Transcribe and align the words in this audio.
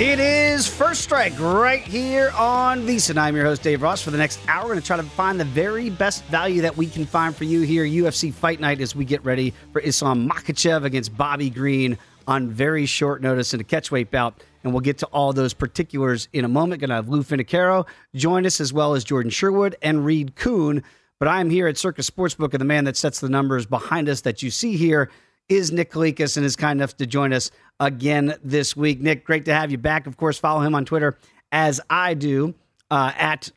It 0.00 0.20
is 0.20 0.68
First 0.68 1.00
Strike 1.00 1.32
right 1.40 1.82
here 1.82 2.30
on 2.36 2.86
VSiN. 2.86 3.18
I'm 3.18 3.34
your 3.34 3.44
host, 3.44 3.62
Dave 3.62 3.82
Ross. 3.82 4.00
For 4.00 4.12
the 4.12 4.16
next 4.16 4.38
hour, 4.46 4.62
we're 4.62 4.68
going 4.74 4.80
to 4.80 4.86
try 4.86 4.96
to 4.96 5.02
find 5.02 5.40
the 5.40 5.44
very 5.44 5.90
best 5.90 6.22
value 6.26 6.62
that 6.62 6.76
we 6.76 6.86
can 6.86 7.04
find 7.04 7.34
for 7.34 7.42
you 7.42 7.62
here, 7.62 7.84
UFC 7.84 8.32
Fight 8.32 8.60
Night, 8.60 8.80
as 8.80 8.94
we 8.94 9.04
get 9.04 9.24
ready 9.24 9.52
for 9.72 9.80
Islam 9.80 10.28
Makhachev 10.28 10.84
against 10.84 11.16
Bobby 11.16 11.50
Green 11.50 11.98
on 12.28 12.48
very 12.48 12.86
short 12.86 13.22
notice 13.22 13.54
in 13.54 13.60
a 13.60 13.64
catchweight 13.64 14.12
bout. 14.12 14.40
And 14.62 14.72
we'll 14.72 14.82
get 14.82 14.98
to 14.98 15.06
all 15.06 15.32
those 15.32 15.52
particulars 15.52 16.28
in 16.32 16.44
a 16.44 16.48
moment. 16.48 16.80
Going 16.80 16.90
to 16.90 16.94
have 16.94 17.08
Lou 17.08 17.24
Finocchiaro 17.24 17.84
join 18.14 18.46
us, 18.46 18.60
as 18.60 18.72
well 18.72 18.94
as 18.94 19.02
Jordan 19.02 19.30
Sherwood 19.30 19.74
and 19.82 20.04
Reed 20.04 20.36
Kuhn. 20.36 20.84
But 21.18 21.26
I 21.26 21.40
am 21.40 21.50
here 21.50 21.66
at 21.66 21.76
Circa 21.76 22.02
Sportsbook, 22.02 22.52
and 22.52 22.60
the 22.60 22.64
man 22.64 22.84
that 22.84 22.96
sets 22.96 23.18
the 23.18 23.28
numbers 23.28 23.66
behind 23.66 24.08
us 24.08 24.20
that 24.20 24.44
you 24.44 24.52
see 24.52 24.76
here 24.76 25.10
is 25.48 25.72
Nick 25.72 25.90
Kalikas 25.90 26.36
and 26.36 26.44
is 26.44 26.56
kind 26.56 26.80
enough 26.80 26.96
to 26.98 27.06
join 27.06 27.32
us 27.32 27.50
again 27.80 28.34
this 28.42 28.76
week. 28.76 29.00
Nick, 29.00 29.24
great 29.24 29.44
to 29.46 29.54
have 29.54 29.70
you 29.70 29.78
back. 29.78 30.06
Of 30.06 30.16
course, 30.16 30.38
follow 30.38 30.60
him 30.60 30.74
on 30.74 30.84
Twitter 30.84 31.16
as 31.52 31.80
I 31.88 32.14
do 32.14 32.54
uh, 32.90 33.12
at 33.16 33.50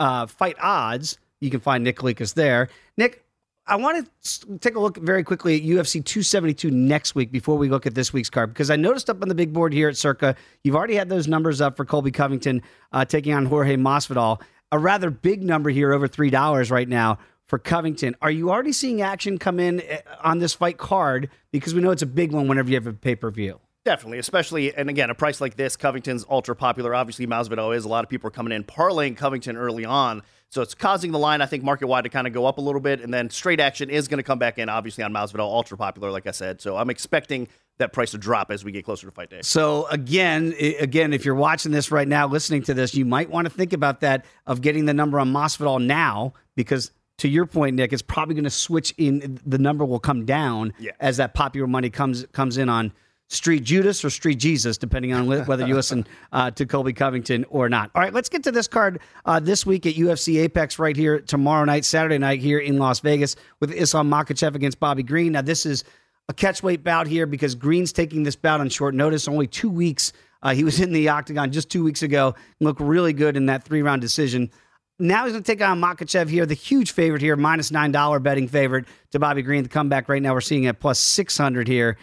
uh, 0.00 0.26
Fight 0.26 0.56
Odds. 0.60 1.18
You 1.40 1.50
can 1.50 1.60
find 1.60 1.84
Nick 1.84 1.96
Kalikas 1.96 2.34
there. 2.34 2.68
Nick, 2.96 3.22
I 3.66 3.76
want 3.76 4.08
to 4.22 4.58
take 4.58 4.76
a 4.76 4.80
look 4.80 4.98
very 4.98 5.24
quickly 5.24 5.56
at 5.56 5.62
UFC 5.62 6.04
272 6.04 6.70
next 6.70 7.14
week 7.14 7.32
before 7.32 7.56
we 7.56 7.68
look 7.68 7.86
at 7.86 7.94
this 7.94 8.12
week's 8.12 8.28
card 8.30 8.52
because 8.52 8.70
I 8.70 8.76
noticed 8.76 9.08
up 9.08 9.22
on 9.22 9.28
the 9.28 9.34
big 9.34 9.52
board 9.52 9.72
here 9.72 9.88
at 9.88 9.96
Circa, 9.96 10.36
you've 10.62 10.76
already 10.76 10.94
had 10.94 11.08
those 11.08 11.28
numbers 11.28 11.60
up 11.60 11.76
for 11.76 11.84
Colby 11.84 12.10
Covington 12.10 12.62
uh, 12.92 13.04
taking 13.04 13.32
on 13.32 13.46
Jorge 13.46 13.76
Masvidal. 13.76 14.40
A 14.72 14.78
rather 14.78 15.08
big 15.10 15.42
number 15.42 15.70
here, 15.70 15.92
over 15.92 16.08
$3 16.08 16.70
right 16.70 16.88
now 16.88 17.18
for 17.46 17.58
Covington. 17.58 18.16
Are 18.22 18.30
you 18.30 18.50
already 18.50 18.72
seeing 18.72 19.02
action 19.02 19.38
come 19.38 19.60
in 19.60 19.80
eh, 19.80 20.00
on 20.22 20.38
this 20.38 20.54
fight 20.54 20.78
card? 20.78 21.30
Because 21.52 21.74
we 21.74 21.80
know 21.80 21.90
it's 21.90 22.02
a 22.02 22.06
big 22.06 22.32
one 22.32 22.48
whenever 22.48 22.68
you 22.68 22.74
have 22.76 22.86
a 22.86 22.92
pay 22.92 23.14
per 23.14 23.30
view. 23.30 23.60
Definitely, 23.84 24.18
especially 24.18 24.74
and 24.74 24.88
again, 24.88 25.10
a 25.10 25.14
price 25.14 25.42
like 25.42 25.56
this, 25.56 25.76
Covington's 25.76 26.24
ultra 26.30 26.56
popular. 26.56 26.94
Obviously, 26.94 27.26
Masvidal 27.26 27.76
is. 27.76 27.84
A 27.84 27.88
lot 27.88 28.02
of 28.02 28.08
people 28.08 28.28
are 28.28 28.30
coming 28.30 28.52
in 28.52 28.64
parlaying 28.64 29.14
Covington 29.14 29.58
early 29.58 29.84
on, 29.84 30.22
so 30.48 30.62
it's 30.62 30.74
causing 30.74 31.12
the 31.12 31.18
line 31.18 31.42
I 31.42 31.46
think 31.46 31.62
market 31.62 31.86
wide 31.86 32.04
to 32.04 32.08
kind 32.08 32.26
of 32.26 32.32
go 32.32 32.46
up 32.46 32.56
a 32.56 32.62
little 32.62 32.80
bit, 32.80 33.02
and 33.02 33.12
then 33.12 33.28
straight 33.28 33.60
action 33.60 33.90
is 33.90 34.08
going 34.08 34.16
to 34.16 34.22
come 34.22 34.38
back 34.38 34.58
in. 34.58 34.70
Obviously, 34.70 35.04
on 35.04 35.12
Masvidal, 35.12 35.40
ultra 35.40 35.76
popular, 35.76 36.10
like 36.10 36.26
I 36.26 36.30
said. 36.30 36.62
So 36.62 36.78
I'm 36.78 36.88
expecting 36.88 37.46
that 37.78 37.92
price 37.92 38.12
to 38.12 38.18
drop 38.18 38.50
as 38.50 38.64
we 38.64 38.72
get 38.72 38.86
closer 38.86 39.06
to 39.06 39.10
fight 39.10 39.28
day. 39.30 39.40
So 39.42 39.86
again, 39.88 40.54
again, 40.78 41.12
if 41.12 41.24
you're 41.24 41.34
watching 41.34 41.72
this 41.72 41.90
right 41.90 42.08
now, 42.08 42.26
listening 42.26 42.62
to 42.62 42.74
this, 42.74 42.94
you 42.94 43.04
might 43.04 43.28
want 43.28 43.46
to 43.46 43.50
think 43.52 43.72
about 43.72 44.00
that 44.00 44.24
of 44.46 44.62
getting 44.62 44.86
the 44.86 44.94
number 44.94 45.18
on 45.18 45.32
Masvidal 45.32 45.84
now 45.84 46.32
because 46.54 46.90
to 47.18 47.28
your 47.28 47.46
point, 47.46 47.76
Nick, 47.76 47.92
it's 47.92 48.02
probably 48.02 48.34
going 48.34 48.44
to 48.44 48.50
switch 48.50 48.92
in. 48.98 49.40
The 49.46 49.58
number 49.58 49.84
will 49.84 50.00
come 50.00 50.24
down 50.24 50.72
yeah. 50.78 50.92
as 51.00 51.16
that 51.18 51.34
popular 51.34 51.66
money 51.66 51.90
comes 51.90 52.26
comes 52.32 52.58
in 52.58 52.68
on 52.68 52.92
Street 53.28 53.64
Judas 53.64 54.04
or 54.04 54.10
Street 54.10 54.38
Jesus, 54.38 54.76
depending 54.76 55.12
on 55.12 55.26
whether 55.26 55.66
you 55.66 55.74
listen 55.74 56.06
uh, 56.32 56.50
to 56.52 56.66
Colby 56.66 56.92
Covington 56.92 57.44
or 57.48 57.68
not. 57.68 57.90
All 57.94 58.02
right, 58.02 58.12
let's 58.12 58.28
get 58.28 58.44
to 58.44 58.52
this 58.52 58.68
card 58.68 59.00
uh, 59.24 59.40
this 59.40 59.64
week 59.64 59.86
at 59.86 59.94
UFC 59.94 60.42
Apex 60.42 60.78
right 60.78 60.96
here 60.96 61.20
tomorrow 61.20 61.64
night, 61.64 61.84
Saturday 61.84 62.18
night 62.18 62.40
here 62.40 62.58
in 62.58 62.78
Las 62.78 63.00
Vegas 63.00 63.34
with 63.60 63.72
Islam 63.72 64.10
Makhachev 64.10 64.54
against 64.54 64.78
Bobby 64.78 65.02
Green. 65.02 65.32
Now, 65.32 65.42
this 65.42 65.64
is 65.64 65.84
a 66.28 66.34
catchweight 66.34 66.82
bout 66.82 67.06
here 67.06 67.26
because 67.26 67.54
Green's 67.54 67.92
taking 67.92 68.22
this 68.22 68.36
bout 68.36 68.60
on 68.60 68.68
short 68.68 68.94
notice, 68.94 69.26
only 69.26 69.46
two 69.46 69.70
weeks. 69.70 70.12
Uh, 70.42 70.54
he 70.54 70.62
was 70.62 70.78
in 70.78 70.92
the 70.92 71.08
octagon 71.08 71.50
just 71.50 71.70
two 71.70 71.82
weeks 71.82 72.02
ago, 72.02 72.34
looked 72.60 72.80
really 72.80 73.14
good 73.14 73.36
in 73.36 73.46
that 73.46 73.64
three 73.64 73.82
round 73.82 74.02
decision. 74.02 74.50
Now 74.98 75.24
he's 75.24 75.32
going 75.32 75.42
to 75.42 75.52
take 75.52 75.60
on 75.60 75.80
Makhachev 75.80 76.28
here, 76.28 76.46
the 76.46 76.54
huge 76.54 76.92
favorite 76.92 77.20
here, 77.20 77.34
minus 77.36 77.70
$9 77.70 78.22
betting 78.22 78.46
favorite 78.46 78.86
to 79.10 79.18
Bobby 79.18 79.42
Green. 79.42 79.64
The 79.64 79.68
comeback 79.68 80.08
right 80.08 80.22
now, 80.22 80.34
we're 80.34 80.40
seeing 80.40 80.66
at 80.66 80.78
plus 80.78 81.00
600 81.00 81.66
here. 81.66 81.98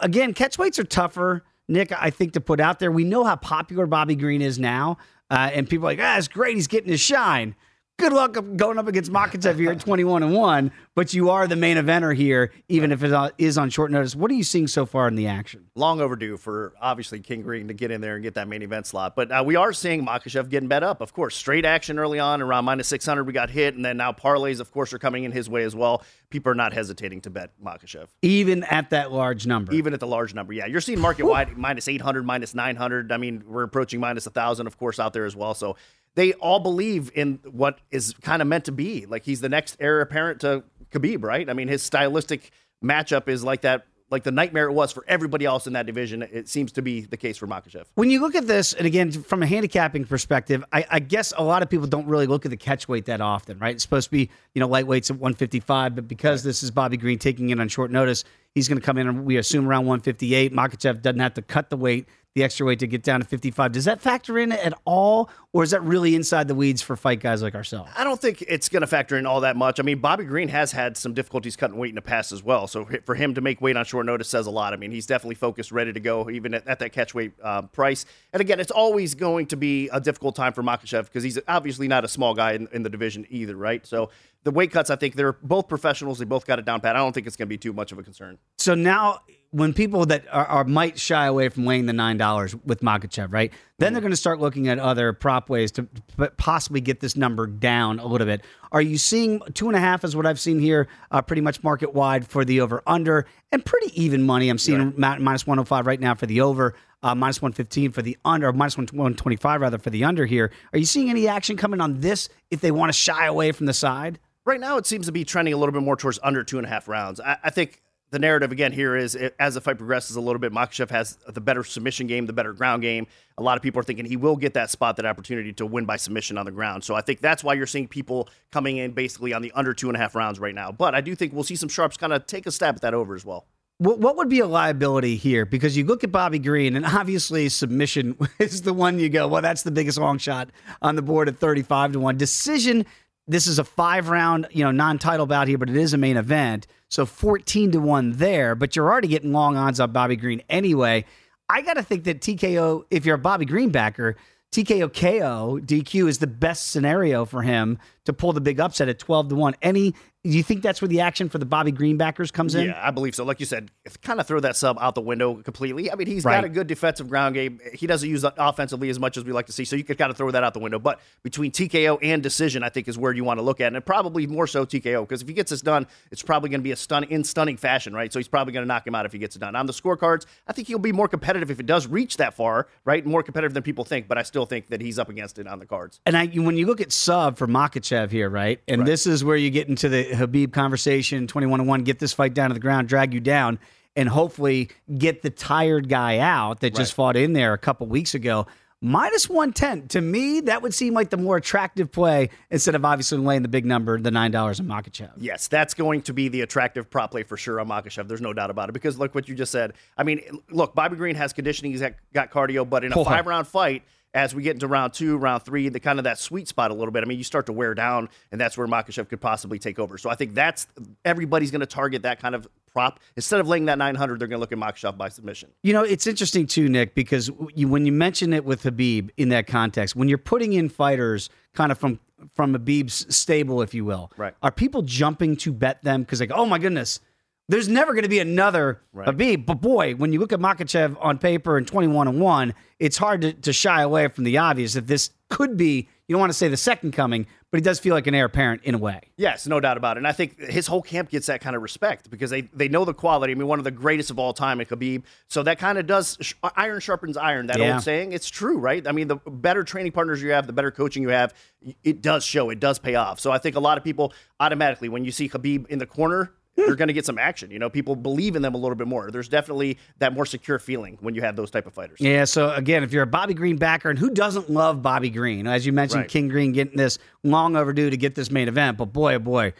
Again, 0.00 0.34
catch 0.34 0.58
weights 0.58 0.78
are 0.78 0.84
tougher, 0.84 1.44
Nick, 1.68 1.92
I 1.92 2.10
think, 2.10 2.32
to 2.32 2.40
put 2.40 2.58
out 2.58 2.80
there. 2.80 2.90
We 2.90 3.04
know 3.04 3.24
how 3.24 3.36
popular 3.36 3.86
Bobby 3.86 4.16
Green 4.16 4.42
is 4.42 4.58
now. 4.58 4.98
Uh, 5.30 5.50
and 5.52 5.68
people 5.68 5.86
are 5.86 5.92
like, 5.92 6.00
ah, 6.02 6.18
it's 6.18 6.28
great. 6.28 6.56
He's 6.56 6.66
getting 6.66 6.90
his 6.90 7.00
shine 7.00 7.54
good 7.96 8.12
luck 8.12 8.36
going 8.56 8.78
up 8.78 8.88
against 8.88 9.12
Makhachev 9.12 9.56
here 9.56 9.70
at 9.70 9.80
21 9.80 10.22
and 10.22 10.34
1, 10.34 10.72
but 10.94 11.14
you 11.14 11.30
are 11.30 11.46
the 11.46 11.56
main 11.56 11.76
eventer 11.76 12.14
here, 12.14 12.52
even 12.68 12.90
if 12.90 13.02
it 13.02 13.34
is 13.38 13.56
on 13.56 13.70
short 13.70 13.90
notice. 13.90 14.16
What 14.16 14.30
are 14.30 14.34
you 14.34 14.42
seeing 14.42 14.66
so 14.66 14.84
far 14.84 15.06
in 15.08 15.14
the 15.14 15.26
action? 15.28 15.66
Long 15.74 16.00
overdue 16.00 16.36
for 16.36 16.74
obviously 16.80 17.20
King 17.20 17.42
Green 17.42 17.68
to 17.68 17.74
get 17.74 17.90
in 17.90 18.00
there 18.00 18.14
and 18.14 18.22
get 18.22 18.34
that 18.34 18.48
main 18.48 18.62
event 18.62 18.86
slot. 18.86 19.14
But 19.14 19.30
uh, 19.30 19.42
we 19.46 19.56
are 19.56 19.72
seeing 19.72 20.04
Makhachev 20.04 20.48
getting 20.48 20.68
bet 20.68 20.82
up. 20.82 21.00
Of 21.00 21.12
course, 21.12 21.36
straight 21.36 21.64
action 21.64 21.98
early 21.98 22.18
on 22.18 22.42
around 22.42 22.64
minus 22.64 22.88
600, 22.88 23.24
we 23.24 23.32
got 23.32 23.50
hit, 23.50 23.74
and 23.74 23.84
then 23.84 23.96
now 23.96 24.12
parlays, 24.12 24.60
of 24.60 24.72
course, 24.72 24.92
are 24.92 24.98
coming 24.98 25.24
in 25.24 25.32
his 25.32 25.48
way 25.48 25.62
as 25.62 25.76
well. 25.76 26.02
People 26.30 26.50
are 26.50 26.56
not 26.56 26.72
hesitating 26.72 27.20
to 27.22 27.30
bet 27.30 27.52
Makhachev. 27.62 28.08
Even 28.22 28.64
at 28.64 28.90
that 28.90 29.12
large 29.12 29.46
number. 29.46 29.72
Even 29.72 29.94
at 29.94 30.00
the 30.00 30.06
large 30.06 30.34
number, 30.34 30.52
yeah. 30.52 30.66
You're 30.66 30.80
seeing 30.80 30.98
market 30.98 31.26
wide 31.26 31.56
minus 31.56 31.86
800, 31.86 32.26
minus 32.26 32.54
900. 32.54 33.12
I 33.12 33.16
mean, 33.18 33.44
we're 33.46 33.62
approaching 33.62 34.00
minus 34.00 34.26
1,000, 34.26 34.66
of 34.66 34.76
course, 34.76 34.98
out 34.98 35.12
there 35.12 35.26
as 35.26 35.36
well. 35.36 35.54
So 35.54 35.76
they 36.14 36.32
all 36.34 36.60
believe 36.60 37.10
in 37.14 37.40
what 37.50 37.78
is 37.90 38.14
kind 38.22 38.40
of 38.40 38.48
meant 38.48 38.64
to 38.66 38.72
be. 38.72 39.06
Like 39.06 39.24
he's 39.24 39.40
the 39.40 39.48
next 39.48 39.76
heir 39.80 40.00
apparent 40.00 40.40
to 40.40 40.64
Khabib, 40.90 41.24
right? 41.24 41.48
I 41.48 41.52
mean, 41.52 41.68
his 41.68 41.82
stylistic 41.82 42.50
matchup 42.82 43.28
is 43.28 43.42
like 43.42 43.62
that 43.62 43.86
like 44.10 44.22
the 44.22 44.30
nightmare 44.30 44.68
it 44.68 44.72
was 44.72 44.92
for 44.92 45.04
everybody 45.08 45.44
else 45.44 45.66
in 45.66 45.72
that 45.72 45.86
division. 45.86 46.22
It 46.22 46.48
seems 46.48 46.72
to 46.72 46.82
be 46.82 47.00
the 47.00 47.16
case 47.16 47.36
for 47.36 47.46
Makhachev. 47.46 47.84
When 47.94 48.10
you 48.10 48.20
look 48.20 48.34
at 48.34 48.46
this, 48.46 48.72
and 48.72 48.86
again, 48.86 49.10
from 49.10 49.42
a 49.42 49.46
handicapping 49.46 50.04
perspective, 50.04 50.64
I, 50.72 50.86
I, 50.88 50.98
guess 51.00 51.32
a 51.36 51.42
lot 51.42 51.62
of 51.62 51.70
people 51.70 51.86
don't 51.86 52.06
really 52.06 52.26
look 52.26 52.44
at 52.44 52.50
the 52.50 52.56
catch 52.56 52.86
weight 52.86 53.06
that 53.06 53.20
often, 53.20 53.58
right? 53.58 53.74
It's 53.74 53.82
supposed 53.82 54.06
to 54.06 54.10
be, 54.12 54.30
you 54.54 54.60
know, 54.60 54.68
lightweights 54.68 55.10
at 55.10 55.16
155, 55.16 55.96
but 55.96 56.06
because 56.06 56.44
right. 56.44 56.48
this 56.48 56.62
is 56.62 56.70
Bobby 56.70 56.96
Green 56.96 57.18
taking 57.18 57.50
it 57.50 57.58
on 57.58 57.68
short 57.68 57.90
notice, 57.90 58.24
he's 58.54 58.68
going 58.68 58.78
to 58.78 58.84
come 58.84 58.98
in, 58.98 59.24
we 59.24 59.36
assume, 59.36 59.66
around 59.66 59.86
158. 59.86 60.52
Makhachev 60.52 61.02
doesn't 61.02 61.20
have 61.20 61.34
to 61.34 61.42
cut 61.42 61.70
the 61.70 61.76
weight 61.76 62.06
the 62.34 62.42
extra 62.42 62.66
weight 62.66 62.80
to 62.80 62.86
get 62.86 63.02
down 63.02 63.20
to 63.20 63.26
55. 63.26 63.70
Does 63.72 63.84
that 63.84 64.00
factor 64.00 64.38
in 64.38 64.50
at 64.50 64.74
all, 64.84 65.30
or 65.52 65.62
is 65.62 65.70
that 65.70 65.82
really 65.84 66.16
inside 66.16 66.48
the 66.48 66.54
weeds 66.54 66.82
for 66.82 66.96
fight 66.96 67.20
guys 67.20 67.42
like 67.42 67.54
ourselves? 67.54 67.90
I 67.96 68.02
don't 68.02 68.20
think 68.20 68.42
it's 68.48 68.68
going 68.68 68.80
to 68.80 68.88
factor 68.88 69.16
in 69.16 69.24
all 69.24 69.42
that 69.42 69.56
much. 69.56 69.78
I 69.78 69.84
mean, 69.84 70.00
Bobby 70.00 70.24
Green 70.24 70.48
has 70.48 70.72
had 70.72 70.96
some 70.96 71.14
difficulties 71.14 71.54
cutting 71.54 71.78
weight 71.78 71.90
in 71.90 71.94
the 71.94 72.02
past 72.02 72.32
as 72.32 72.42
well. 72.42 72.66
So 72.66 72.88
for 73.04 73.14
him 73.14 73.34
to 73.34 73.40
make 73.40 73.60
weight 73.60 73.76
on 73.76 73.84
short 73.84 74.06
notice 74.06 74.28
says 74.28 74.48
a 74.48 74.50
lot. 74.50 74.72
I 74.72 74.76
mean, 74.76 74.90
he's 74.90 75.06
definitely 75.06 75.36
focused, 75.36 75.70
ready 75.70 75.92
to 75.92 76.00
go, 76.00 76.28
even 76.28 76.54
at, 76.54 76.66
at 76.66 76.80
that 76.80 76.90
catch 76.90 77.14
weight 77.14 77.32
uh, 77.40 77.62
price. 77.62 78.04
And 78.32 78.40
again, 78.40 78.58
it's 78.58 78.72
always 78.72 79.14
going 79.14 79.46
to 79.46 79.56
be 79.56 79.88
a 79.90 80.00
difficult 80.00 80.34
time 80.34 80.52
for 80.52 80.64
Makhachev 80.64 81.04
because 81.04 81.22
he's 81.22 81.38
obviously 81.46 81.86
not 81.86 82.04
a 82.04 82.08
small 82.08 82.34
guy 82.34 82.54
in, 82.54 82.68
in 82.72 82.82
the 82.82 82.90
division 82.90 83.26
either, 83.30 83.54
right? 83.54 83.86
So 83.86 84.10
the 84.42 84.50
weight 84.50 84.72
cuts, 84.72 84.90
I 84.90 84.96
think 84.96 85.14
they're 85.14 85.32
both 85.32 85.68
professionals. 85.68 86.18
They 86.18 86.24
both 86.24 86.46
got 86.46 86.58
it 86.58 86.64
down 86.64 86.80
pat. 86.80 86.96
I 86.96 86.98
don't 86.98 87.12
think 87.12 87.28
it's 87.28 87.36
going 87.36 87.46
to 87.46 87.50
be 87.50 87.58
too 87.58 87.72
much 87.72 87.92
of 87.92 87.98
a 87.98 88.02
concern. 88.02 88.38
So 88.58 88.74
now, 88.74 89.20
when 89.54 89.72
people 89.72 90.04
that 90.06 90.24
are, 90.32 90.46
are 90.46 90.64
might 90.64 90.98
shy 90.98 91.26
away 91.26 91.48
from 91.48 91.64
weighing 91.64 91.86
the 91.86 91.92
nine 91.92 92.16
dollars 92.16 92.56
with 92.64 92.80
Makhachev, 92.80 93.32
right? 93.32 93.52
Then 93.78 93.92
they're 93.92 94.02
going 94.02 94.10
to 94.10 94.16
start 94.16 94.40
looking 94.40 94.66
at 94.66 94.80
other 94.80 95.12
prop 95.12 95.48
ways 95.48 95.70
to 95.72 95.88
possibly 96.36 96.80
get 96.80 96.98
this 96.98 97.16
number 97.16 97.46
down 97.46 98.00
a 98.00 98.06
little 98.06 98.26
bit. 98.26 98.44
Are 98.72 98.82
you 98.82 98.98
seeing 98.98 99.40
two 99.54 99.68
and 99.68 99.76
a 99.76 99.78
half 99.78 100.02
is 100.02 100.16
what 100.16 100.26
I've 100.26 100.40
seen 100.40 100.58
here, 100.58 100.88
uh, 101.12 101.22
pretty 101.22 101.40
much 101.40 101.62
market 101.62 101.94
wide 101.94 102.26
for 102.26 102.44
the 102.44 102.62
over 102.62 102.82
under, 102.84 103.26
and 103.52 103.64
pretty 103.64 104.02
even 104.02 104.24
money. 104.24 104.48
I'm 104.48 104.58
seeing 104.58 104.92
right. 104.96 105.20
minus 105.20 105.46
one 105.46 105.58
hundred 105.58 105.66
oh 105.66 105.66
five 105.66 105.86
right 105.86 106.00
now 106.00 106.16
for 106.16 106.26
the 106.26 106.40
over. 106.40 106.74
Uh, 107.04 107.14
minus 107.14 107.42
115 107.42 107.92
for 107.92 108.00
the 108.00 108.16
under, 108.24 108.50
minus 108.50 108.78
125 108.78 109.60
rather 109.60 109.76
for 109.76 109.90
the 109.90 110.04
under 110.04 110.24
here. 110.24 110.50
Are 110.72 110.78
you 110.78 110.86
seeing 110.86 111.10
any 111.10 111.28
action 111.28 111.54
coming 111.54 111.82
on 111.82 112.00
this 112.00 112.30
if 112.50 112.62
they 112.62 112.70
want 112.70 112.90
to 112.90 112.98
shy 112.98 113.26
away 113.26 113.52
from 113.52 113.66
the 113.66 113.74
side? 113.74 114.18
right 114.44 114.60
now 114.60 114.76
it 114.76 114.86
seems 114.86 115.06
to 115.06 115.12
be 115.12 115.24
trending 115.24 115.54
a 115.54 115.56
little 115.56 115.72
bit 115.72 115.82
more 115.82 115.96
towards 115.96 116.18
under 116.22 116.44
two 116.44 116.58
and 116.58 116.66
a 116.66 116.70
half 116.70 116.88
rounds. 116.88 117.20
I, 117.20 117.36
I 117.44 117.50
think 117.50 117.80
the 118.14 118.20
narrative 118.20 118.52
again 118.52 118.70
here 118.72 118.96
is 118.96 119.16
as 119.38 119.54
the 119.54 119.60
fight 119.60 119.76
progresses 119.76 120.14
a 120.14 120.20
little 120.20 120.38
bit, 120.38 120.52
Makhachev 120.52 120.88
has 120.90 121.18
the 121.26 121.40
better 121.40 121.64
submission 121.64 122.06
game, 122.06 122.26
the 122.26 122.32
better 122.32 122.52
ground 122.52 122.80
game. 122.80 123.08
A 123.36 123.42
lot 123.42 123.56
of 123.56 123.62
people 123.62 123.80
are 123.80 123.82
thinking 123.82 124.04
he 124.04 124.16
will 124.16 124.36
get 124.36 124.54
that 124.54 124.70
spot, 124.70 124.96
that 124.96 125.04
opportunity 125.04 125.52
to 125.54 125.66
win 125.66 125.84
by 125.84 125.96
submission 125.96 126.38
on 126.38 126.46
the 126.46 126.52
ground. 126.52 126.84
So 126.84 126.94
I 126.94 127.00
think 127.00 127.20
that's 127.20 127.42
why 127.42 127.54
you're 127.54 127.66
seeing 127.66 127.88
people 127.88 128.28
coming 128.52 128.76
in 128.76 128.92
basically 128.92 129.32
on 129.32 129.42
the 129.42 129.50
under 129.52 129.74
two 129.74 129.88
and 129.88 129.96
a 129.96 129.98
half 129.98 130.14
rounds 130.14 130.38
right 130.38 130.54
now. 130.54 130.70
But 130.70 130.94
I 130.94 131.00
do 131.00 131.16
think 131.16 131.32
we'll 131.32 131.42
see 131.42 131.56
some 131.56 131.68
sharps 131.68 131.96
kind 131.96 132.12
of 132.12 132.24
take 132.26 132.46
a 132.46 132.52
stab 132.52 132.76
at 132.76 132.82
that 132.82 132.94
over 132.94 133.16
as 133.16 133.24
well. 133.24 133.46
What, 133.78 133.98
what 133.98 134.16
would 134.16 134.28
be 134.28 134.38
a 134.38 134.46
liability 134.46 135.16
here? 135.16 135.44
Because 135.44 135.76
you 135.76 135.84
look 135.84 136.04
at 136.04 136.12
Bobby 136.12 136.38
Green, 136.38 136.76
and 136.76 136.86
obviously 136.86 137.48
submission 137.48 138.16
is 138.38 138.62
the 138.62 138.72
one 138.72 139.00
you 139.00 139.08
go, 139.08 139.26
well, 139.26 139.42
that's 139.42 139.64
the 139.64 139.72
biggest 139.72 139.98
long 139.98 140.18
shot 140.18 140.50
on 140.80 140.94
the 140.94 141.02
board 141.02 141.28
at 141.28 141.38
35 141.38 141.92
to 141.92 141.98
1. 141.98 142.16
Decision, 142.16 142.86
this 143.26 143.46
is 143.46 143.58
a 143.58 143.64
five 143.64 144.08
round, 144.08 144.48
you 144.50 144.64
know, 144.64 144.70
non 144.70 144.98
title 144.98 145.26
bout 145.26 145.48
here, 145.48 145.58
but 145.58 145.70
it 145.70 145.76
is 145.76 145.94
a 145.94 145.98
main 145.98 146.16
event. 146.16 146.66
So 146.88 147.06
14 147.06 147.72
to 147.72 147.80
1 147.80 148.12
there, 148.12 148.54
but 148.54 148.76
you're 148.76 148.90
already 148.90 149.08
getting 149.08 149.32
long 149.32 149.56
odds 149.56 149.80
on 149.80 149.92
Bobby 149.92 150.16
Green 150.16 150.42
anyway. 150.48 151.04
I 151.48 151.62
got 151.62 151.74
to 151.74 151.82
think 151.82 152.04
that 152.04 152.20
TKO, 152.20 152.84
if 152.90 153.04
you're 153.04 153.16
a 153.16 153.18
Bobby 153.18 153.44
Green 153.44 153.70
backer, 153.70 154.16
TKO 154.52 154.92
KO 154.92 155.58
DQ 155.60 156.08
is 156.08 156.18
the 156.18 156.28
best 156.28 156.70
scenario 156.70 157.24
for 157.24 157.42
him 157.42 157.78
to 158.04 158.12
pull 158.12 158.32
the 158.32 158.40
big 158.40 158.60
upset 158.60 158.88
at 158.88 159.00
12 159.00 159.30
to 159.30 159.34
1. 159.34 159.56
Any 159.62 159.94
do 160.24 160.30
you 160.30 160.42
think 160.42 160.62
that's 160.62 160.80
where 160.80 160.88
the 160.88 161.00
action 161.00 161.28
for 161.28 161.36
the 161.36 161.44
Bobby 161.44 161.70
Greenbackers 161.70 162.32
comes 162.32 162.54
in? 162.54 162.68
Yeah, 162.68 162.80
I 162.82 162.90
believe 162.90 163.14
so. 163.14 163.24
Like 163.24 163.40
you 163.40 163.46
said, 163.46 163.70
kind 164.00 164.18
of 164.18 164.26
throw 164.26 164.40
that 164.40 164.56
sub 164.56 164.78
out 164.80 164.94
the 164.94 165.02
window 165.02 165.34
completely. 165.34 165.92
I 165.92 165.96
mean, 165.96 166.06
he's 166.06 166.24
right. 166.24 166.36
got 166.36 166.44
a 166.44 166.48
good 166.48 166.66
defensive 166.66 167.10
ground 167.10 167.34
game. 167.34 167.60
He 167.74 167.86
doesn't 167.86 168.08
use 168.08 168.24
it 168.24 168.32
offensively 168.38 168.88
as 168.88 168.98
much 168.98 169.18
as 169.18 169.24
we 169.24 169.32
like 169.32 169.46
to 169.46 169.52
see, 169.52 169.66
so 169.66 169.76
you 169.76 169.84
could 169.84 169.98
kind 169.98 170.10
of 170.10 170.16
throw 170.16 170.30
that 170.30 170.42
out 170.42 170.54
the 170.54 170.60
window. 170.60 170.78
But 170.78 171.00
between 171.22 171.52
TKO 171.52 171.98
and 172.02 172.22
decision, 172.22 172.62
I 172.62 172.70
think 172.70 172.88
is 172.88 172.96
where 172.96 173.12
you 173.12 173.22
want 173.22 173.38
to 173.38 173.42
look 173.42 173.60
at, 173.60 173.74
and 173.74 173.84
probably 173.84 174.26
more 174.26 174.46
so 174.46 174.64
TKO 174.64 175.02
because 175.02 175.20
if 175.20 175.28
he 175.28 175.34
gets 175.34 175.50
this 175.50 175.60
done, 175.60 175.86
it's 176.10 176.22
probably 176.22 176.48
going 176.48 176.60
to 176.60 176.64
be 176.64 176.72
a 176.72 176.76
stun 176.76 177.04
in 177.04 177.22
stunning 177.22 177.58
fashion, 177.58 177.92
right? 177.92 178.10
So 178.10 178.18
he's 178.18 178.28
probably 178.28 178.54
going 178.54 178.64
to 178.64 178.68
knock 178.68 178.86
him 178.86 178.94
out 178.94 179.04
if 179.04 179.12
he 179.12 179.18
gets 179.18 179.36
it 179.36 179.40
done. 179.40 179.54
On 179.54 179.66
the 179.66 179.74
scorecards, 179.74 180.24
I 180.48 180.54
think 180.54 180.68
he'll 180.68 180.78
be 180.78 180.92
more 180.92 181.08
competitive 181.08 181.50
if 181.50 181.60
it 181.60 181.66
does 181.66 181.86
reach 181.86 182.16
that 182.16 182.32
far, 182.32 182.66
right? 182.86 183.04
More 183.04 183.22
competitive 183.22 183.52
than 183.52 183.62
people 183.62 183.84
think, 183.84 184.08
but 184.08 184.16
I 184.16 184.22
still 184.22 184.46
think 184.46 184.68
that 184.68 184.80
he's 184.80 184.98
up 184.98 185.10
against 185.10 185.38
it 185.38 185.46
on 185.46 185.58
the 185.58 185.66
cards. 185.66 186.00
And 186.06 186.16
I, 186.16 186.28
when 186.28 186.56
you 186.56 186.64
look 186.64 186.80
at 186.80 186.92
sub 186.92 187.36
for 187.36 187.46
Makhachev 187.46 188.10
here, 188.10 188.30
right, 188.30 188.58
and 188.66 188.80
right. 188.80 188.86
this 188.86 189.06
is 189.06 189.22
where 189.22 189.36
you 189.36 189.50
get 189.50 189.68
into 189.68 189.90
the 189.90 190.13
Khabib 190.14 190.52
conversation 190.52 191.26
21 191.26 191.60
to 191.60 191.64
1, 191.64 191.82
get 191.82 191.98
this 191.98 192.12
fight 192.12 192.34
down 192.34 192.50
to 192.50 192.54
the 192.54 192.60
ground, 192.60 192.88
drag 192.88 193.14
you 193.14 193.20
down, 193.20 193.58
and 193.96 194.08
hopefully 194.08 194.70
get 194.96 195.22
the 195.22 195.30
tired 195.30 195.88
guy 195.88 196.18
out 196.18 196.60
that 196.60 196.74
just 196.74 196.94
fought 196.94 197.16
in 197.16 197.32
there 197.32 197.52
a 197.52 197.58
couple 197.58 197.86
weeks 197.86 198.14
ago. 198.14 198.46
Minus 198.80 199.30
110. 199.30 199.88
To 199.88 200.00
me, 200.02 200.40
that 200.42 200.60
would 200.60 200.74
seem 200.74 200.92
like 200.92 201.08
the 201.08 201.16
more 201.16 201.38
attractive 201.38 201.90
play 201.90 202.28
instead 202.50 202.74
of 202.74 202.84
obviously 202.84 203.16
laying 203.16 203.40
the 203.40 203.48
big 203.48 203.64
number, 203.64 203.98
the 203.98 204.10
$9 204.10 204.34
on 204.34 204.66
Makhachev. 204.66 205.12
Yes, 205.16 205.48
that's 205.48 205.72
going 205.72 206.02
to 206.02 206.12
be 206.12 206.28
the 206.28 206.42
attractive 206.42 206.90
prop 206.90 207.12
play 207.12 207.22
for 207.22 207.38
sure 207.38 207.60
on 207.60 207.68
Makhachev. 207.68 208.08
There's 208.08 208.20
no 208.20 208.34
doubt 208.34 208.50
about 208.50 208.68
it. 208.68 208.72
Because 208.72 208.98
look 208.98 209.14
what 209.14 209.26
you 209.26 209.34
just 209.34 209.52
said. 209.52 209.72
I 209.96 210.02
mean, 210.02 210.20
look, 210.50 210.74
Bobby 210.74 210.96
Green 210.96 211.14
has 211.14 211.32
conditioning, 211.32 211.72
he's 211.72 211.80
got 212.12 212.30
cardio, 212.30 212.68
but 212.68 212.84
in 212.84 212.92
a 212.92 213.04
five 213.04 213.26
round 213.26 213.46
fight, 213.46 213.84
as 214.14 214.34
we 214.34 214.42
get 214.42 214.54
into 214.54 214.68
round 214.68 214.94
two, 214.94 215.16
round 215.16 215.42
three, 215.42 215.68
the 215.68 215.80
kind 215.80 215.98
of 215.98 216.04
that 216.04 216.18
sweet 216.18 216.46
spot 216.46 216.70
a 216.70 216.74
little 216.74 216.92
bit. 216.92 217.02
I 217.02 217.06
mean, 217.06 217.18
you 217.18 217.24
start 217.24 217.46
to 217.46 217.52
wear 217.52 217.74
down, 217.74 218.08
and 218.30 218.40
that's 218.40 218.56
where 218.56 218.66
Makhachev 218.66 219.08
could 219.08 219.20
possibly 219.20 219.58
take 219.58 219.78
over. 219.78 219.98
So 219.98 220.08
I 220.08 220.14
think 220.14 220.34
that's 220.34 220.68
everybody's 221.04 221.50
going 221.50 221.60
to 221.60 221.66
target 221.66 222.02
that 222.02 222.20
kind 222.20 222.34
of 222.34 222.46
prop 222.72 223.00
instead 223.16 223.40
of 223.40 223.48
laying 223.48 223.64
that 223.66 223.76
900. 223.76 224.18
They're 224.18 224.28
going 224.28 224.38
to 224.38 224.40
look 224.40 224.52
at 224.52 224.58
Makhachev 224.58 224.96
by 224.96 225.08
submission. 225.08 225.50
You 225.62 225.72
know, 225.72 225.82
it's 225.82 226.06
interesting 226.06 226.46
too, 226.46 226.68
Nick, 226.68 226.94
because 226.94 227.30
you, 227.54 227.66
when 227.66 227.86
you 227.86 227.92
mention 227.92 228.32
it 228.32 228.44
with 228.44 228.62
Khabib 228.62 229.10
in 229.16 229.30
that 229.30 229.48
context, 229.48 229.96
when 229.96 230.08
you're 230.08 230.16
putting 230.18 230.52
in 230.52 230.68
fighters 230.68 231.28
kind 231.52 231.72
of 231.72 231.78
from 231.78 231.98
from 232.34 232.54
Khabib's 232.54 233.14
stable, 233.14 233.60
if 233.60 233.74
you 233.74 233.84
will, 233.84 234.10
right? 234.16 234.34
Are 234.42 234.52
people 234.52 234.82
jumping 234.82 235.36
to 235.38 235.52
bet 235.52 235.82
them 235.82 236.02
because 236.02 236.20
like, 236.20 236.30
oh 236.32 236.46
my 236.46 236.58
goodness 236.58 237.00
there's 237.48 237.68
never 237.68 237.92
going 237.92 238.04
to 238.04 238.08
be 238.08 238.20
another 238.20 238.80
right. 238.92 239.08
Khabib. 239.08 239.46
But 239.46 239.60
boy, 239.60 239.94
when 239.94 240.12
you 240.12 240.20
look 240.20 240.32
at 240.32 240.40
Makhachev 240.40 240.96
on 241.00 241.18
paper 241.18 241.56
and 241.58 241.66
21 241.66 242.08
and 242.08 242.20
1, 242.20 242.54
it's 242.78 242.96
hard 242.96 243.20
to, 243.20 243.32
to 243.32 243.52
shy 243.52 243.82
away 243.82 244.08
from 244.08 244.24
the 244.24 244.38
obvious 244.38 244.74
that 244.74 244.86
this 244.86 245.10
could 245.28 245.56
be, 245.56 245.88
you 246.06 246.14
don't 246.14 246.20
want 246.20 246.30
to 246.30 246.38
say 246.38 246.48
the 246.48 246.56
second 246.56 246.92
coming, 246.92 247.26
but 247.50 247.58
he 247.58 247.62
does 247.62 247.78
feel 247.78 247.94
like 247.94 248.06
an 248.06 248.14
heir 248.14 248.24
apparent 248.24 248.62
in 248.64 248.74
a 248.74 248.78
way. 248.78 249.00
Yes, 249.16 249.46
no 249.46 249.60
doubt 249.60 249.76
about 249.76 249.96
it. 249.96 249.98
And 249.98 250.08
I 250.08 250.12
think 250.12 250.40
his 250.40 250.66
whole 250.66 250.82
camp 250.82 251.10
gets 251.10 251.26
that 251.26 251.40
kind 251.40 251.54
of 251.54 251.62
respect 251.62 252.10
because 252.10 252.30
they, 252.30 252.42
they 252.42 252.68
know 252.68 252.84
the 252.84 252.94
quality. 252.94 253.32
I 253.32 253.34
mean, 253.34 253.46
one 253.46 253.58
of 253.58 253.64
the 253.64 253.70
greatest 253.70 254.10
of 254.10 254.18
all 254.18 254.32
time 254.32 254.60
at 254.60 254.68
Khabib. 254.68 255.02
So 255.28 255.42
that 255.42 255.58
kind 255.58 255.78
of 255.78 255.86
does 255.86 256.34
iron 256.56 256.80
sharpens 256.80 257.16
iron, 257.16 257.46
that 257.48 257.58
yeah. 257.58 257.74
old 257.74 257.82
saying. 257.82 258.12
It's 258.12 258.28
true, 258.28 258.58
right? 258.58 258.86
I 258.86 258.92
mean, 258.92 259.08
the 259.08 259.16
better 259.16 259.64
training 259.64 259.92
partners 259.92 260.22
you 260.22 260.30
have, 260.30 260.46
the 260.46 260.52
better 260.52 260.70
coaching 260.70 261.02
you 261.02 261.10
have, 261.10 261.34
it 261.82 262.00
does 262.00 262.24
show, 262.24 262.50
it 262.50 262.60
does 262.60 262.78
pay 262.78 262.94
off. 262.94 263.20
So 263.20 263.30
I 263.30 263.38
think 263.38 263.56
a 263.56 263.60
lot 263.60 263.76
of 263.76 263.84
people 263.84 264.12
automatically, 264.40 264.88
when 264.88 265.04
you 265.04 265.12
see 265.12 265.28
Khabib 265.28 265.66
in 265.68 265.78
the 265.78 265.86
corner, 265.86 266.32
they're 266.66 266.76
going 266.76 266.88
to 266.88 266.94
get 266.94 267.04
some 267.04 267.18
action. 267.18 267.50
You 267.50 267.58
know, 267.58 267.68
people 267.68 267.96
believe 267.96 268.36
in 268.36 268.42
them 268.42 268.54
a 268.54 268.58
little 268.58 268.76
bit 268.76 268.86
more. 268.86 269.10
There's 269.10 269.28
definitely 269.28 269.78
that 269.98 270.12
more 270.12 270.26
secure 270.26 270.58
feeling 270.58 270.98
when 271.00 271.14
you 271.14 271.22
have 271.22 271.36
those 271.36 271.50
type 271.50 271.66
of 271.66 271.74
fighters. 271.74 272.00
Yeah. 272.00 272.24
So 272.24 272.52
again, 272.52 272.84
if 272.84 272.92
you're 272.92 273.02
a 273.02 273.06
Bobby 273.06 273.34
Green 273.34 273.56
backer, 273.56 273.90
and 273.90 273.98
who 273.98 274.10
doesn't 274.10 274.50
love 274.50 274.80
Bobby 274.82 275.10
Green? 275.10 275.46
As 275.46 275.66
you 275.66 275.72
mentioned, 275.72 276.02
right. 276.02 276.10
King 276.10 276.28
Green 276.28 276.52
getting 276.52 276.76
this 276.76 276.98
long 277.22 277.56
overdue 277.56 277.90
to 277.90 277.96
get 277.96 278.14
this 278.14 278.30
main 278.30 278.48
event, 278.48 278.78
but 278.78 278.86
boy, 278.86 279.14
oh 279.14 279.18
boy. 279.18 279.52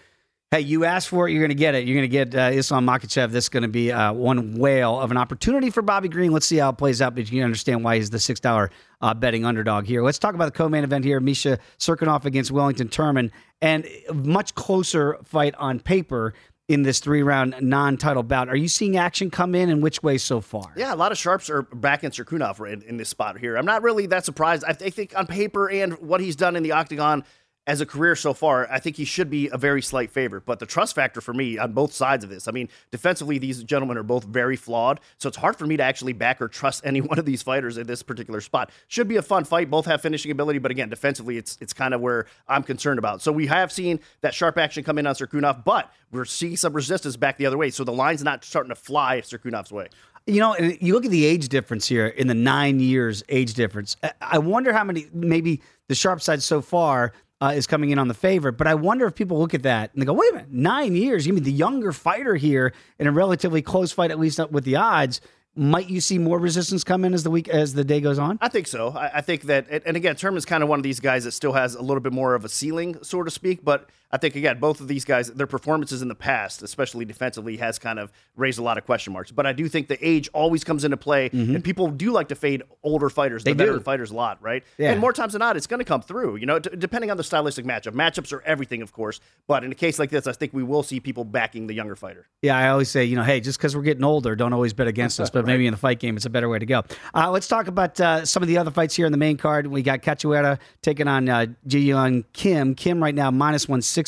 Hey, 0.50 0.60
you 0.60 0.84
asked 0.84 1.08
for 1.08 1.26
it, 1.26 1.32
you're 1.32 1.40
going 1.40 1.48
to 1.48 1.56
get 1.56 1.74
it. 1.74 1.84
You're 1.84 1.96
going 1.96 2.08
to 2.08 2.32
get 2.32 2.32
uh, 2.32 2.56
Islam 2.56 2.86
Makhachev. 2.86 3.32
This 3.32 3.46
is 3.46 3.48
going 3.48 3.64
to 3.64 3.68
be 3.68 3.90
uh, 3.90 4.12
one 4.12 4.54
whale 4.54 5.00
of 5.00 5.10
an 5.10 5.16
opportunity 5.16 5.68
for 5.68 5.82
Bobby 5.82 6.08
Green. 6.08 6.30
Let's 6.30 6.46
see 6.46 6.58
how 6.58 6.68
it 6.68 6.78
plays 6.78 7.02
out, 7.02 7.16
but 7.16 7.28
you 7.32 7.42
understand 7.42 7.82
why 7.82 7.96
he's 7.96 8.10
the 8.10 8.18
$6 8.18 8.70
uh, 9.00 9.14
betting 9.14 9.44
underdog 9.44 9.84
here. 9.84 10.04
Let's 10.04 10.20
talk 10.20 10.36
about 10.36 10.44
the 10.44 10.52
co-main 10.52 10.84
event 10.84 11.04
here. 11.04 11.18
Misha 11.18 11.58
Cirkunov 11.80 12.24
against 12.24 12.52
Wellington 12.52 12.86
Turman, 12.86 13.32
and 13.60 13.84
much 14.12 14.54
closer 14.54 15.18
fight 15.24 15.56
on 15.56 15.80
paper 15.80 16.34
in 16.68 16.82
this 16.82 17.00
three 17.00 17.22
round 17.22 17.54
non 17.60 17.96
title 17.96 18.22
bout. 18.22 18.48
Are 18.48 18.56
you 18.56 18.68
seeing 18.68 18.96
action 18.96 19.30
come 19.30 19.54
in 19.54 19.68
and 19.68 19.82
which 19.82 20.02
way 20.02 20.18
so 20.18 20.40
far? 20.40 20.72
Yeah, 20.76 20.94
a 20.94 20.96
lot 20.96 21.12
of 21.12 21.18
sharps 21.18 21.50
are 21.50 21.62
back 21.62 22.04
in 22.04 22.10
Cirkunov 22.10 22.60
in, 22.70 22.82
in 22.82 22.96
this 22.96 23.08
spot 23.08 23.38
here. 23.38 23.56
I'm 23.56 23.66
not 23.66 23.82
really 23.82 24.06
that 24.06 24.24
surprised. 24.24 24.64
I, 24.64 24.72
th- 24.72 24.90
I 24.90 24.94
think 24.94 25.16
on 25.16 25.26
paper 25.26 25.68
and 25.68 25.94
what 25.98 26.20
he's 26.20 26.36
done 26.36 26.56
in 26.56 26.62
the 26.62 26.72
octagon, 26.72 27.24
as 27.66 27.80
a 27.80 27.86
career 27.86 28.14
so 28.14 28.34
far, 28.34 28.70
I 28.70 28.78
think 28.78 28.96
he 28.96 29.04
should 29.04 29.30
be 29.30 29.48
a 29.48 29.56
very 29.56 29.80
slight 29.80 30.10
favorite. 30.10 30.44
But 30.44 30.58
the 30.58 30.66
trust 30.66 30.94
factor 30.94 31.20
for 31.20 31.32
me 31.32 31.56
on 31.56 31.72
both 31.72 31.92
sides 31.92 32.22
of 32.22 32.28
this, 32.28 32.46
I 32.46 32.50
mean, 32.50 32.68
defensively, 32.90 33.38
these 33.38 33.62
gentlemen 33.64 33.96
are 33.96 34.02
both 34.02 34.24
very 34.24 34.56
flawed. 34.56 35.00
So 35.18 35.28
it's 35.28 35.38
hard 35.38 35.56
for 35.56 35.66
me 35.66 35.76
to 35.78 35.82
actually 35.82 36.12
back 36.12 36.42
or 36.42 36.48
trust 36.48 36.82
any 36.84 37.00
one 37.00 37.18
of 37.18 37.24
these 37.24 37.42
fighters 37.42 37.78
in 37.78 37.86
this 37.86 38.02
particular 38.02 38.40
spot. 38.40 38.70
Should 38.88 39.08
be 39.08 39.16
a 39.16 39.22
fun 39.22 39.44
fight. 39.44 39.70
Both 39.70 39.86
have 39.86 40.02
finishing 40.02 40.30
ability, 40.30 40.58
but 40.58 40.70
again, 40.70 40.88
defensively, 40.90 41.38
it's 41.38 41.56
it's 41.60 41.72
kind 41.72 41.94
of 41.94 42.00
where 42.00 42.26
I'm 42.48 42.62
concerned 42.62 42.98
about. 42.98 43.22
So 43.22 43.32
we 43.32 43.46
have 43.46 43.72
seen 43.72 44.00
that 44.20 44.34
sharp 44.34 44.58
action 44.58 44.84
come 44.84 44.98
in 44.98 45.06
on 45.06 45.14
Cirkunov, 45.14 45.64
but 45.64 45.90
we're 46.12 46.24
seeing 46.26 46.56
some 46.56 46.74
resistance 46.74 47.16
back 47.16 47.38
the 47.38 47.46
other 47.46 47.58
way. 47.58 47.70
So 47.70 47.84
the 47.84 47.92
line's 47.92 48.22
not 48.22 48.44
starting 48.44 48.68
to 48.68 48.74
fly 48.74 49.20
Cirkunov's 49.20 49.72
way. 49.72 49.88
You 50.26 50.40
know, 50.40 50.54
and 50.54 50.78
you 50.80 50.94
look 50.94 51.04
at 51.04 51.10
the 51.10 51.26
age 51.26 51.50
difference 51.50 51.86
here 51.86 52.06
in 52.06 52.28
the 52.28 52.34
nine 52.34 52.80
years 52.80 53.22
age 53.28 53.52
difference. 53.52 53.96
I 54.22 54.38
wonder 54.38 54.72
how 54.72 54.82
many, 54.82 55.06
maybe 55.12 55.60
the 55.88 55.94
sharp 55.94 56.22
side 56.22 56.42
so 56.42 56.62
far 56.62 57.12
uh, 57.40 57.52
is 57.54 57.66
coming 57.66 57.90
in 57.90 57.98
on 57.98 58.08
the 58.08 58.14
favorite. 58.14 58.54
But 58.54 58.66
I 58.66 58.74
wonder 58.74 59.06
if 59.06 59.14
people 59.14 59.38
look 59.38 59.54
at 59.54 59.62
that 59.62 59.92
and 59.92 60.00
they 60.00 60.06
go, 60.06 60.12
wait 60.12 60.30
a 60.30 60.34
minute, 60.34 60.52
nine 60.52 60.94
years? 60.94 61.26
You 61.26 61.32
mean 61.32 61.44
the 61.44 61.52
younger 61.52 61.92
fighter 61.92 62.36
here 62.36 62.72
in 62.98 63.06
a 63.06 63.12
relatively 63.12 63.62
close 63.62 63.92
fight, 63.92 64.10
at 64.10 64.18
least 64.18 64.38
with 64.50 64.64
the 64.64 64.76
odds? 64.76 65.20
Might 65.56 65.88
you 65.88 66.00
see 66.00 66.18
more 66.18 66.38
resistance 66.38 66.82
come 66.82 67.04
in 67.04 67.14
as 67.14 67.22
the 67.22 67.30
week 67.30 67.48
as 67.48 67.74
the 67.74 67.84
day 67.84 68.00
goes 68.00 68.18
on? 68.18 68.38
I 68.40 68.48
think 68.48 68.66
so. 68.66 68.88
I, 68.88 69.18
I 69.18 69.20
think 69.20 69.42
that, 69.42 69.68
and 69.86 69.96
again, 69.96 70.16
is 70.16 70.44
kind 70.44 70.62
of 70.64 70.68
one 70.68 70.80
of 70.80 70.82
these 70.82 70.98
guys 70.98 71.24
that 71.24 71.32
still 71.32 71.52
has 71.52 71.76
a 71.76 71.82
little 71.82 72.00
bit 72.00 72.12
more 72.12 72.34
of 72.34 72.44
a 72.44 72.48
ceiling, 72.48 72.96
so 73.02 73.22
to 73.22 73.30
speak. 73.30 73.64
But 73.64 73.88
I 74.14 74.16
think 74.16 74.36
again, 74.36 74.60
both 74.60 74.80
of 74.80 74.86
these 74.86 75.04
guys, 75.04 75.26
their 75.32 75.48
performances 75.48 76.00
in 76.00 76.06
the 76.06 76.14
past, 76.14 76.62
especially 76.62 77.04
defensively, 77.04 77.56
has 77.56 77.80
kind 77.80 77.98
of 77.98 78.12
raised 78.36 78.60
a 78.60 78.62
lot 78.62 78.78
of 78.78 78.86
question 78.86 79.12
marks. 79.12 79.32
But 79.32 79.44
I 79.44 79.52
do 79.52 79.68
think 79.68 79.88
the 79.88 79.98
age 80.08 80.28
always 80.32 80.62
comes 80.62 80.84
into 80.84 80.96
play, 80.96 81.30
mm-hmm. 81.30 81.56
and 81.56 81.64
people 81.64 81.88
do 81.88 82.12
like 82.12 82.28
to 82.28 82.36
fade 82.36 82.62
older 82.84 83.10
fighters, 83.10 83.42
they 83.42 83.54
the 83.54 83.64
veteran 83.64 83.82
fighters 83.82 84.12
a 84.12 84.14
lot, 84.14 84.40
right? 84.40 84.62
Yeah. 84.78 84.92
And 84.92 85.00
more 85.00 85.12
times 85.12 85.32
than 85.32 85.40
not, 85.40 85.56
it's 85.56 85.66
going 85.66 85.80
to 85.80 85.84
come 85.84 86.00
through. 86.00 86.36
You 86.36 86.46
know, 86.46 86.60
d- 86.60 86.70
depending 86.78 87.10
on 87.10 87.16
the 87.16 87.24
stylistic 87.24 87.64
matchup. 87.64 87.90
Matchups 87.90 88.32
are 88.32 88.40
everything, 88.42 88.82
of 88.82 88.92
course. 88.92 89.18
But 89.48 89.64
in 89.64 89.72
a 89.72 89.74
case 89.74 89.98
like 89.98 90.10
this, 90.10 90.28
I 90.28 90.32
think 90.32 90.52
we 90.54 90.62
will 90.62 90.84
see 90.84 91.00
people 91.00 91.24
backing 91.24 91.66
the 91.66 91.74
younger 91.74 91.96
fighter. 91.96 92.28
Yeah, 92.40 92.56
I 92.56 92.68
always 92.68 92.90
say, 92.90 93.04
you 93.04 93.16
know, 93.16 93.24
hey, 93.24 93.40
just 93.40 93.58
because 93.58 93.74
we're 93.74 93.82
getting 93.82 94.04
older, 94.04 94.36
don't 94.36 94.52
always 94.52 94.72
bet 94.72 94.86
against 94.86 95.18
us. 95.18 95.28
But 95.34 95.40
right. 95.40 95.54
maybe 95.54 95.66
in 95.66 95.72
the 95.72 95.78
fight 95.78 95.98
game, 95.98 96.16
it's 96.16 96.26
a 96.26 96.30
better 96.30 96.48
way 96.48 96.60
to 96.60 96.66
go. 96.66 96.84
Uh, 97.12 97.28
let's 97.28 97.48
talk 97.48 97.66
about 97.66 98.00
uh, 98.00 98.24
some 98.24 98.40
of 98.44 98.46
the 98.46 98.58
other 98.58 98.70
fights 98.70 98.94
here 98.94 99.06
in 99.06 99.10
the 99.10 99.18
main 99.18 99.36
card. 99.36 99.66
We 99.66 99.82
got 99.82 100.00
Cachoeira 100.00 100.60
taking 100.80 101.08
on 101.08 101.28
uh, 101.28 101.46
Ji 101.66 101.88
Yeon 101.88 102.24
Kim. 102.32 102.76
Kim 102.76 103.02
right 103.02 103.16
now 103.16 103.32
minus 103.32 103.68
one 103.68 103.82
sixty. 103.82 104.03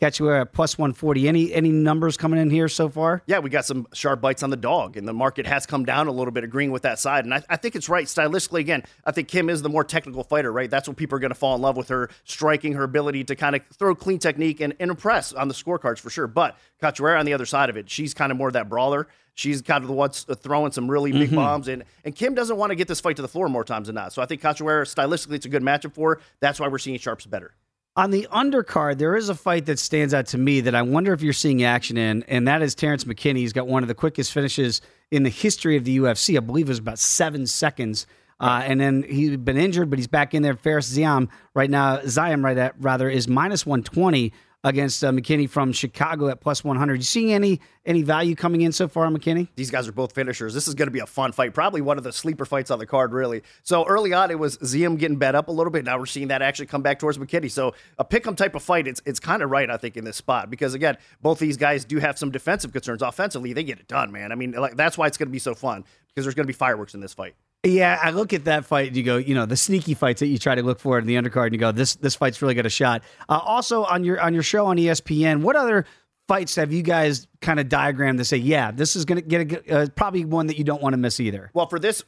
Cachoeira 0.00 0.42
at 0.42 0.52
plus 0.52 0.78
140. 0.78 1.28
Any 1.28 1.52
any 1.52 1.70
numbers 1.70 2.16
coming 2.16 2.40
in 2.40 2.48
here 2.50 2.68
so 2.68 2.88
far? 2.88 3.22
Yeah, 3.26 3.40
we 3.40 3.50
got 3.50 3.66
some 3.66 3.86
sharp 3.92 4.20
bites 4.20 4.42
on 4.42 4.50
the 4.50 4.56
dog, 4.56 4.96
and 4.96 5.06
the 5.06 5.12
market 5.12 5.46
has 5.46 5.66
come 5.66 5.84
down 5.84 6.06
a 6.06 6.10
little 6.10 6.32
bit, 6.32 6.42
agreeing 6.42 6.70
with 6.70 6.82
that 6.82 6.98
side. 6.98 7.24
And 7.24 7.34
I, 7.34 7.42
I 7.50 7.56
think 7.56 7.76
it's 7.76 7.88
right 7.88 8.06
stylistically. 8.06 8.60
Again, 8.60 8.82
I 9.04 9.12
think 9.12 9.28
Kim 9.28 9.50
is 9.50 9.60
the 9.60 9.68
more 9.68 9.84
technical 9.84 10.24
fighter, 10.24 10.50
right? 10.50 10.70
That's 10.70 10.88
what 10.88 10.96
people 10.96 11.16
are 11.16 11.20
going 11.20 11.32
to 11.32 11.34
fall 11.34 11.54
in 11.54 11.60
love 11.60 11.76
with 11.76 11.88
her 11.88 12.08
striking, 12.24 12.72
her 12.72 12.84
ability 12.84 13.24
to 13.24 13.36
kind 13.36 13.54
of 13.54 13.62
throw 13.74 13.94
clean 13.94 14.18
technique 14.18 14.60
and, 14.60 14.74
and 14.80 14.90
impress 14.90 15.34
on 15.34 15.48
the 15.48 15.54
scorecards 15.54 15.98
for 15.98 16.08
sure. 16.08 16.26
But 16.26 16.56
Cachoeira 16.82 17.18
on 17.18 17.26
the 17.26 17.34
other 17.34 17.46
side 17.46 17.68
of 17.68 17.76
it, 17.76 17.90
she's 17.90 18.14
kind 18.14 18.32
of 18.32 18.38
more 18.38 18.48
of 18.48 18.54
that 18.54 18.70
brawler. 18.70 19.06
She's 19.34 19.62
kind 19.62 19.84
of 19.84 19.88
the 19.88 19.94
one 19.94 20.10
throwing 20.10 20.72
some 20.72 20.90
really 20.90 21.12
big 21.12 21.28
mm-hmm. 21.28 21.36
bombs, 21.36 21.68
and 21.68 21.84
and 22.04 22.14
Kim 22.14 22.34
doesn't 22.34 22.56
want 22.56 22.70
to 22.70 22.76
get 22.76 22.88
this 22.88 23.00
fight 23.00 23.16
to 23.16 23.22
the 23.22 23.28
floor 23.28 23.48
more 23.48 23.64
times 23.64 23.86
than 23.86 23.94
not. 23.94 24.12
So 24.12 24.20
I 24.20 24.26
think 24.26 24.42
Cachoeira 24.42 24.82
stylistically, 24.82 25.34
it's 25.34 25.46
a 25.46 25.48
good 25.48 25.62
matchup 25.62 25.94
for 25.94 26.16
her. 26.16 26.20
That's 26.40 26.58
why 26.58 26.68
we're 26.68 26.78
seeing 26.78 26.98
Sharps 26.98 27.26
better. 27.26 27.54
On 27.96 28.12
the 28.12 28.28
undercard, 28.32 28.98
there 28.98 29.16
is 29.16 29.28
a 29.28 29.34
fight 29.34 29.66
that 29.66 29.78
stands 29.78 30.14
out 30.14 30.26
to 30.26 30.38
me 30.38 30.60
that 30.60 30.76
I 30.76 30.82
wonder 30.82 31.12
if 31.12 31.22
you're 31.22 31.32
seeing 31.32 31.64
action 31.64 31.96
in, 31.96 32.22
and 32.28 32.46
that 32.46 32.62
is 32.62 32.74
Terrence 32.76 33.02
McKinney. 33.02 33.38
He's 33.38 33.52
got 33.52 33.66
one 33.66 33.82
of 33.82 33.88
the 33.88 33.96
quickest 33.96 34.32
finishes 34.32 34.80
in 35.10 35.24
the 35.24 35.30
history 35.30 35.76
of 35.76 35.84
the 35.84 35.98
UFC. 35.98 36.36
I 36.36 36.40
believe 36.40 36.66
it 36.66 36.70
was 36.70 36.78
about 36.78 37.00
seven 37.00 37.48
seconds. 37.48 38.06
Uh, 38.38 38.62
and 38.64 38.80
then 38.80 39.02
he's 39.02 39.36
been 39.36 39.56
injured, 39.56 39.90
but 39.90 39.98
he's 39.98 40.06
back 40.06 40.34
in 40.34 40.42
there. 40.42 40.54
Fares 40.54 40.90
Ziam 40.90 41.28
right 41.52 41.68
now, 41.68 41.98
Ziam 41.98 42.44
right 42.44 42.56
at 42.56 42.74
rather 42.80 43.10
is 43.10 43.26
minus 43.28 43.66
120 43.66 44.32
against 44.62 45.02
uh, 45.02 45.10
McKinney 45.10 45.48
from 45.48 45.72
Chicago 45.72 46.28
at 46.28 46.40
plus 46.40 46.62
100. 46.62 46.96
You 46.96 47.02
seeing 47.02 47.32
any 47.32 47.60
any 47.86 48.02
value 48.02 48.36
coming 48.36 48.60
in 48.60 48.72
so 48.72 48.88
far 48.88 49.06
McKinney? 49.06 49.48
These 49.56 49.70
guys 49.70 49.88
are 49.88 49.92
both 49.92 50.12
finishers. 50.14 50.52
This 50.52 50.68
is 50.68 50.74
going 50.74 50.88
to 50.88 50.92
be 50.92 51.00
a 51.00 51.06
fun 51.06 51.32
fight. 51.32 51.54
Probably 51.54 51.80
one 51.80 51.96
of 51.96 52.04
the 52.04 52.12
sleeper 52.12 52.44
fights 52.44 52.70
on 52.70 52.78
the 52.78 52.86
card, 52.86 53.12
really. 53.12 53.42
So 53.62 53.86
early 53.86 54.12
on, 54.12 54.30
it 54.30 54.38
was 54.38 54.58
Ziam 54.58 54.98
getting 54.98 55.16
bet 55.16 55.34
up 55.34 55.48
a 55.48 55.52
little 55.52 55.70
bit. 55.70 55.84
Now 55.84 55.98
we're 55.98 56.06
seeing 56.06 56.28
that 56.28 56.42
actually 56.42 56.66
come 56.66 56.82
back 56.82 56.98
towards 56.98 57.16
McKinney. 57.16 57.50
So 57.50 57.74
a 57.98 58.04
pick 58.04 58.26
'em 58.26 58.36
type 58.36 58.54
of 58.54 58.62
fight, 58.62 58.86
it's 58.86 59.00
it's 59.06 59.20
kind 59.20 59.42
of 59.42 59.50
right, 59.50 59.70
I 59.70 59.76
think, 59.76 59.96
in 59.96 60.04
this 60.04 60.16
spot 60.16 60.50
because 60.50 60.74
again, 60.74 60.98
both 61.22 61.38
these 61.38 61.56
guys 61.56 61.84
do 61.84 61.98
have 61.98 62.18
some 62.18 62.30
defensive 62.30 62.72
concerns. 62.72 63.02
Offensively, 63.02 63.52
they 63.52 63.64
get 63.64 63.80
it 63.80 63.88
done, 63.88 64.12
man. 64.12 64.32
I 64.32 64.34
mean, 64.34 64.52
like, 64.52 64.76
that's 64.76 64.98
why 64.98 65.06
it's 65.06 65.16
going 65.16 65.28
to 65.28 65.32
be 65.32 65.38
so 65.38 65.54
fun 65.54 65.84
because 66.08 66.24
there's 66.24 66.34
going 66.34 66.44
to 66.44 66.52
be 66.52 66.52
fireworks 66.52 66.94
in 66.94 67.00
this 67.00 67.14
fight. 67.14 67.34
Yeah, 67.62 67.98
I 68.02 68.10
look 68.10 68.32
at 68.32 68.46
that 68.46 68.64
fight 68.64 68.88
and 68.88 68.96
you 68.96 69.02
go, 69.02 69.18
you 69.18 69.34
know, 69.34 69.44
the 69.44 69.56
sneaky 69.56 69.92
fights 69.92 70.20
that 70.20 70.28
you 70.28 70.38
try 70.38 70.54
to 70.54 70.62
look 70.62 70.80
for 70.80 70.98
in 70.98 71.06
the 71.06 71.16
undercard, 71.16 71.46
and 71.46 71.52
you 71.52 71.58
go, 71.58 71.72
this 71.72 71.94
this 71.96 72.14
fight's 72.14 72.40
really 72.40 72.54
got 72.54 72.64
a 72.64 72.70
shot. 72.70 73.02
Uh, 73.28 73.38
also 73.38 73.84
on 73.84 74.02
your 74.02 74.18
on 74.20 74.32
your 74.32 74.42
show 74.42 74.66
on 74.66 74.78
ESPN, 74.78 75.42
what 75.42 75.56
other 75.56 75.84
fights 76.26 76.54
have 76.56 76.72
you 76.72 76.82
guys 76.82 77.26
kind 77.42 77.60
of 77.60 77.68
diagrammed 77.68 78.18
to 78.18 78.24
say, 78.24 78.38
yeah, 78.38 78.70
this 78.70 78.96
is 78.96 79.04
going 79.04 79.20
to 79.20 79.26
get 79.26 79.68
a, 79.68 79.76
uh, 79.76 79.86
probably 79.96 80.24
one 80.24 80.46
that 80.46 80.56
you 80.56 80.64
don't 80.64 80.80
want 80.80 80.94
to 80.94 80.96
miss 80.96 81.20
either? 81.20 81.50
Well, 81.52 81.66
for 81.66 81.78
this 81.78 82.02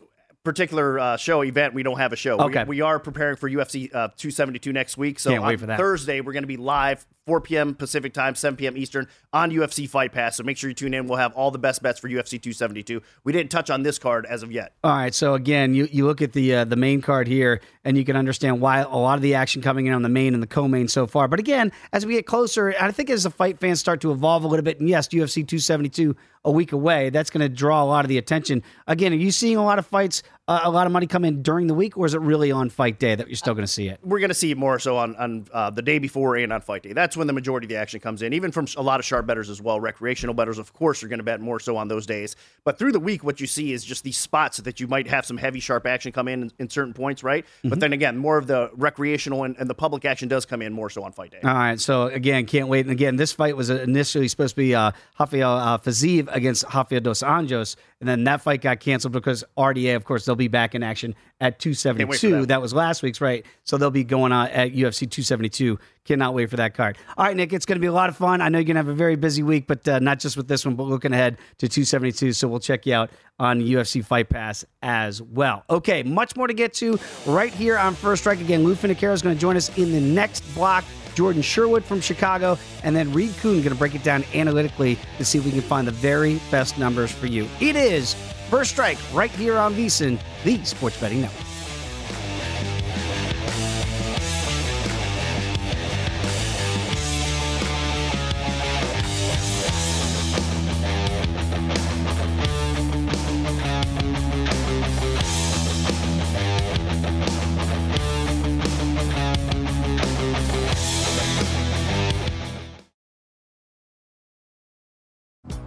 particular 0.45 0.99
uh, 0.99 1.17
show 1.17 1.43
event, 1.43 1.75
we 1.75 1.83
don't 1.83 1.99
have 1.99 2.13
a 2.13 2.17
show. 2.17 2.39
Okay. 2.39 2.65
We, 2.65 2.77
we 2.77 2.81
are 2.81 2.99
preparing 2.99 3.37
for 3.37 3.51
UFC 3.51 3.89
uh, 3.95 4.09
272 4.17 4.73
next 4.73 4.97
week. 4.97 5.19
So 5.19 5.31
Can't 5.31 5.43
wait 5.43 5.61
for 5.61 5.67
that. 5.67 5.79
Thursday, 5.79 6.21
we're 6.21 6.33
going 6.33 6.45
to 6.45 6.49
be 6.49 6.57
live 6.57 7.07
4 7.27 7.41
p.m. 7.41 7.75
Pacific 7.75 8.13
time, 8.13 8.35
7 8.35 8.57
p.m. 8.57 8.77
Eastern 8.77 9.07
on 9.33 9.53
UFC 9.53 9.89
Fight 9.89 10.13
Pass. 10.13 10.37
So 10.37 10.43
make 10.43 10.57
sure 10.57 10.69
you 10.69 10.75
tune 10.75 10.93
in. 10.93 11.07
We'll 11.07 11.19
have 11.19 11.33
all 11.35 11.53
the 11.53 11.59
best 11.59 11.81
bets 11.83 12.01
for 12.01 12.09
UFC 12.09 12.31
272. 12.31 13.01
We 13.23 13.33
didn't 13.33 13.51
touch 13.51 13.71
on 13.71 13.85
this 13.85 13.99
card 13.99 14.27
as 14.27 14.43
of 14.43 14.51
yet. 14.51 14.73
All 14.83 14.93
right, 14.93 15.15
so 15.15 15.35
again, 15.35 15.75
you, 15.75 15.89
you 15.93 16.05
look 16.05 16.21
at 16.21 16.33
the 16.33 16.55
uh, 16.55 16.65
the 16.65 16.77
main 16.77 17.01
card 17.01 17.29
here, 17.29 17.61
and 17.85 17.97
you 17.97 18.05
can 18.05 18.17
understand 18.17 18.61
why 18.61 18.81
a 18.81 18.89
lot 18.89 19.15
of 19.15 19.23
the 19.23 19.35
action 19.35 19.63
coming 19.63 19.87
in 19.87 19.93
on 19.93 20.03
the 20.03 20.09
main 20.09 20.35
and 20.35 20.43
the 20.43 20.49
co-main 20.49 20.89
so 20.89 21.07
far. 21.07 21.29
But 21.29 21.39
again, 21.39 21.71
as 21.93 22.05
we 22.05 22.15
get 22.15 22.27
closer, 22.27 22.75
I 22.81 22.91
think 22.91 23.09
as 23.09 23.23
the 23.23 23.31
fight 23.31 23.61
fans 23.61 23.79
start 23.79 24.01
to 24.01 24.11
evolve 24.11 24.43
a 24.43 24.49
little 24.49 24.65
bit, 24.65 24.81
and 24.81 24.89
yes, 24.89 25.07
UFC 25.09 25.47
272 25.47 26.17
a 26.45 26.51
week 26.51 26.73
away, 26.73 27.11
that's 27.11 27.31
going 27.31 27.41
to 27.41 27.49
draw 27.49 27.85
a 27.85 27.87
lot 27.87 28.05
of 28.05 28.09
the 28.09 28.19
attention. 28.19 28.65
Again, 28.89 29.13
are 29.13 29.17
you 29.17 29.31
seeing 29.31 29.57
a 29.57 29.65
lot 29.65 29.79
of 29.79 29.87
fights, 29.87 30.25
uh, 30.49 30.61
a 30.65 30.71
lot 30.71 30.87
of 30.87 30.93
money 30.93 31.07
come 31.07 31.25
in 31.25 31.41
during 31.41 31.69
the 31.69 31.75
week, 31.75 31.97
or 31.97 32.05
is 32.05 32.15
it 32.15 32.21
really 32.21 32.51
on 32.51 32.69
fight 32.69 32.99
day 32.99 33.15
that 33.15 33.29
you're 33.29 33.37
still 33.37 33.55
going 33.55 33.65
to 33.65 33.73
see 33.73 33.89
it? 33.89 34.01
We're 34.03 34.19
going 34.19 34.31
to 34.31 34.35
see 34.35 34.51
it 34.51 34.59
more 34.59 34.77
so 34.81 34.97
on, 34.97 35.15
on 35.15 35.47
uh, 35.53 35.71
the 35.71 35.83
day 35.83 36.01
before 36.01 36.35
and 36.35 36.53
on 36.53 36.61
fight 36.61 36.83
day. 36.83 36.93
That's 36.93 37.17
when 37.17 37.29
the 37.29 37.33
majority 37.33 37.67
of 37.67 37.69
the 37.69 37.77
action 37.77 38.01
comes 38.01 38.23
in, 38.23 38.33
even 38.33 38.51
from 38.51 38.67
a 38.77 38.83
lot 38.83 38.99
of 38.99 39.07
sharp 39.07 39.25
bettors 39.25 39.49
as 39.49 39.63
well. 39.63 39.79
Recreational 39.79 40.35
bettors, 40.35 40.59
of 40.59 40.73
course, 40.73 41.05
are 41.05 41.09
going 41.09 41.21
to 41.21 41.25
bet 41.25 41.41
more 41.41 41.61
so 41.61 41.77
on 41.77 41.87
those 41.87 42.07
days. 42.07 42.35
But 42.65 42.77
through 42.77 42.91
the 42.91 42.99
week, 42.99 43.23
what 43.23 43.41
you 43.41 43.47
see 43.47 43.73
is 43.73 43.85
just 43.85 44.03
these 44.03 44.19
spots 44.19 44.57
that 44.59 44.81
you 44.81 44.89
might 44.89 45.07
have 45.07 45.25
some 45.25 45.37
heavy, 45.37 45.61
sharp 45.61 45.87
action 45.87 46.11
come 46.11 46.27
in 46.27 46.43
in, 46.43 46.53
in 46.59 46.69
certain 46.69 46.93
points, 46.93 47.23
right? 47.23 47.47
But 47.63 47.79
then 47.79 47.93
again, 47.93 48.19
more 48.19 48.37
of 48.37 48.49
the 48.49 48.71
recreational 48.75 49.45
and, 49.45 49.57
and 49.59 49.71
the 49.71 49.75
public 49.75 50.05
action 50.05 50.27
does 50.27 50.45
come 50.45 50.61
in 50.61 50.73
more 50.73 50.91
so 50.91 51.05
on 51.05 51.13
fight 51.13 51.31
day. 51.31 51.41
All 51.45 51.55
right, 51.55 51.79
so 51.79 52.07
again, 52.07 52.47
can't 52.47 52.67
wait. 52.67 52.81
And 52.81 52.91
again, 52.91 53.15
this 53.15 53.33
fight 53.33 53.57
was 53.57 53.71
initially 53.71 54.27
supposed 54.27 54.57
to 54.57 54.61
be 54.61 54.75
uh, 54.75 54.91
Rafael 55.21 55.53
uh, 55.53 55.79
against 55.85 56.65
Rafael 56.75 57.01
dos 57.01 57.23
Anjos, 57.23 57.77
and 58.01 58.09
then 58.09 58.25
that 58.25 58.41
fight 58.43 58.61
got 58.61 58.81
canceled 58.81 59.13
because 59.13 59.45
RDA, 59.57 59.95
of 59.95 60.05
course, 60.05 60.25
they'll 60.33 60.37
be 60.37 60.49
back 60.49 60.75
in 60.75 60.83
action 60.83 61.15
at 61.41 61.59
Can't 61.59 61.77
wait 61.77 61.77
for 61.77 61.83
272. 61.83 62.41
that. 62.41 62.49
That 62.49 62.63
was 62.63 62.73
last 62.73 63.03
week's, 63.03 63.21
right? 63.21 63.45
So 63.65 63.77
they'll 63.77 63.91
be 63.91 64.05
going 64.05 64.33
on 64.33 64.49
at 64.49 64.73
UFC 64.73 65.01
272. 65.01 65.79
Cannot 66.05 66.33
wait 66.35 66.49
for 66.49 66.57
that 66.57 66.75
card. 66.75 66.97
All 67.19 67.27
right, 67.27 67.37
Nick, 67.37 67.53
it's 67.53 67.67
going 67.67 67.77
to 67.77 67.81
be 67.81 67.87
a 67.87 67.93
lot 67.93 68.09
of 68.09 68.17
fun. 68.17 68.41
I 68.41 68.49
know 68.49 68.59
you're 68.59 68.65
going 68.65 68.77
to 68.77 68.81
have 68.81 68.89
a 68.89 68.95
very 68.95 69.17
busy 69.17 69.43
week, 69.43 69.67
but 69.67 69.87
uh, 69.87 69.99
not 69.99 70.19
just 70.21 70.37
with 70.39 70.49
this 70.49 70.65
one, 70.65 70.75
but 70.75 70.85
looking 70.85 71.13
ahead 71.13 71.37
to 71.59 71.69
272. 71.69 72.33
So 72.33 72.49
we'll 72.49 72.61
check 72.61 72.87
you 72.87 72.95
out 72.95 73.11
on 73.39 73.61
UFC 73.61 74.05
Fight 74.05 74.31
Pass 74.31 74.65
as 74.81 75.21
well. 75.21 75.65
Okay, 75.69 76.03
much 76.03 76.35
more 76.35 76.47
to 76.47 76.55
get 76.55 76.73
to 76.75 76.99
right 77.27 77.53
here 77.53 77.77
on 77.77 77.95
First 77.95 78.23
Strike. 78.23 78.41
Again, 78.41 78.65
Lou 78.65 78.75
Finocchiaro 78.75 79.13
is 79.13 79.21
going 79.23 79.35
to 79.37 79.41
join 79.41 79.57
us 79.57 79.77
in 79.77 79.93
the 79.93 80.01
next 80.01 80.41
block. 80.55 80.85
Jordan 81.15 81.43
Sherwood 81.43 81.85
from 81.85 82.01
Chicago, 82.01 82.59
and 82.85 82.97
then 82.97 83.13
Reed 83.13 83.35
Kuhn 83.43 83.57
going 83.59 83.65
to 83.65 83.75
break 83.75 83.95
it 83.95 84.03
down 84.03 84.25
analytically 84.33 84.99
to 85.19 85.27
see 85.27 85.37
if 85.37 85.45
we 85.45 85.51
can 85.51 85.61
find 85.61 85.87
the 85.87 85.93
very 85.93 86.41
best 86.51 86.79
numbers 86.79 87.13
for 87.13 87.27
you. 87.27 87.47
It 87.61 87.77
is 87.77 88.17
First 88.53 88.73
Strike 88.73 88.99
right 89.15 89.31
here 89.31 89.57
on 89.57 89.73
VSiN, 89.73 90.21
the 90.45 90.63
Sports 90.63 91.01
Betting 91.01 91.23
Network. 91.23 91.41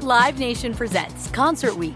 Live 0.02 0.38
Nation 0.38 0.76
presents 0.76 1.32
Concert 1.32 1.76
Week. 1.76 1.96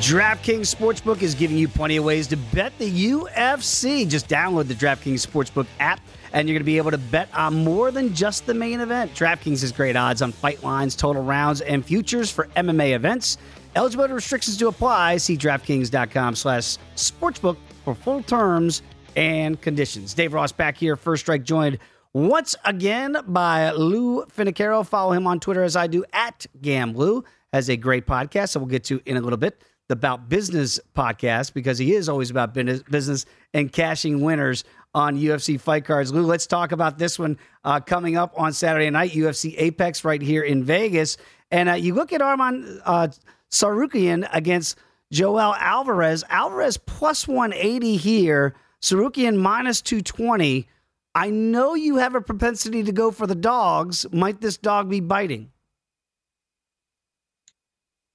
DraftKings 0.00 0.74
Sportsbook 0.74 1.20
is 1.20 1.34
giving 1.34 1.58
you 1.58 1.68
plenty 1.68 1.98
of 1.98 2.04
ways 2.04 2.26
to 2.28 2.36
bet 2.36 2.72
the 2.78 2.90
UFC. 2.90 4.08
Just 4.08 4.28
download 4.28 4.66
the 4.66 4.74
DraftKings 4.74 5.24
Sportsbook 5.26 5.66
app 5.78 6.00
and 6.32 6.48
you're 6.48 6.54
going 6.54 6.62
to 6.62 6.64
be 6.64 6.78
able 6.78 6.90
to 6.90 6.98
bet 6.98 7.28
on 7.34 7.62
more 7.62 7.90
than 7.90 8.14
just 8.14 8.46
the 8.46 8.54
main 8.54 8.80
event. 8.80 9.12
DraftKings 9.14 9.60
has 9.60 9.72
great 9.72 9.96
odds 9.96 10.22
on 10.22 10.32
fight 10.32 10.64
lines, 10.64 10.96
total 10.96 11.22
rounds, 11.22 11.60
and 11.60 11.84
futures 11.84 12.30
for 12.30 12.46
MMA 12.56 12.94
events. 12.94 13.36
Eligibility 13.76 14.14
restrictions 14.14 14.56
to 14.56 14.68
apply. 14.68 15.18
See 15.18 15.36
DraftKings.com 15.36 16.34
slash 16.34 16.78
sportsbook 16.96 17.58
for 17.84 17.94
full 17.94 18.22
terms 18.22 18.80
and 19.16 19.60
conditions. 19.60 20.14
Dave 20.14 20.32
Ross 20.32 20.50
back 20.50 20.78
here, 20.78 20.96
First 20.96 21.24
Strike, 21.24 21.42
joined 21.42 21.78
once 22.14 22.56
again 22.64 23.18
by 23.26 23.70
Lou 23.72 24.24
Finocchiaro. 24.24 24.86
Follow 24.86 25.12
him 25.12 25.26
on 25.26 25.40
Twitter 25.40 25.62
as 25.62 25.76
I 25.76 25.88
do 25.88 26.06
at 26.14 26.46
GamLou. 26.62 27.22
Has 27.52 27.68
a 27.68 27.76
great 27.76 28.06
podcast 28.06 28.54
that 28.54 28.60
we'll 28.60 28.68
get 28.68 28.84
to 28.84 29.02
in 29.04 29.18
a 29.18 29.20
little 29.20 29.36
bit. 29.36 29.62
The 29.90 29.94
About 29.94 30.28
Business 30.28 30.78
podcast 30.96 31.52
because 31.52 31.76
he 31.76 31.94
is 31.96 32.08
always 32.08 32.30
about 32.30 32.54
business, 32.54 33.26
and 33.52 33.72
cashing 33.72 34.20
winners 34.20 34.62
on 34.94 35.18
UFC 35.18 35.60
fight 35.60 35.84
cards. 35.84 36.12
Lou, 36.12 36.22
let's 36.22 36.46
talk 36.46 36.70
about 36.70 36.96
this 36.96 37.18
one 37.18 37.36
uh, 37.64 37.80
coming 37.80 38.16
up 38.16 38.32
on 38.36 38.52
Saturday 38.52 38.88
night, 38.88 39.10
UFC 39.10 39.56
Apex 39.58 40.04
right 40.04 40.22
here 40.22 40.44
in 40.44 40.62
Vegas. 40.62 41.16
And 41.50 41.68
uh, 41.68 41.72
you 41.72 41.94
look 41.94 42.12
at 42.12 42.20
Arman 42.20 42.80
uh, 42.84 43.08
Tsarukyan 43.50 44.28
against 44.32 44.78
Joel 45.10 45.56
Alvarez. 45.56 46.22
Alvarez 46.28 46.76
plus 46.76 47.26
180 47.26 47.96
here, 47.96 48.54
Tsarukyan 48.80 49.38
minus 49.38 49.82
220. 49.82 50.68
I 51.16 51.30
know 51.30 51.74
you 51.74 51.96
have 51.96 52.14
a 52.14 52.20
propensity 52.20 52.84
to 52.84 52.92
go 52.92 53.10
for 53.10 53.26
the 53.26 53.34
dogs. 53.34 54.06
Might 54.12 54.40
this 54.40 54.56
dog 54.56 54.88
be 54.88 55.00
biting? 55.00 55.50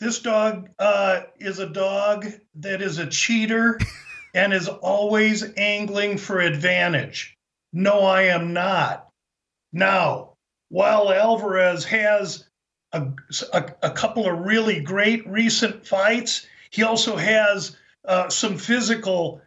This 0.06 0.20
dog 0.20 0.70
uh, 0.78 1.22
is 1.40 1.58
a 1.58 1.66
dog 1.66 2.28
that 2.58 2.84
is 2.84 3.00
a 3.00 3.08
cheater 3.08 3.80
and 4.36 4.54
is 4.54 4.68
always 4.68 5.44
angling 5.58 6.20
for 6.20 6.42
advantage. 6.42 7.36
No, 7.74 8.02
I 8.02 8.26
am 8.26 8.54
not. 8.54 9.10
Now, 9.74 10.34
while 10.70 11.12
Alvarez 11.12 11.86
has 11.86 12.48
a, 12.92 13.08
a, 13.52 13.72
a 13.82 13.90
couple 13.90 14.30
of 14.32 14.46
really 14.46 14.80
great 14.80 15.28
recent 15.28 15.88
fights, 15.88 16.46
he 16.70 16.84
also 16.84 17.16
has 17.16 17.76
uh, 18.08 18.30
some 18.30 18.60
physical 18.60 19.42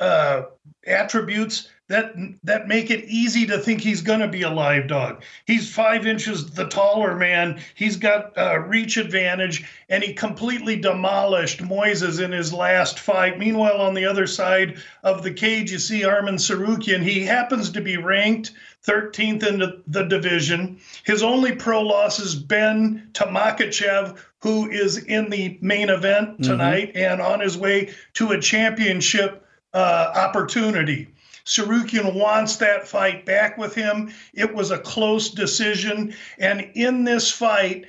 uh, 0.00 0.42
attributes 0.88 1.68
that 1.90 2.14
that 2.44 2.68
make 2.68 2.88
it 2.88 3.04
easy 3.06 3.46
to 3.46 3.58
think 3.58 3.80
he's 3.80 4.00
going 4.00 4.20
to 4.20 4.28
be 4.28 4.42
a 4.42 4.50
live 4.50 4.86
dog. 4.86 5.24
He's 5.44 5.74
five 5.74 6.06
inches 6.06 6.52
the 6.52 6.68
taller 6.68 7.16
man. 7.16 7.60
He's 7.74 7.96
got 7.96 8.38
uh, 8.38 8.60
reach 8.60 8.96
advantage, 8.96 9.68
and 9.88 10.02
he 10.02 10.14
completely 10.14 10.76
demolished 10.76 11.60
Moises 11.60 12.22
in 12.22 12.30
his 12.30 12.52
last 12.52 13.00
fight. 13.00 13.40
Meanwhile, 13.40 13.80
on 13.80 13.94
the 13.94 14.06
other 14.06 14.28
side 14.28 14.78
of 15.02 15.24
the 15.24 15.32
cage, 15.32 15.72
you 15.72 15.80
see 15.80 16.02
Arman 16.02 16.38
Tsarukyan. 16.38 17.02
He 17.02 17.24
happens 17.24 17.70
to 17.72 17.80
be 17.80 17.96
ranked 17.96 18.52
13th 18.86 19.44
in 19.44 19.58
the, 19.58 20.04
division. 20.04 20.78
His 21.04 21.24
only 21.24 21.56
pro 21.56 21.82
loss 21.82 22.18
has 22.18 22.36
been 22.36 23.10
to 23.14 23.24
Makhachev, 23.24 24.16
who 24.38 24.70
is 24.70 24.96
in 24.96 25.28
the 25.28 25.58
main 25.60 25.90
event 25.90 26.34
mm-hmm. 26.34 26.42
tonight 26.42 26.94
mm-hmm. 26.94 27.12
and 27.12 27.20
on 27.20 27.40
his 27.40 27.58
way 27.58 27.92
to 28.14 28.30
a 28.30 28.40
championship 28.40 29.44
uh, 29.74 30.12
opportunity. 30.14 31.08
Tsarukyan 31.50 32.14
wants 32.14 32.56
that 32.56 32.86
fight 32.86 33.26
back 33.26 33.58
with 33.58 33.74
him. 33.74 34.14
It 34.32 34.54
was 34.54 34.70
a 34.70 34.78
close 34.78 35.30
decision. 35.30 36.14
And 36.38 36.70
in 36.74 37.02
this 37.02 37.32
fight, 37.32 37.86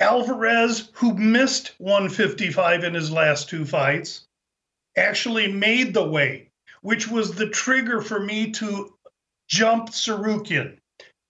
Alvarez, 0.00 0.88
who 0.94 1.12
missed 1.12 1.74
155 1.76 2.82
in 2.82 2.94
his 2.94 3.10
last 3.10 3.50
two 3.50 3.66
fights, 3.66 4.24
actually 4.96 5.52
made 5.52 5.92
the 5.92 6.08
weight, 6.08 6.48
which 6.80 7.06
was 7.06 7.34
the 7.34 7.50
trigger 7.50 8.00
for 8.00 8.20
me 8.20 8.50
to 8.52 8.94
jump 9.48 9.90
Tsarukyan. 9.90 10.78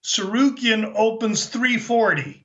Tsarukyan 0.04 0.92
opens 0.94 1.46
340 1.46 2.43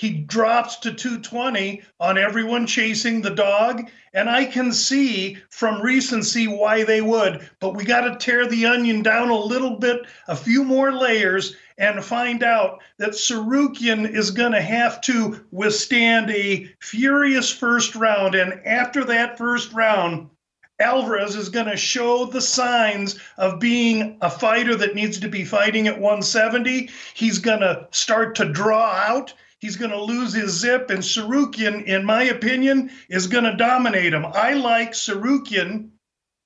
he 0.00 0.08
drops 0.08 0.76
to 0.76 0.94
220 0.94 1.82
on 2.00 2.16
everyone 2.16 2.66
chasing 2.66 3.20
the 3.20 3.28
dog. 3.28 3.90
And 4.14 4.30
I 4.30 4.46
can 4.46 4.72
see 4.72 5.36
from 5.50 5.82
recency 5.82 6.48
why 6.48 6.84
they 6.84 7.02
would, 7.02 7.46
but 7.60 7.74
we 7.74 7.84
got 7.84 8.08
to 8.08 8.16
tear 8.16 8.46
the 8.46 8.64
onion 8.64 9.02
down 9.02 9.28
a 9.28 9.36
little 9.36 9.76
bit, 9.76 10.00
a 10.26 10.34
few 10.34 10.64
more 10.64 10.90
layers, 10.90 11.54
and 11.76 12.02
find 12.02 12.42
out 12.42 12.80
that 12.96 13.10
Tsarukyan 13.10 14.10
is 14.10 14.30
going 14.30 14.52
to 14.52 14.62
have 14.62 15.02
to 15.02 15.44
withstand 15.50 16.30
a 16.30 16.74
furious 16.80 17.52
first 17.52 17.94
round. 17.94 18.34
And 18.34 18.66
after 18.66 19.04
that 19.04 19.36
first 19.36 19.70
round, 19.74 20.30
Alvarez 20.78 21.36
is 21.36 21.50
going 21.50 21.66
to 21.66 21.76
show 21.76 22.24
the 22.24 22.40
signs 22.40 23.18
of 23.36 23.60
being 23.60 24.16
a 24.22 24.30
fighter 24.30 24.76
that 24.76 24.94
needs 24.94 25.20
to 25.20 25.28
be 25.28 25.44
fighting 25.44 25.88
at 25.88 26.00
170. 26.00 26.88
He's 27.12 27.38
going 27.38 27.60
to 27.60 27.86
start 27.90 28.34
to 28.36 28.46
draw 28.46 28.92
out. 28.92 29.34
He's 29.60 29.76
going 29.76 29.90
to 29.90 30.02
lose 30.02 30.32
his 30.32 30.52
zip, 30.52 30.88
and 30.90 31.00
Tsarukyan, 31.00 31.84
in 31.84 32.04
my 32.04 32.24
opinion, 32.24 32.90
is 33.10 33.26
going 33.26 33.44
to 33.44 33.54
dominate 33.56 34.14
him. 34.14 34.24
I 34.24 34.54
like 34.54 34.92
Tsarukyan 34.92 35.90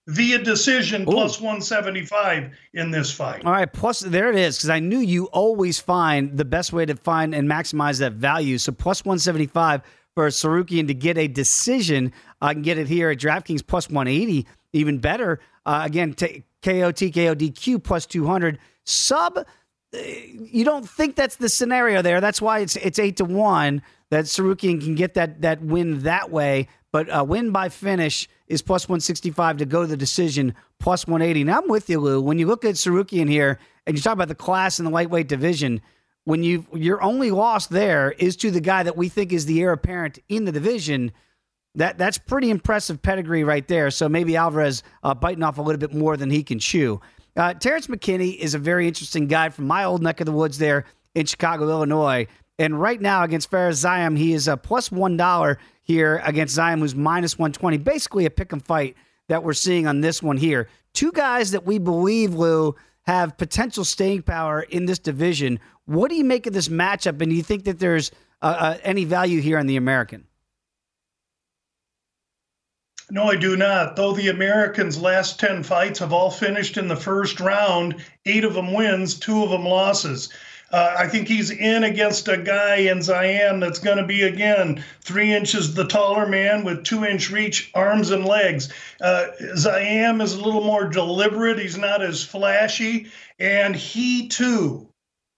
via 0.09 0.39
decision 0.39 1.03
Ooh. 1.03 1.07
plus 1.07 1.41
175 1.41 2.51
in 2.75 2.91
this 2.91 3.11
fight. 3.11 3.45
All 3.45 3.53
right, 3.53 3.73
plus 3.73 4.01
there 4.01 4.31
it 4.31 4.37
is 4.37 4.57
because 4.57 4.71
I 4.71 4.81
knew 4.81 4.99
you 4.99 5.27
always 5.27 5.79
find 5.79 6.37
the 6.37 6.45
best 6.45 6.73
way 6.73 6.85
to 6.87 6.97
find 6.97 7.35
and 7.35 7.49
maximize 7.49 8.01
that 8.01 8.15
value. 8.15 8.59
So 8.59 8.73
plus 8.73 9.05
175 9.05 9.83
for 10.15 10.29
Tsarukyan 10.29 10.89
to 10.89 10.95
get 10.95 11.17
a 11.17 11.29
decision. 11.29 12.13
I 12.41 12.53
can 12.53 12.63
get 12.63 12.79
it 12.79 12.89
here 12.89 13.11
at 13.11 13.19
DraftKings 13.19 13.67
plus 13.67 13.89
180, 13.89 14.47
even 14.73 14.99
better. 14.99 15.41
Uh, 15.65 15.83
again, 15.85 16.15
t- 16.15 16.45
KO, 16.63 16.93
TKO, 16.93 17.35
DQ 17.35 17.83
plus 17.83 18.07
200. 18.07 18.59
Sub 18.85 19.47
you 19.95 20.65
don't 20.65 20.89
think 20.89 21.17
that's 21.17 21.37
the 21.37 21.49
scenario 21.49 22.03
there. 22.03 22.21
That's 22.21 22.43
why 22.43 22.61
it's 22.61 22.77
it's 22.77 22.99
eight 22.99 23.17
to 23.19 23.25
one 23.25 23.83
that 24.11 24.25
Tsarukyan 24.25 24.83
can 24.83 24.95
get 24.95 25.15
that 25.15 25.43
that 25.43 25.63
win 25.63 26.01
that 26.01 26.31
way. 26.31 26.69
But 26.93 27.09
a 27.11 27.25
win 27.25 27.51
by 27.51 27.71
finish 27.71 28.29
is 28.47 28.63
plus 28.63 28.89
one 28.89 29.01
sixty 29.01 29.31
five 29.31 29.57
to 29.59 29.67
go 29.67 29.83
to 29.83 29.87
the 29.89 29.97
decision, 29.97 30.55
plus 30.79 31.07
one 31.07 31.23
eighty. 31.23 31.45
Now 31.45 31.61
I'm 31.61 31.69
with 31.69 31.91
you, 31.91 32.01
Lou. 32.01 32.21
When 32.21 32.39
you 32.39 32.47
look 32.47 32.65
at 32.65 32.75
Tsarukyan 32.75 33.29
here 33.29 33.59
and 33.87 33.97
you 33.97 34.03
talk 34.03 34.13
about 34.13 34.29
the 34.29 34.35
class 34.35 34.79
in 34.79 34.85
the 34.85 34.91
lightweight 34.91 35.29
division, 35.29 35.81
when 36.25 36.43
you 36.43 36.67
your 36.73 37.03
only 37.03 37.31
loss 37.31 37.67
there 37.67 38.13
is 38.13 38.37
to 38.37 38.51
the 38.51 38.61
guy 38.61 38.83
that 38.83 38.97
we 38.97 39.09
think 39.09 39.33
is 39.33 39.47
the 39.47 39.61
heir 39.61 39.73
apparent 39.73 40.19
in 40.29 40.45
the 40.45 40.53
division. 40.53 41.13
That 41.77 41.99
that's 41.99 42.19
pretty 42.19 42.51
impressive 42.51 43.03
pedigree 43.03 43.43
right 43.43 43.67
there. 43.67 43.91
So 43.91 44.09
maybe 44.09 44.37
Alvarez 44.37 44.85
uh, 45.03 45.15
biting 45.15 45.43
off 45.43 45.59
a 45.59 45.63
little 45.63 45.81
bit 45.81 45.93
more 45.93 46.17
than 46.17 46.31
he 46.31 46.45
can 46.45 46.61
chew. 46.61 47.01
Uh, 47.37 47.55
Terrence 47.55 47.89
McKinney 47.89 48.37
is 48.37 48.55
a 48.55 48.59
very 48.59 48.87
interesting 48.87 49.27
guy 49.27 49.49
from 49.49 49.67
my 49.67 49.85
old 49.85 50.03
neck 50.03 50.21
of 50.21 50.27
the 50.27 50.33
woods 50.33 50.59
there 50.59 50.85
in 51.15 51.27
Chicago, 51.27 51.69
Illinois. 51.69 52.27
And 52.59 52.81
right 52.81 53.01
now 53.01 53.25
against 53.25 53.51
Fares 53.51 53.83
Ziam, 53.83 54.17
he 54.17 54.33
is 54.33 54.47
a 54.47 54.57
plus 54.57 54.93
one 54.93 55.17
dollar 55.17 55.59
here 55.83 56.23
against 56.25 56.57
Ziam, 56.57 56.79
who's 56.79 56.95
minus 56.95 57.37
one 57.37 57.53
twenty. 57.53 57.79
Basically, 57.79 58.27
a 58.27 58.31
pick 58.31 58.53
and 58.53 58.65
fight 58.65 58.97
that 59.29 59.43
we're 59.43 59.55
seeing 59.55 59.87
on 59.89 60.01
this 60.01 60.23
one 60.23 60.37
here. 60.37 60.69
Two 60.93 61.11
guys 61.11 61.51
that 61.51 61.67
we 61.67 61.79
believe 61.79 62.35
Lou 62.35 62.77
have 63.03 63.37
potential 63.37 63.85
staying 63.85 64.23
power 64.23 64.63
in 64.63 64.87
this 64.87 65.01
division. 65.01 65.59
What 65.87 66.11
do 66.11 66.17
you 66.17 66.25
make 66.25 66.47
of 66.47 66.53
this 66.53 66.69
matchup? 66.69 67.21
And 67.21 67.31
do 67.31 67.35
you 67.35 67.43
think 67.43 67.65
that 67.65 67.81
there's 67.81 68.13
uh, 68.41 68.57
uh, 68.59 68.79
any 68.83 69.05
value 69.05 69.41
here 69.41 69.59
on 69.59 69.67
the 69.67 69.77
American? 69.77 70.25
No, 73.15 73.31
I 73.31 73.37
do 73.37 73.57
not. 73.57 73.95
Though 73.95 74.13
the 74.13 74.27
Americans' 74.27 74.99
last 74.99 75.39
10 75.39 75.63
fights 75.63 76.01
have 76.01 76.13
all 76.13 76.33
finished 76.33 76.77
in 76.77 76.89
the 76.89 76.97
first 76.97 77.39
round, 77.39 78.05
eight 78.27 78.43
of 78.43 78.55
them 78.55 78.73
wins, 78.73 79.15
two 79.15 79.45
of 79.45 79.51
them 79.51 79.65
losses. 79.65 80.31
Uh, 80.73 80.97
I 80.99 81.07
think 81.07 81.29
he's 81.29 81.53
in 81.53 81.85
against 81.85 82.27
a 82.27 82.37
guy 82.37 82.79
in 82.79 82.99
Ziam 82.99 83.61
that's 83.61 83.79
going 83.79 83.99
to 83.99 84.05
be, 84.05 84.23
again, 84.23 84.83
three 85.01 85.33
inches 85.33 85.75
the 85.75 85.87
taller 85.87 86.27
man 86.27 86.65
with 86.65 86.83
two 86.83 87.05
inch 87.05 87.31
reach 87.31 87.71
arms 87.73 88.11
and 88.11 88.25
legs. 88.25 88.73
Uh, 89.01 89.27
Ziam 89.57 90.21
is 90.21 90.33
a 90.33 90.43
little 90.43 90.65
more 90.65 90.89
deliberate. 90.89 91.61
He's 91.61 91.79
not 91.79 92.03
as 92.03 92.25
flashy. 92.25 93.13
And 93.39 93.77
he, 93.77 94.27
too, 94.27 94.89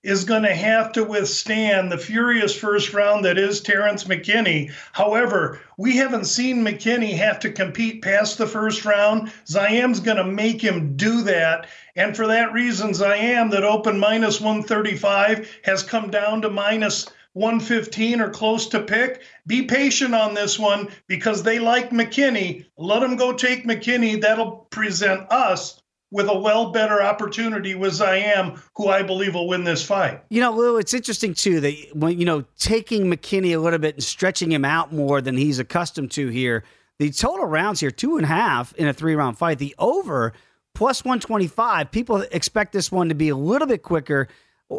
is 0.06 0.22
going 0.22 0.44
to 0.44 0.54
have 0.54 0.92
to 0.92 1.02
withstand 1.02 1.90
the 1.90 1.98
furious 1.98 2.54
first 2.54 2.94
round 2.94 3.24
that 3.24 3.36
is 3.36 3.60
Terrence 3.60 4.04
McKinney. 4.04 4.72
However, 4.92 5.60
we 5.76 5.96
haven't 5.96 6.26
seen 6.26 6.64
McKinney 6.64 7.16
have 7.16 7.40
to 7.40 7.50
compete 7.50 8.02
past 8.02 8.38
the 8.38 8.46
first 8.46 8.84
round. 8.84 9.32
Ziam's 9.46 9.98
going 9.98 10.18
to 10.18 10.24
make 10.24 10.62
him 10.62 10.96
do 10.96 11.22
that. 11.22 11.66
And 11.96 12.16
for 12.16 12.28
that 12.28 12.52
reason, 12.52 12.92
Ziam, 12.92 13.50
that 13.50 13.64
opened 13.64 13.98
minus 13.98 14.40
135, 14.40 15.58
has 15.64 15.82
come 15.82 16.08
down 16.08 16.42
to 16.42 16.50
minus 16.50 17.08
115 17.32 18.20
or 18.20 18.30
close 18.30 18.68
to 18.68 18.80
pick. 18.84 19.22
Be 19.48 19.62
patient 19.62 20.14
on 20.14 20.34
this 20.34 20.56
one 20.56 20.88
because 21.08 21.42
they 21.42 21.58
like 21.58 21.90
McKinney. 21.90 22.66
Let 22.78 23.00
them 23.00 23.16
go 23.16 23.32
take 23.32 23.66
McKinney. 23.66 24.20
That'll 24.20 24.68
present 24.70 25.32
us 25.32 25.82
with 26.10 26.28
a 26.28 26.38
well 26.38 26.70
better 26.70 27.02
opportunity 27.02 27.74
with 27.74 27.94
Ziam, 27.94 28.60
who 28.76 28.88
I 28.88 29.02
believe 29.02 29.34
will 29.34 29.48
win 29.48 29.64
this 29.64 29.84
fight. 29.84 30.22
You 30.30 30.40
know, 30.40 30.52
Lou, 30.52 30.78
it's 30.78 30.94
interesting 30.94 31.34
too 31.34 31.60
that 31.60 31.74
when 31.94 32.18
you 32.18 32.24
know 32.24 32.44
taking 32.58 33.06
McKinney 33.06 33.54
a 33.54 33.58
little 33.58 33.78
bit 33.78 33.94
and 33.96 34.04
stretching 34.04 34.50
him 34.52 34.64
out 34.64 34.92
more 34.92 35.20
than 35.20 35.36
he's 35.36 35.58
accustomed 35.58 36.10
to 36.12 36.28
here. 36.28 36.64
The 36.98 37.10
total 37.10 37.44
rounds 37.44 37.80
here, 37.80 37.90
two 37.90 38.16
and 38.16 38.24
a 38.24 38.28
half 38.28 38.72
in 38.74 38.86
a 38.86 38.92
three 38.92 39.14
round 39.14 39.36
fight. 39.36 39.58
The 39.58 39.74
over 39.78 40.32
plus 40.74 41.04
125. 41.04 41.90
People 41.90 42.22
expect 42.30 42.72
this 42.72 42.92
one 42.92 43.08
to 43.08 43.14
be 43.14 43.28
a 43.28 43.36
little 43.36 43.66
bit 43.66 43.82
quicker. 43.82 44.28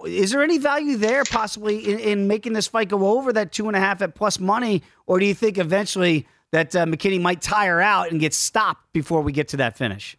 Is 0.05 0.31
there 0.31 0.43
any 0.43 0.57
value 0.57 0.97
there 0.97 1.23
possibly 1.23 1.77
in, 1.77 1.99
in 1.99 2.27
making 2.27 2.53
this 2.53 2.67
fight 2.67 2.89
go 2.89 3.17
over 3.17 3.33
that 3.33 3.51
two 3.51 3.67
and 3.67 3.75
a 3.75 3.79
half 3.79 4.01
at 4.01 4.15
plus 4.15 4.39
money? 4.39 4.83
Or 5.05 5.19
do 5.19 5.25
you 5.25 5.33
think 5.33 5.57
eventually 5.57 6.27
that 6.51 6.75
uh, 6.75 6.85
McKinney 6.85 7.21
might 7.21 7.41
tire 7.41 7.81
out 7.81 8.11
and 8.11 8.19
get 8.19 8.33
stopped 8.33 8.93
before 8.93 9.21
we 9.21 9.31
get 9.31 9.49
to 9.49 9.57
that 9.57 9.77
finish? 9.77 10.17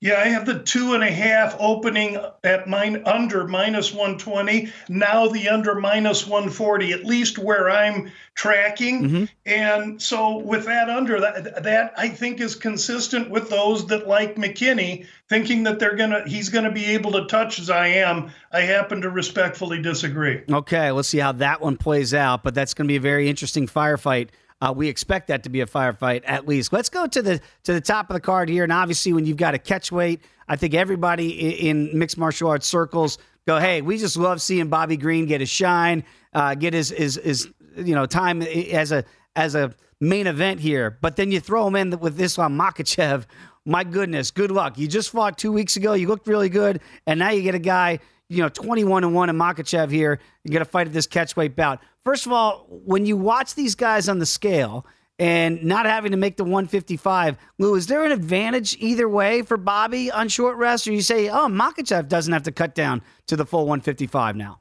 Yeah, 0.00 0.20
I 0.20 0.28
have 0.28 0.46
the 0.46 0.60
two 0.60 0.94
and 0.94 1.02
a 1.02 1.10
half 1.10 1.56
opening 1.58 2.18
at 2.44 2.68
mine 2.68 3.02
under 3.04 3.46
minus 3.46 3.92
120. 3.92 4.70
Now 4.88 5.28
the 5.28 5.48
under 5.48 5.74
minus 5.74 6.26
140, 6.26 6.92
at 6.92 7.04
least 7.04 7.38
where 7.38 7.68
I'm 7.68 8.10
tracking. 8.34 9.02
Mm-hmm. 9.02 9.24
And 9.46 10.00
so 10.00 10.38
with 10.38 10.66
that 10.66 10.88
under, 10.88 11.20
that 11.20 11.64
that 11.64 11.92
I 11.96 12.08
think 12.08 12.40
is 12.40 12.54
consistent 12.54 13.30
with 13.30 13.50
those 13.50 13.86
that 13.88 14.06
like 14.06 14.36
McKinney, 14.36 15.06
thinking 15.28 15.64
that 15.64 15.80
they're 15.80 15.96
gonna 15.96 16.22
he's 16.26 16.48
gonna 16.48 16.72
be 16.72 16.86
able 16.86 17.12
to 17.12 17.26
touch 17.26 17.60
Ziam. 17.60 18.30
I 18.52 18.60
happen 18.60 19.00
to 19.00 19.10
respectfully 19.10 19.82
disagree. 19.82 20.42
Okay, 20.48 20.92
let's 20.92 21.08
see 21.08 21.18
how 21.18 21.32
that 21.32 21.60
one 21.60 21.76
plays 21.76 22.14
out. 22.14 22.44
But 22.44 22.54
that's 22.54 22.74
gonna 22.74 22.88
be 22.88 22.96
a 22.96 23.00
very 23.00 23.28
interesting 23.28 23.66
firefight 23.66 24.28
uh, 24.60 24.72
we 24.74 24.88
expect 24.88 25.28
that 25.28 25.42
to 25.44 25.48
be 25.48 25.60
a 25.60 25.66
firefight 25.66 26.22
at 26.24 26.46
least. 26.48 26.72
Let's 26.72 26.88
go 26.88 27.06
to 27.06 27.22
the 27.22 27.40
to 27.64 27.72
the 27.72 27.80
top 27.80 28.10
of 28.10 28.14
the 28.14 28.20
card 28.20 28.48
here, 28.48 28.64
and 28.64 28.72
obviously 28.72 29.12
when 29.12 29.26
you've 29.26 29.36
got 29.36 29.54
a 29.54 29.58
catch 29.58 29.92
weight, 29.92 30.20
I 30.48 30.56
think 30.56 30.74
everybody 30.74 31.30
in, 31.60 31.88
in 31.88 31.98
mixed 31.98 32.18
martial 32.18 32.48
arts 32.48 32.66
circles 32.66 33.18
go, 33.46 33.58
"Hey, 33.58 33.82
we 33.82 33.98
just 33.98 34.16
love 34.16 34.42
seeing 34.42 34.68
Bobby 34.68 34.96
Green 34.96 35.26
get 35.26 35.40
his 35.40 35.50
shine, 35.50 36.04
uh, 36.34 36.54
get 36.54 36.74
his 36.74 36.90
his 36.90 37.16
his 37.22 37.48
you 37.76 37.94
know 37.94 38.06
time 38.06 38.42
as 38.42 38.92
a 38.92 39.04
as 39.36 39.54
a 39.54 39.74
main 40.00 40.26
event 40.26 40.60
here. 40.60 40.98
But 41.00 41.16
then 41.16 41.30
you 41.30 41.40
throw 41.40 41.66
him 41.66 41.76
in 41.76 41.98
with 41.98 42.20
Islam 42.20 42.58
Makhachev. 42.58 43.24
My 43.64 43.84
goodness, 43.84 44.30
good 44.30 44.50
luck. 44.50 44.78
You 44.78 44.88
just 44.88 45.10
fought 45.10 45.36
two 45.36 45.52
weeks 45.52 45.76
ago. 45.76 45.92
You 45.92 46.08
looked 46.08 46.26
really 46.26 46.48
good, 46.48 46.80
and 47.06 47.18
now 47.18 47.30
you 47.30 47.42
get 47.42 47.54
a 47.54 47.60
guy, 47.60 48.00
you 48.28 48.42
know, 48.42 48.48
twenty-one 48.48 49.04
and 49.04 49.14
one 49.14 49.30
in 49.30 49.36
Makhachev 49.36 49.90
here. 49.90 50.20
You 50.44 50.52
got 50.52 50.60
to 50.60 50.64
fight 50.64 50.86
at 50.86 50.92
this 50.92 51.06
catchweight 51.06 51.56
bout. 51.56 51.80
First 52.04 52.26
of 52.26 52.32
all, 52.32 52.66
when 52.68 53.06
you 53.06 53.16
watch 53.16 53.54
these 53.54 53.74
guys 53.74 54.08
on 54.08 54.18
the 54.18 54.26
scale 54.26 54.86
and 55.18 55.64
not 55.64 55.86
having 55.86 56.12
to 56.12 56.16
make 56.16 56.36
the 56.36 56.44
155. 56.44 57.36
Lou, 57.58 57.74
is 57.74 57.86
there 57.86 58.04
an 58.04 58.12
advantage 58.12 58.76
either 58.78 59.08
way 59.08 59.42
for 59.42 59.56
Bobby 59.56 60.10
on 60.10 60.28
short 60.28 60.56
rest, 60.56 60.86
or 60.86 60.92
you 60.92 61.02
say, 61.02 61.28
oh, 61.28 61.48
Makhachev 61.48 62.08
doesn't 62.08 62.32
have 62.32 62.44
to 62.44 62.52
cut 62.52 62.74
down 62.74 63.02
to 63.26 63.36
the 63.36 63.44
full 63.44 63.66
155 63.66 64.36
now? 64.36 64.60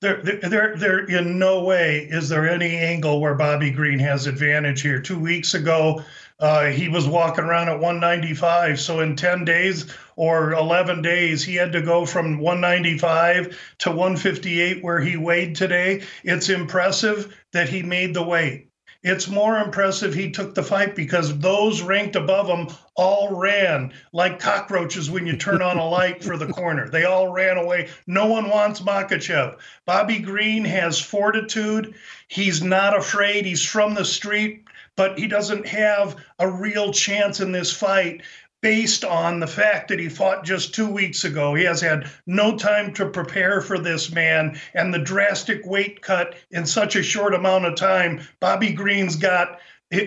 There, 0.00 0.20
there, 0.20 0.76
there, 0.76 1.04
in 1.06 1.38
no 1.38 1.62
way 1.62 2.08
is 2.10 2.28
there 2.28 2.48
any 2.48 2.76
angle 2.76 3.20
where 3.20 3.34
Bobby 3.34 3.70
Green 3.70 4.00
has 4.00 4.26
advantage 4.26 4.82
here. 4.82 5.00
Two 5.00 5.18
weeks 5.18 5.54
ago, 5.54 6.02
uh, 6.40 6.66
he 6.66 6.88
was 6.88 7.06
walking 7.06 7.44
around 7.44 7.68
at 7.68 7.78
195. 7.78 8.80
So 8.80 8.98
in 8.98 9.14
10 9.14 9.44
days 9.44 9.94
or 10.22 10.52
11 10.52 11.02
days, 11.02 11.42
he 11.42 11.56
had 11.56 11.72
to 11.72 11.82
go 11.82 12.06
from 12.06 12.38
195 12.38 13.58
to 13.78 13.90
158 13.90 14.80
where 14.80 15.00
he 15.00 15.16
weighed 15.16 15.56
today. 15.56 16.00
It's 16.22 16.48
impressive 16.48 17.36
that 17.50 17.68
he 17.68 17.82
made 17.82 18.14
the 18.14 18.22
weight. 18.22 18.68
It's 19.02 19.26
more 19.26 19.58
impressive 19.58 20.14
he 20.14 20.30
took 20.30 20.54
the 20.54 20.62
fight 20.62 20.94
because 20.94 21.36
those 21.40 21.82
ranked 21.82 22.14
above 22.14 22.46
him 22.46 22.68
all 22.94 23.34
ran 23.34 23.94
like 24.12 24.38
cockroaches 24.38 25.10
when 25.10 25.26
you 25.26 25.36
turn 25.36 25.60
on 25.60 25.76
a 25.76 25.88
light 25.88 26.22
for 26.22 26.36
the 26.36 26.52
corner. 26.52 26.88
They 26.88 27.02
all 27.02 27.32
ran 27.32 27.56
away. 27.56 27.88
No 28.06 28.26
one 28.26 28.48
wants 28.48 28.78
Makhachev. 28.78 29.58
Bobby 29.86 30.20
Green 30.20 30.64
has 30.64 31.00
fortitude. 31.00 31.94
He's 32.28 32.62
not 32.62 32.96
afraid. 32.96 33.44
He's 33.44 33.66
from 33.66 33.94
the 33.94 34.04
street, 34.04 34.66
but 34.94 35.18
he 35.18 35.26
doesn't 35.26 35.66
have 35.66 36.14
a 36.38 36.48
real 36.48 36.92
chance 36.92 37.40
in 37.40 37.50
this 37.50 37.72
fight 37.72 38.22
based 38.62 39.04
on 39.04 39.40
the 39.40 39.46
fact 39.46 39.88
that 39.88 39.98
he 39.98 40.08
fought 40.08 40.44
just 40.44 40.74
two 40.74 40.88
weeks 40.88 41.24
ago. 41.24 41.54
He 41.54 41.64
has 41.64 41.80
had 41.80 42.10
no 42.26 42.56
time 42.56 42.94
to 42.94 43.06
prepare 43.06 43.60
for 43.60 43.78
this 43.78 44.10
man, 44.12 44.58
and 44.72 44.94
the 44.94 44.98
drastic 44.98 45.60
weight 45.66 46.00
cut 46.00 46.36
in 46.52 46.64
such 46.64 46.96
a 46.96 47.02
short 47.02 47.34
amount 47.34 47.66
of 47.66 47.74
time. 47.74 48.26
Bobby 48.40 48.72
Green's 48.72 49.16
got. 49.16 49.60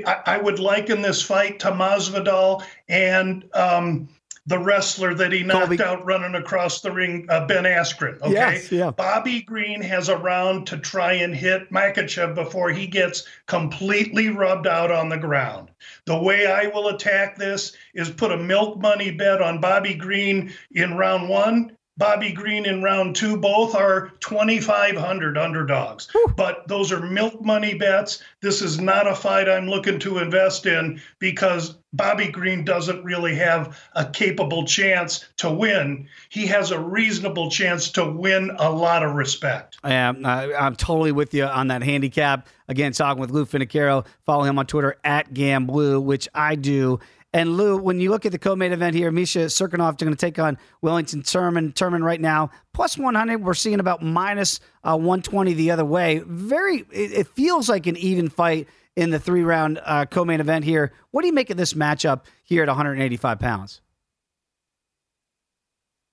I 0.08 0.40
would 0.40 0.58
liken 0.58 1.04
this 1.04 1.22
fight 1.22 1.60
to 1.60 1.68
Masvidal 1.68 2.64
and 2.90 3.46
um, 3.54 4.10
the 4.48 4.60
wrestler 4.60 5.14
that 5.16 5.32
he 5.32 5.44
knocked 5.44 5.68
Colby. 5.68 5.84
out 5.84 6.06
running 6.06 6.36
across 6.36 6.82
the 6.82 6.92
ring, 6.92 7.26
uh, 7.30 7.46
Ben 7.48 7.64
Askren. 7.64 8.22
Okay, 8.22 8.32
yes, 8.32 8.72
yeah. 8.72 8.92
Bobby 8.92 9.42
Green 9.42 9.82
has 9.82 10.08
a 10.08 10.18
round 10.18 10.68
to 10.68 10.78
try 10.78 11.14
and 11.14 11.36
hit 11.36 11.72
Makhachev 11.72 12.36
before 12.36 12.70
he 12.70 12.86
gets 12.86 13.26
completely 13.48 14.30
rubbed 14.30 14.68
out 14.68 14.92
on 14.92 15.10
the 15.10 15.18
ground. 15.18 15.72
The 16.06 16.18
way 16.18 16.46
I 16.46 16.68
will 16.68 16.90
attack 16.90 17.38
this 17.38 17.76
is 17.96 18.10
put 18.10 18.32
a 18.32 18.38
milk 18.38 18.80
money 18.80 19.12
bet 19.12 19.42
on 19.42 19.60
Bobby 19.60 19.96
Green 19.96 20.54
in 20.72 20.96
round 20.96 21.28
one 21.28 21.75
Bobby 21.98 22.34
Green 22.34 22.66
in 22.66 22.84
round 22.84 23.16
two. 23.16 23.38
Both 23.38 23.74
are 23.74 24.12
2,500 24.20 25.38
underdogs, 25.38 26.08
Whew. 26.12 26.34
but 26.36 26.68
those 26.68 26.92
are 26.92 27.00
milk 27.00 27.42
money 27.44 27.74
bets. 27.76 28.22
This 28.42 28.62
is 28.62 28.80
not 28.80 29.08
a 29.08 29.16
fight 29.16 29.48
I'm 29.48 29.68
looking 29.70 30.00
to 30.00 30.18
invest 30.18 30.66
in 30.66 31.02
because 31.20 31.78
Bobby 31.94 32.28
Green 32.28 32.66
doesn't 32.66 33.04
really 33.06 33.36
have 33.36 33.80
a 33.94 34.06
capable 34.06 34.66
chance 34.66 35.24
to 35.38 35.50
win. 35.50 36.08
He 36.28 36.46
has 36.48 36.72
a 36.72 36.80
reasonable 36.80 37.50
chance 37.50 37.90
to 37.92 38.12
win 38.12 38.52
a 38.60 38.70
lot 38.70 39.02
of 39.04 39.16
respect. 39.16 39.78
I 39.82 39.94
am. 39.94 40.26
I'm 40.26 40.76
totally 40.76 41.14
with 41.14 41.34
you 41.34 41.46
on 41.46 41.68
that 41.68 41.82
handicap. 41.82 42.48
Again, 42.68 42.92
talking 42.92 43.22
with 43.22 43.32
Lou 43.32 43.46
Finocchiaro. 43.46 44.06
Follow 44.26 44.44
him 44.44 44.60
on 44.60 44.66
Twitter 44.66 44.98
at 45.06 45.34
GamBlue, 45.34 46.04
which 46.04 46.28
I 46.34 46.56
do. 46.56 47.00
And 47.36 47.58
Lou, 47.58 47.76
when 47.76 48.00
you 48.00 48.12
look 48.12 48.26
at 48.26 48.32
the 48.32 48.40
co-main 48.40 48.72
event 48.72 48.96
here, 48.96 49.12
Misha 49.12 49.48
Cirkunov 49.48 49.98
going 49.98 50.10
to 50.10 50.16
take 50.16 50.40
on 50.40 50.58
Wellington 50.82 51.22
Turman. 51.22 51.74
Turman 51.74 52.02
right 52.02 52.22
now 52.22 52.50
plus 52.72 52.98
100. 52.98 53.44
We're 53.44 53.54
seeing 53.54 53.82
about 53.82 54.02
minus, 54.02 54.62
uh, 54.86 54.96
120 54.96 55.52
the 55.52 55.72
other 55.72 55.84
way. 55.84 56.22
Very, 56.26 56.86
it, 56.94 57.12
it, 57.12 57.28
feels 57.28 57.68
like 57.68 57.88
an 57.88 57.98
even 57.98 58.30
fight 58.30 58.70
in 58.96 59.10
the 59.10 59.20
three-round 59.20 59.82
uh, 59.84 60.06
co-main 60.06 60.40
event 60.40 60.64
here. 60.64 60.94
What 61.12 61.24
do 61.24 61.28
you 61.28 61.34
make 61.34 61.50
of 61.50 61.58
this 61.58 61.74
matchup 61.74 62.22
here 62.46 62.64
at 62.64 62.70
185 62.70 63.38
pounds? 63.38 63.82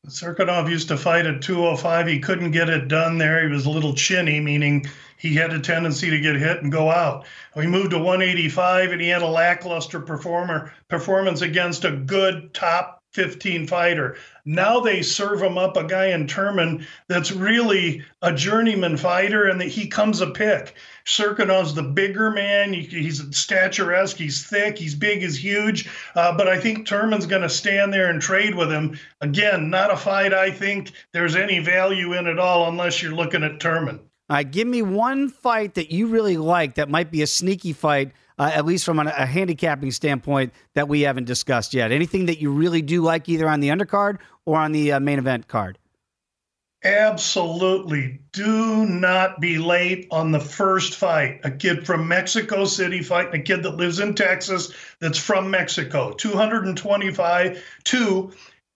Cirkunov 0.09 0.69
used 0.69 0.89
to 0.89 0.97
fight 0.97 1.27
at 1.27 1.43
205. 1.43 2.09
He 2.09 2.19
couldn't 2.19 2.51
get 2.51 2.69
it 2.69 2.89
done 2.89 3.19
there. 3.19 3.47
He 3.47 3.53
was 3.53 3.67
a 3.67 3.71
little 3.71 3.95
chinny, 3.95 4.41
meaning 4.41 4.85
he 5.17 5.35
had 5.35 5.53
a 5.53 5.61
tendency 5.61 6.11
to 6.11 6.19
get 6.19 6.35
hit 6.35 6.63
and 6.63 6.73
go 6.73 6.91
out. 6.91 7.25
We 7.55 7.69
moved 7.69 7.93
to 7.93 7.99
185, 7.99 8.91
and 8.91 9.01
he 9.01 9.09
had 9.09 9.23
a 9.23 9.27
lackluster 9.27 10.01
performer 10.01 10.73
performance 10.89 11.41
against 11.41 11.85
a 11.85 11.93
good 11.93 12.53
top 12.53 13.02
15 13.13 13.67
fighter. 13.67 14.17
Now 14.45 14.81
they 14.81 15.03
serve 15.03 15.43
him 15.43 15.59
up 15.59 15.77
a 15.77 15.85
guy 15.85 16.07
in 16.07 16.27
Turman 16.27 16.87
that's 17.09 17.31
really 17.31 18.05
a 18.23 18.33
journeyman 18.33 18.97
fighter, 18.97 19.49
and 19.49 19.61
that 19.61 19.69
he 19.69 19.87
comes 19.87 20.21
a 20.21 20.31
pick. 20.31 20.75
Cirkunov's 21.05 21.75
the 21.75 21.83
bigger 21.83 22.31
man. 22.31 22.73
He's 22.73 23.37
statuesque. 23.37 24.17
He's 24.17 24.45
thick. 24.45 24.79
He's 24.79 24.95
big. 24.95 25.21
He's 25.21 25.43
huge. 25.43 25.89
Uh, 26.15 26.37
but 26.37 26.49
I 26.49 26.59
think 26.59 26.87
Turman's 26.87 27.27
going 27.27 27.43
to 27.43 27.49
stand 27.49 27.93
there 27.93 28.11
and 28.11 28.21
trade 28.21 28.55
with 28.55 28.71
him. 28.71 28.99
Again, 29.21 29.71
not 29.71 29.93
a 29.93 29.97
fight 29.97 30.33
I 30.33 30.51
think 30.51 30.93
there's 31.13 31.37
any 31.37 31.59
value 31.59 32.15
in 32.15 32.27
at 32.27 32.39
all 32.39 32.69
unless 32.69 33.03
you're 33.03 33.13
looking 33.13 33.43
at 33.43 33.59
Turman. 33.59 34.01
All 34.31 34.37
right, 34.37 34.51
give 34.51 34.67
me 34.67 34.81
one 34.81 35.29
fight 35.29 35.75
that 35.75 35.91
you 35.91 36.07
really 36.07 36.37
like 36.37 36.77
that 36.77 36.89
might 36.89 37.11
be 37.11 37.23
a 37.23 37.27
sneaky 37.27 37.73
fight, 37.73 38.13
uh, 38.39 38.51
at 38.53 38.65
least 38.65 38.85
from 38.85 38.99
a, 38.99 39.07
a 39.17 39.27
handicapping 39.27 39.91
standpoint, 39.91 40.53
that 40.75 40.89
we 40.89 41.03
haven't 41.03 41.25
discussed 41.25 41.75
yet. 41.75 41.93
Anything 41.93 42.27
that 42.27 42.41
you 42.41 42.53
really 42.53 42.83
do 42.83 43.03
like 43.03 43.29
either 43.29 43.49
on 43.49 43.61
the 43.61 43.69
undercard 43.69 44.19
or 44.45 44.59
on 44.59 44.73
the 44.73 44.93
uh, 44.93 45.01
main 45.01 45.19
event 45.19 45.49
card? 45.49 45.79
Absolutely. 46.85 48.21
Do 48.33 48.87
not 48.87 49.41
be 49.41 49.59
late 49.59 50.09
on 50.11 50.33
the 50.33 50.41
first 50.41 50.97
fight. 50.97 51.41
A 51.45 51.51
kid 51.51 51.87
from 51.87 52.09
Mexico 52.09 52.65
City 52.65 53.03
fighting 53.03 53.41
a 53.41 53.45
kid 53.45 53.63
that 53.63 53.77
lives 53.77 54.01
in 54.01 54.15
Texas 54.15 54.73
that's 54.99 55.19
from 55.19 55.49
Mexico. 55.49 56.13
225, 56.13 57.65
two 57.85 58.33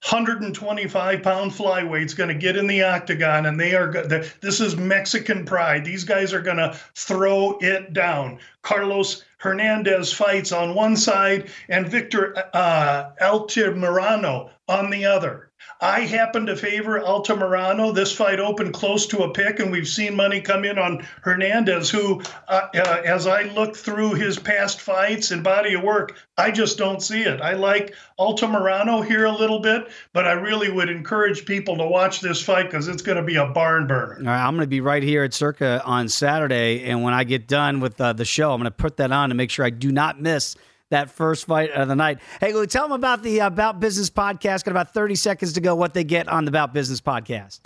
125 0.08 1.20
pound 1.20 1.50
flyweight's 1.50 2.14
going 2.14 2.28
to 2.28 2.34
get 2.34 2.56
in 2.56 2.68
the 2.68 2.80
octagon 2.80 3.46
and 3.46 3.58
they 3.58 3.74
are 3.74 3.90
this 3.90 4.60
is 4.60 4.76
mexican 4.76 5.44
pride. 5.44 5.84
These 5.84 6.04
guys 6.04 6.32
are 6.32 6.40
going 6.40 6.58
to 6.58 6.78
throw 6.94 7.58
it 7.60 7.92
down. 7.92 8.38
Carlos 8.62 9.24
hernandez 9.38 10.12
fights 10.12 10.52
on 10.52 10.76
one 10.76 10.96
side 10.96 11.50
and 11.68 11.88
victor 11.88 12.38
uh, 12.54 13.10
altamirano 13.20 14.50
on 14.68 14.90
the 14.90 15.04
other 15.04 15.45
I 15.80 16.00
happen 16.00 16.46
to 16.46 16.56
favor 16.56 17.00
Altamirano. 17.00 17.94
This 17.94 18.12
fight 18.12 18.40
opened 18.40 18.72
close 18.72 19.06
to 19.08 19.24
a 19.24 19.32
pick, 19.32 19.60
and 19.60 19.70
we've 19.70 19.88
seen 19.88 20.16
money 20.16 20.40
come 20.40 20.64
in 20.64 20.78
on 20.78 21.06
Hernandez, 21.22 21.90
who, 21.90 22.22
uh, 22.48 22.68
uh, 22.74 23.02
as 23.04 23.26
I 23.26 23.42
look 23.42 23.76
through 23.76 24.14
his 24.14 24.38
past 24.38 24.80
fights 24.80 25.30
and 25.30 25.44
body 25.44 25.74
of 25.74 25.82
work, 25.82 26.16
I 26.38 26.50
just 26.50 26.78
don't 26.78 27.02
see 27.02 27.22
it. 27.22 27.40
I 27.40 27.52
like 27.52 27.94
Altamirano 28.18 29.04
here 29.04 29.26
a 29.26 29.32
little 29.32 29.60
bit, 29.60 29.88
but 30.12 30.26
I 30.26 30.32
really 30.32 30.70
would 30.70 30.88
encourage 30.88 31.44
people 31.44 31.76
to 31.76 31.86
watch 31.86 32.20
this 32.20 32.40
fight 32.40 32.64
because 32.64 32.88
it's 32.88 33.02
going 33.02 33.18
to 33.18 33.24
be 33.24 33.36
a 33.36 33.46
barn 33.46 33.86
burner. 33.86 34.16
All 34.18 34.24
right, 34.24 34.46
I'm 34.46 34.54
going 34.54 34.64
to 34.64 34.66
be 34.66 34.80
right 34.80 35.02
here 35.02 35.24
at 35.24 35.34
Circa 35.34 35.82
on 35.84 36.08
Saturday, 36.08 36.84
and 36.84 37.02
when 37.02 37.12
I 37.12 37.24
get 37.24 37.48
done 37.48 37.80
with 37.80 38.00
uh, 38.00 38.14
the 38.14 38.24
show, 38.24 38.52
I'm 38.52 38.60
going 38.60 38.64
to 38.64 38.70
put 38.70 38.96
that 38.96 39.12
on 39.12 39.28
to 39.28 39.34
make 39.34 39.50
sure 39.50 39.64
I 39.64 39.70
do 39.70 39.92
not 39.92 40.20
miss 40.20 40.56
that 40.90 41.10
first 41.10 41.46
fight 41.46 41.70
of 41.72 41.88
the 41.88 41.96
night. 41.96 42.18
Hey, 42.40 42.52
Lou, 42.52 42.66
tell 42.66 42.84
them 42.84 42.92
about 42.92 43.22
the 43.22 43.40
About 43.40 43.80
Business 43.80 44.10
podcast. 44.10 44.64
Got 44.64 44.68
about 44.68 44.94
30 44.94 45.14
seconds 45.16 45.52
to 45.54 45.60
go. 45.60 45.74
What 45.74 45.94
they 45.94 46.04
get 46.04 46.28
on 46.28 46.44
the 46.44 46.50
About 46.50 46.72
Business 46.72 47.00
podcast. 47.00 47.60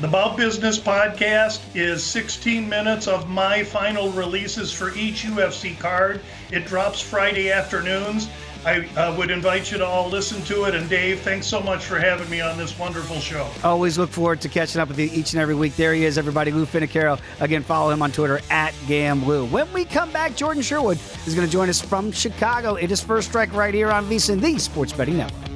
The 0.00 0.08
About 0.08 0.38
Business 0.38 0.78
podcast 0.78 1.60
is 1.74 2.02
16 2.02 2.66
minutes 2.66 3.06
of 3.06 3.28
my 3.28 3.62
final 3.62 4.10
releases 4.12 4.72
for 4.72 4.94
each 4.94 5.24
UFC 5.24 5.78
card. 5.78 6.22
It 6.50 6.64
drops 6.64 7.02
Friday 7.02 7.50
afternoons. 7.50 8.30
I 8.64 8.86
uh, 8.96 9.16
would 9.16 9.30
invite 9.30 9.72
you 9.72 9.78
to 9.78 9.86
all 9.86 10.08
listen 10.08 10.42
to 10.44 10.64
it. 10.64 10.74
And 10.74 10.88
Dave, 10.88 11.20
thanks 11.20 11.46
so 11.46 11.60
much 11.60 11.84
for 11.84 11.98
having 11.98 12.28
me 12.28 12.40
on 12.40 12.58
this 12.58 12.78
wonderful 12.78 13.18
show. 13.20 13.50
Always 13.64 13.98
look 13.98 14.10
forward 14.10 14.40
to 14.42 14.48
catching 14.48 14.80
up 14.80 14.88
with 14.88 14.98
you 14.98 15.08
each 15.12 15.32
and 15.32 15.40
every 15.40 15.54
week. 15.54 15.76
There 15.76 15.94
he 15.94 16.04
is, 16.04 16.18
everybody. 16.18 16.50
Lou 16.50 16.66
Finocchiaro. 16.66 17.20
Again, 17.40 17.62
follow 17.62 17.90
him 17.90 18.02
on 18.02 18.12
Twitter 18.12 18.40
at 18.50 18.74
GamBlue. 18.86 19.50
When 19.50 19.72
we 19.72 19.84
come 19.84 20.10
back, 20.12 20.36
Jordan 20.36 20.62
Sherwood 20.62 20.98
is 21.26 21.34
going 21.34 21.46
to 21.46 21.52
join 21.52 21.68
us 21.68 21.80
from 21.80 22.12
Chicago. 22.12 22.74
It 22.74 22.90
is 22.90 23.00
First 23.00 23.28
Strike 23.28 23.52
right 23.54 23.74
here 23.74 23.90
on 23.90 24.04
VSiN, 24.06 24.40
the 24.40 24.58
Sports 24.58 24.92
Betting 24.92 25.16
Network. 25.16 25.49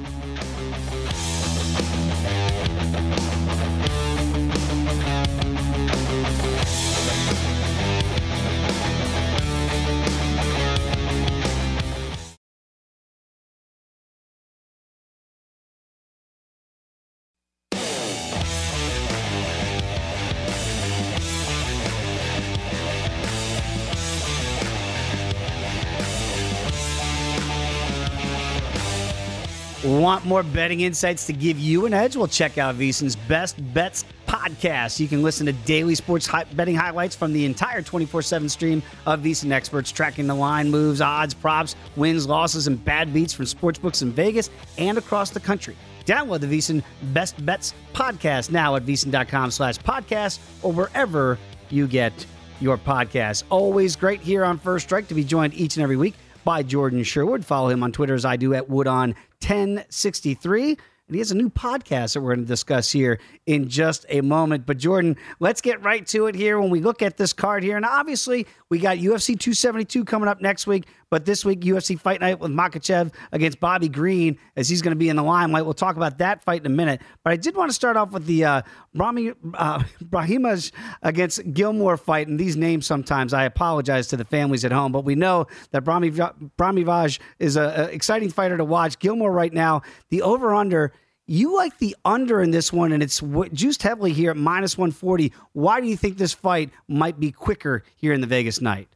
Want 30.14 30.26
more 30.26 30.42
betting 30.44 30.82
insights 30.82 31.26
to 31.26 31.32
give 31.32 31.58
you 31.58 31.86
an 31.86 31.92
edge? 31.92 32.14
Well, 32.14 32.28
check 32.28 32.56
out 32.56 32.76
VSiN's 32.76 33.16
Best 33.16 33.56
Bets 33.74 34.04
podcast. 34.28 35.00
You 35.00 35.08
can 35.08 35.24
listen 35.24 35.44
to 35.46 35.52
daily 35.52 35.96
sports 35.96 36.30
betting 36.52 36.76
highlights 36.76 37.16
from 37.16 37.32
the 37.32 37.44
entire 37.44 37.82
24 37.82 38.22
7 38.22 38.48
stream 38.48 38.80
of 39.06 39.22
VSiN 39.22 39.50
experts, 39.50 39.90
tracking 39.90 40.28
the 40.28 40.34
line 40.34 40.70
moves, 40.70 41.00
odds, 41.00 41.34
props, 41.34 41.74
wins, 41.96 42.28
losses, 42.28 42.68
and 42.68 42.84
bad 42.84 43.12
beats 43.12 43.32
from 43.32 43.46
sportsbooks 43.46 44.02
in 44.02 44.12
Vegas 44.12 44.50
and 44.78 44.98
across 44.98 45.30
the 45.30 45.40
country. 45.40 45.74
Download 46.06 46.38
the 46.38 46.46
VSiN 46.46 46.84
Best 47.12 47.44
Bets 47.44 47.74
podcast 47.92 48.52
now 48.52 48.76
at 48.76 48.86
VSiN.com 48.86 49.50
slash 49.50 49.78
podcast 49.78 50.38
or 50.62 50.70
wherever 50.70 51.40
you 51.70 51.88
get 51.88 52.12
your 52.60 52.78
podcast. 52.78 53.42
Always 53.50 53.96
great 53.96 54.20
here 54.20 54.44
on 54.44 54.60
First 54.60 54.86
Strike 54.86 55.08
to 55.08 55.14
be 55.14 55.24
joined 55.24 55.54
each 55.54 55.76
and 55.76 55.82
every 55.82 55.96
week 55.96 56.14
by 56.44 56.62
Jordan 56.62 57.02
Sherwood. 57.02 57.44
Follow 57.44 57.70
him 57.70 57.82
on 57.82 57.90
Twitter 57.92 58.14
as 58.14 58.24
I 58.24 58.36
do 58.36 58.54
at 58.54 58.68
Woodon1063. 58.68 60.78
And 61.06 61.14
he 61.14 61.18
has 61.18 61.30
a 61.30 61.34
new 61.34 61.50
podcast 61.50 62.14
that 62.14 62.22
we're 62.22 62.34
going 62.34 62.46
to 62.46 62.50
discuss 62.50 62.90
here 62.90 63.20
in 63.44 63.68
just 63.68 64.06
a 64.08 64.22
moment. 64.22 64.64
But 64.64 64.78
Jordan, 64.78 65.18
let's 65.38 65.60
get 65.60 65.82
right 65.82 66.06
to 66.06 66.28
it 66.28 66.34
here 66.34 66.58
when 66.58 66.70
we 66.70 66.80
look 66.80 67.02
at 67.02 67.18
this 67.18 67.34
card 67.34 67.62
here. 67.62 67.76
And 67.76 67.84
obviously, 67.84 68.46
we 68.70 68.78
got 68.78 68.96
UFC 68.96 69.38
272 69.38 70.06
coming 70.06 70.28
up 70.28 70.40
next 70.40 70.66
week. 70.66 70.86
But 71.10 71.24
this 71.24 71.44
week, 71.44 71.60
UFC 71.60 71.98
Fight 71.98 72.20
Night 72.20 72.40
with 72.40 72.50
Makhachev 72.50 73.12
against 73.32 73.60
Bobby 73.60 73.88
Green, 73.88 74.38
as 74.56 74.68
he's 74.68 74.82
going 74.82 74.92
to 74.92 74.98
be 74.98 75.08
in 75.08 75.16
the 75.16 75.22
limelight. 75.22 75.64
We'll 75.64 75.74
talk 75.74 75.96
about 75.96 76.18
that 76.18 76.44
fight 76.44 76.60
in 76.60 76.66
a 76.66 76.74
minute. 76.74 77.00
But 77.22 77.32
I 77.32 77.36
did 77.36 77.56
want 77.56 77.70
to 77.70 77.74
start 77.74 77.96
off 77.96 78.10
with 78.12 78.26
the 78.26 78.44
uh, 78.44 78.62
Brahmi, 78.96 79.34
uh, 79.54 79.78
Brahimaj 80.04 80.72
against 81.02 81.52
Gilmore 81.52 81.96
fight. 81.96 82.28
And 82.28 82.38
these 82.38 82.56
names 82.56 82.86
sometimes, 82.86 83.32
I 83.32 83.44
apologize 83.44 84.08
to 84.08 84.16
the 84.16 84.24
families 84.24 84.64
at 84.64 84.72
home. 84.72 84.92
But 84.92 85.04
we 85.04 85.14
know 85.14 85.46
that 85.70 85.84
Brahmi, 85.84 86.50
Brahimaj 86.58 87.18
is 87.38 87.56
an 87.56 87.90
exciting 87.90 88.30
fighter 88.30 88.56
to 88.56 88.64
watch. 88.64 88.98
Gilmore 88.98 89.32
right 89.32 89.52
now, 89.52 89.82
the 90.10 90.22
over 90.22 90.54
under. 90.54 90.92
You 91.26 91.56
like 91.56 91.78
the 91.78 91.96
under 92.04 92.42
in 92.42 92.50
this 92.50 92.70
one, 92.70 92.92
and 92.92 93.02
it's 93.02 93.22
juiced 93.54 93.82
heavily 93.82 94.12
here 94.12 94.32
at 94.32 94.36
minus 94.36 94.76
140. 94.76 95.32
Why 95.52 95.80
do 95.80 95.86
you 95.86 95.96
think 95.96 96.18
this 96.18 96.34
fight 96.34 96.70
might 96.86 97.18
be 97.18 97.32
quicker 97.32 97.82
here 97.96 98.12
in 98.12 98.20
the 98.20 98.26
Vegas 98.26 98.60
night? 98.60 98.93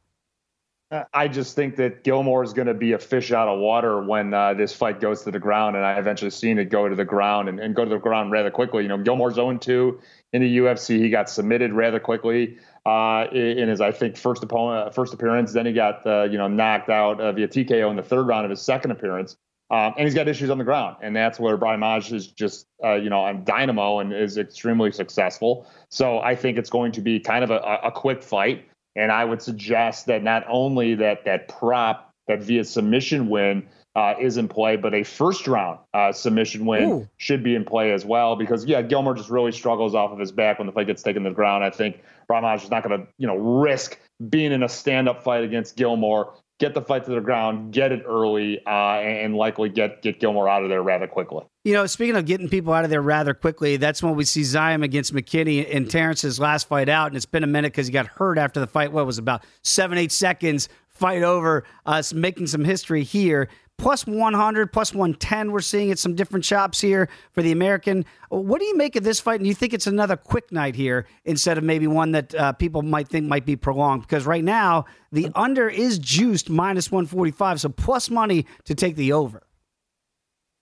I 1.12 1.28
just 1.28 1.54
think 1.54 1.76
that 1.76 2.02
Gilmore 2.02 2.42
is 2.42 2.54
going 2.54 2.66
to 2.66 2.72
be 2.72 2.92
a 2.92 2.98
fish 2.98 3.30
out 3.30 3.46
of 3.46 3.60
water 3.60 4.02
when 4.02 4.32
uh, 4.32 4.54
this 4.54 4.74
fight 4.74 5.00
goes 5.00 5.22
to 5.24 5.30
the 5.30 5.38
ground, 5.38 5.76
and 5.76 5.84
I 5.84 5.98
eventually 5.98 6.30
seen 6.30 6.58
it 6.58 6.70
go 6.70 6.88
to 6.88 6.94
the 6.94 7.04
ground 7.04 7.50
and, 7.50 7.60
and 7.60 7.74
go 7.74 7.84
to 7.84 7.90
the 7.90 7.98
ground 7.98 8.32
rather 8.32 8.50
quickly. 8.50 8.84
You 8.84 8.88
know, 8.88 8.96
Gilmore's 8.96 9.36
0-2 9.36 10.00
in 10.32 10.40
the 10.40 10.58
UFC. 10.58 10.98
He 10.98 11.10
got 11.10 11.28
submitted 11.28 11.74
rather 11.74 12.00
quickly 12.00 12.56
uh, 12.86 13.26
in 13.32 13.68
his, 13.68 13.82
I 13.82 13.92
think, 13.92 14.16
first 14.16 14.42
opponent, 14.42 14.94
first 14.94 15.12
appearance. 15.12 15.52
Then 15.52 15.66
he 15.66 15.74
got 15.74 16.06
uh, 16.06 16.22
you 16.22 16.38
know 16.38 16.48
knocked 16.48 16.88
out 16.88 17.20
uh, 17.20 17.32
via 17.32 17.48
TKO 17.48 17.90
in 17.90 17.96
the 17.96 18.02
third 18.02 18.26
round 18.26 18.46
of 18.46 18.50
his 18.50 18.62
second 18.62 18.90
appearance. 18.90 19.36
Um, 19.70 19.92
and 19.98 20.06
he's 20.06 20.14
got 20.14 20.28
issues 20.28 20.48
on 20.48 20.56
the 20.56 20.64
ground, 20.64 20.96
and 21.02 21.14
that's 21.14 21.38
where 21.38 21.58
Brahimaj 21.58 22.10
is 22.14 22.28
just, 22.28 22.66
uh, 22.82 22.94
you 22.94 23.10
know, 23.10 23.20
on 23.20 23.44
dynamo 23.44 23.98
and 23.98 24.14
is 24.14 24.38
extremely 24.38 24.90
successful. 24.90 25.66
So 25.90 26.20
I 26.20 26.34
think 26.34 26.56
it's 26.56 26.70
going 26.70 26.92
to 26.92 27.02
be 27.02 27.20
kind 27.20 27.44
of 27.44 27.50
a, 27.50 27.58
a 27.84 27.92
quick 27.92 28.22
fight. 28.22 28.66
And 28.98 29.12
I 29.12 29.24
would 29.24 29.40
suggest 29.40 30.06
that 30.06 30.24
not 30.24 30.44
only 30.48 30.96
that 30.96 31.24
that 31.24 31.48
prop 31.48 32.12
that 32.26 32.42
via 32.42 32.64
submission 32.64 33.28
win 33.28 33.66
uh, 33.94 34.14
is 34.20 34.36
in 34.36 34.48
play, 34.48 34.76
but 34.76 34.92
a 34.92 35.02
first 35.02 35.46
round 35.46 35.78
uh, 35.94 36.12
submission 36.12 36.66
win 36.66 36.90
Ooh. 36.90 37.08
should 37.16 37.42
be 37.42 37.54
in 37.54 37.64
play 37.64 37.92
as 37.92 38.04
well. 38.04 38.36
Because 38.36 38.64
yeah, 38.64 38.82
Gilmore 38.82 39.14
just 39.14 39.30
really 39.30 39.52
struggles 39.52 39.94
off 39.94 40.10
of 40.10 40.18
his 40.18 40.32
back 40.32 40.58
when 40.58 40.66
the 40.66 40.72
fight 40.72 40.88
gets 40.88 41.02
taken 41.02 41.22
to 41.22 41.30
the 41.30 41.34
ground. 41.34 41.64
I 41.64 41.70
think 41.70 42.02
Brahimaj 42.28 42.64
is 42.64 42.70
not 42.70 42.82
going 42.82 43.00
to 43.00 43.06
you 43.18 43.26
know 43.26 43.36
risk 43.36 43.98
being 44.28 44.52
in 44.52 44.62
a 44.62 44.68
stand 44.68 45.08
up 45.08 45.22
fight 45.22 45.44
against 45.44 45.76
Gilmore. 45.76 46.34
Get 46.58 46.74
the 46.74 46.82
fight 46.82 47.04
to 47.04 47.12
the 47.12 47.20
ground, 47.20 47.72
get 47.72 47.92
it 47.92 48.02
early, 48.04 48.60
uh, 48.66 48.98
and 48.98 49.36
likely 49.36 49.68
get 49.68 50.02
get 50.02 50.18
Gilmore 50.18 50.48
out 50.48 50.64
of 50.64 50.68
there 50.68 50.82
rather 50.82 51.06
quickly. 51.06 51.44
You 51.68 51.74
know, 51.74 51.84
speaking 51.84 52.16
of 52.16 52.24
getting 52.24 52.48
people 52.48 52.72
out 52.72 52.84
of 52.84 52.88
there 52.88 53.02
rather 53.02 53.34
quickly, 53.34 53.76
that's 53.76 54.02
when 54.02 54.14
we 54.14 54.24
see 54.24 54.40
Ziam 54.40 54.82
against 54.82 55.12
McKinney 55.12 55.68
in 55.68 55.86
Terrence's 55.86 56.40
last 56.40 56.66
fight 56.66 56.88
out, 56.88 57.08
and 57.08 57.16
it's 57.16 57.26
been 57.26 57.44
a 57.44 57.46
minute 57.46 57.74
because 57.74 57.86
he 57.86 57.92
got 57.92 58.06
hurt 58.06 58.38
after 58.38 58.58
the 58.58 58.66
fight. 58.66 58.90
What 58.90 59.04
was 59.04 59.18
about 59.18 59.44
seven, 59.60 59.98
eight 59.98 60.10
seconds 60.10 60.70
fight 60.86 61.22
over, 61.22 61.64
us 61.84 62.14
making 62.14 62.46
some 62.46 62.64
history 62.64 63.02
here. 63.04 63.50
Plus 63.76 64.06
100, 64.06 64.72
plus 64.72 64.94
110, 64.94 65.52
we're 65.52 65.60
seeing 65.60 65.90
at 65.90 65.98
some 65.98 66.14
different 66.14 66.42
shops 66.42 66.80
here 66.80 67.06
for 67.32 67.42
the 67.42 67.52
American. 67.52 68.06
What 68.30 68.60
do 68.60 68.64
you 68.64 68.74
make 68.74 68.96
of 68.96 69.04
this 69.04 69.20
fight? 69.20 69.38
And 69.38 69.46
you 69.46 69.54
think 69.54 69.74
it's 69.74 69.86
another 69.86 70.16
quick 70.16 70.50
night 70.50 70.74
here 70.74 71.06
instead 71.26 71.58
of 71.58 71.64
maybe 71.64 71.86
one 71.86 72.12
that 72.12 72.34
uh, 72.34 72.52
people 72.54 72.80
might 72.80 73.08
think 73.08 73.26
might 73.26 73.44
be 73.44 73.56
prolonged? 73.56 74.00
Because 74.00 74.24
right 74.24 74.42
now, 74.42 74.86
the 75.12 75.28
under 75.34 75.68
is 75.68 75.98
juiced 75.98 76.48
minus 76.48 76.90
145, 76.90 77.60
so 77.60 77.68
plus 77.68 78.08
money 78.08 78.46
to 78.64 78.74
take 78.74 78.96
the 78.96 79.12
over. 79.12 79.42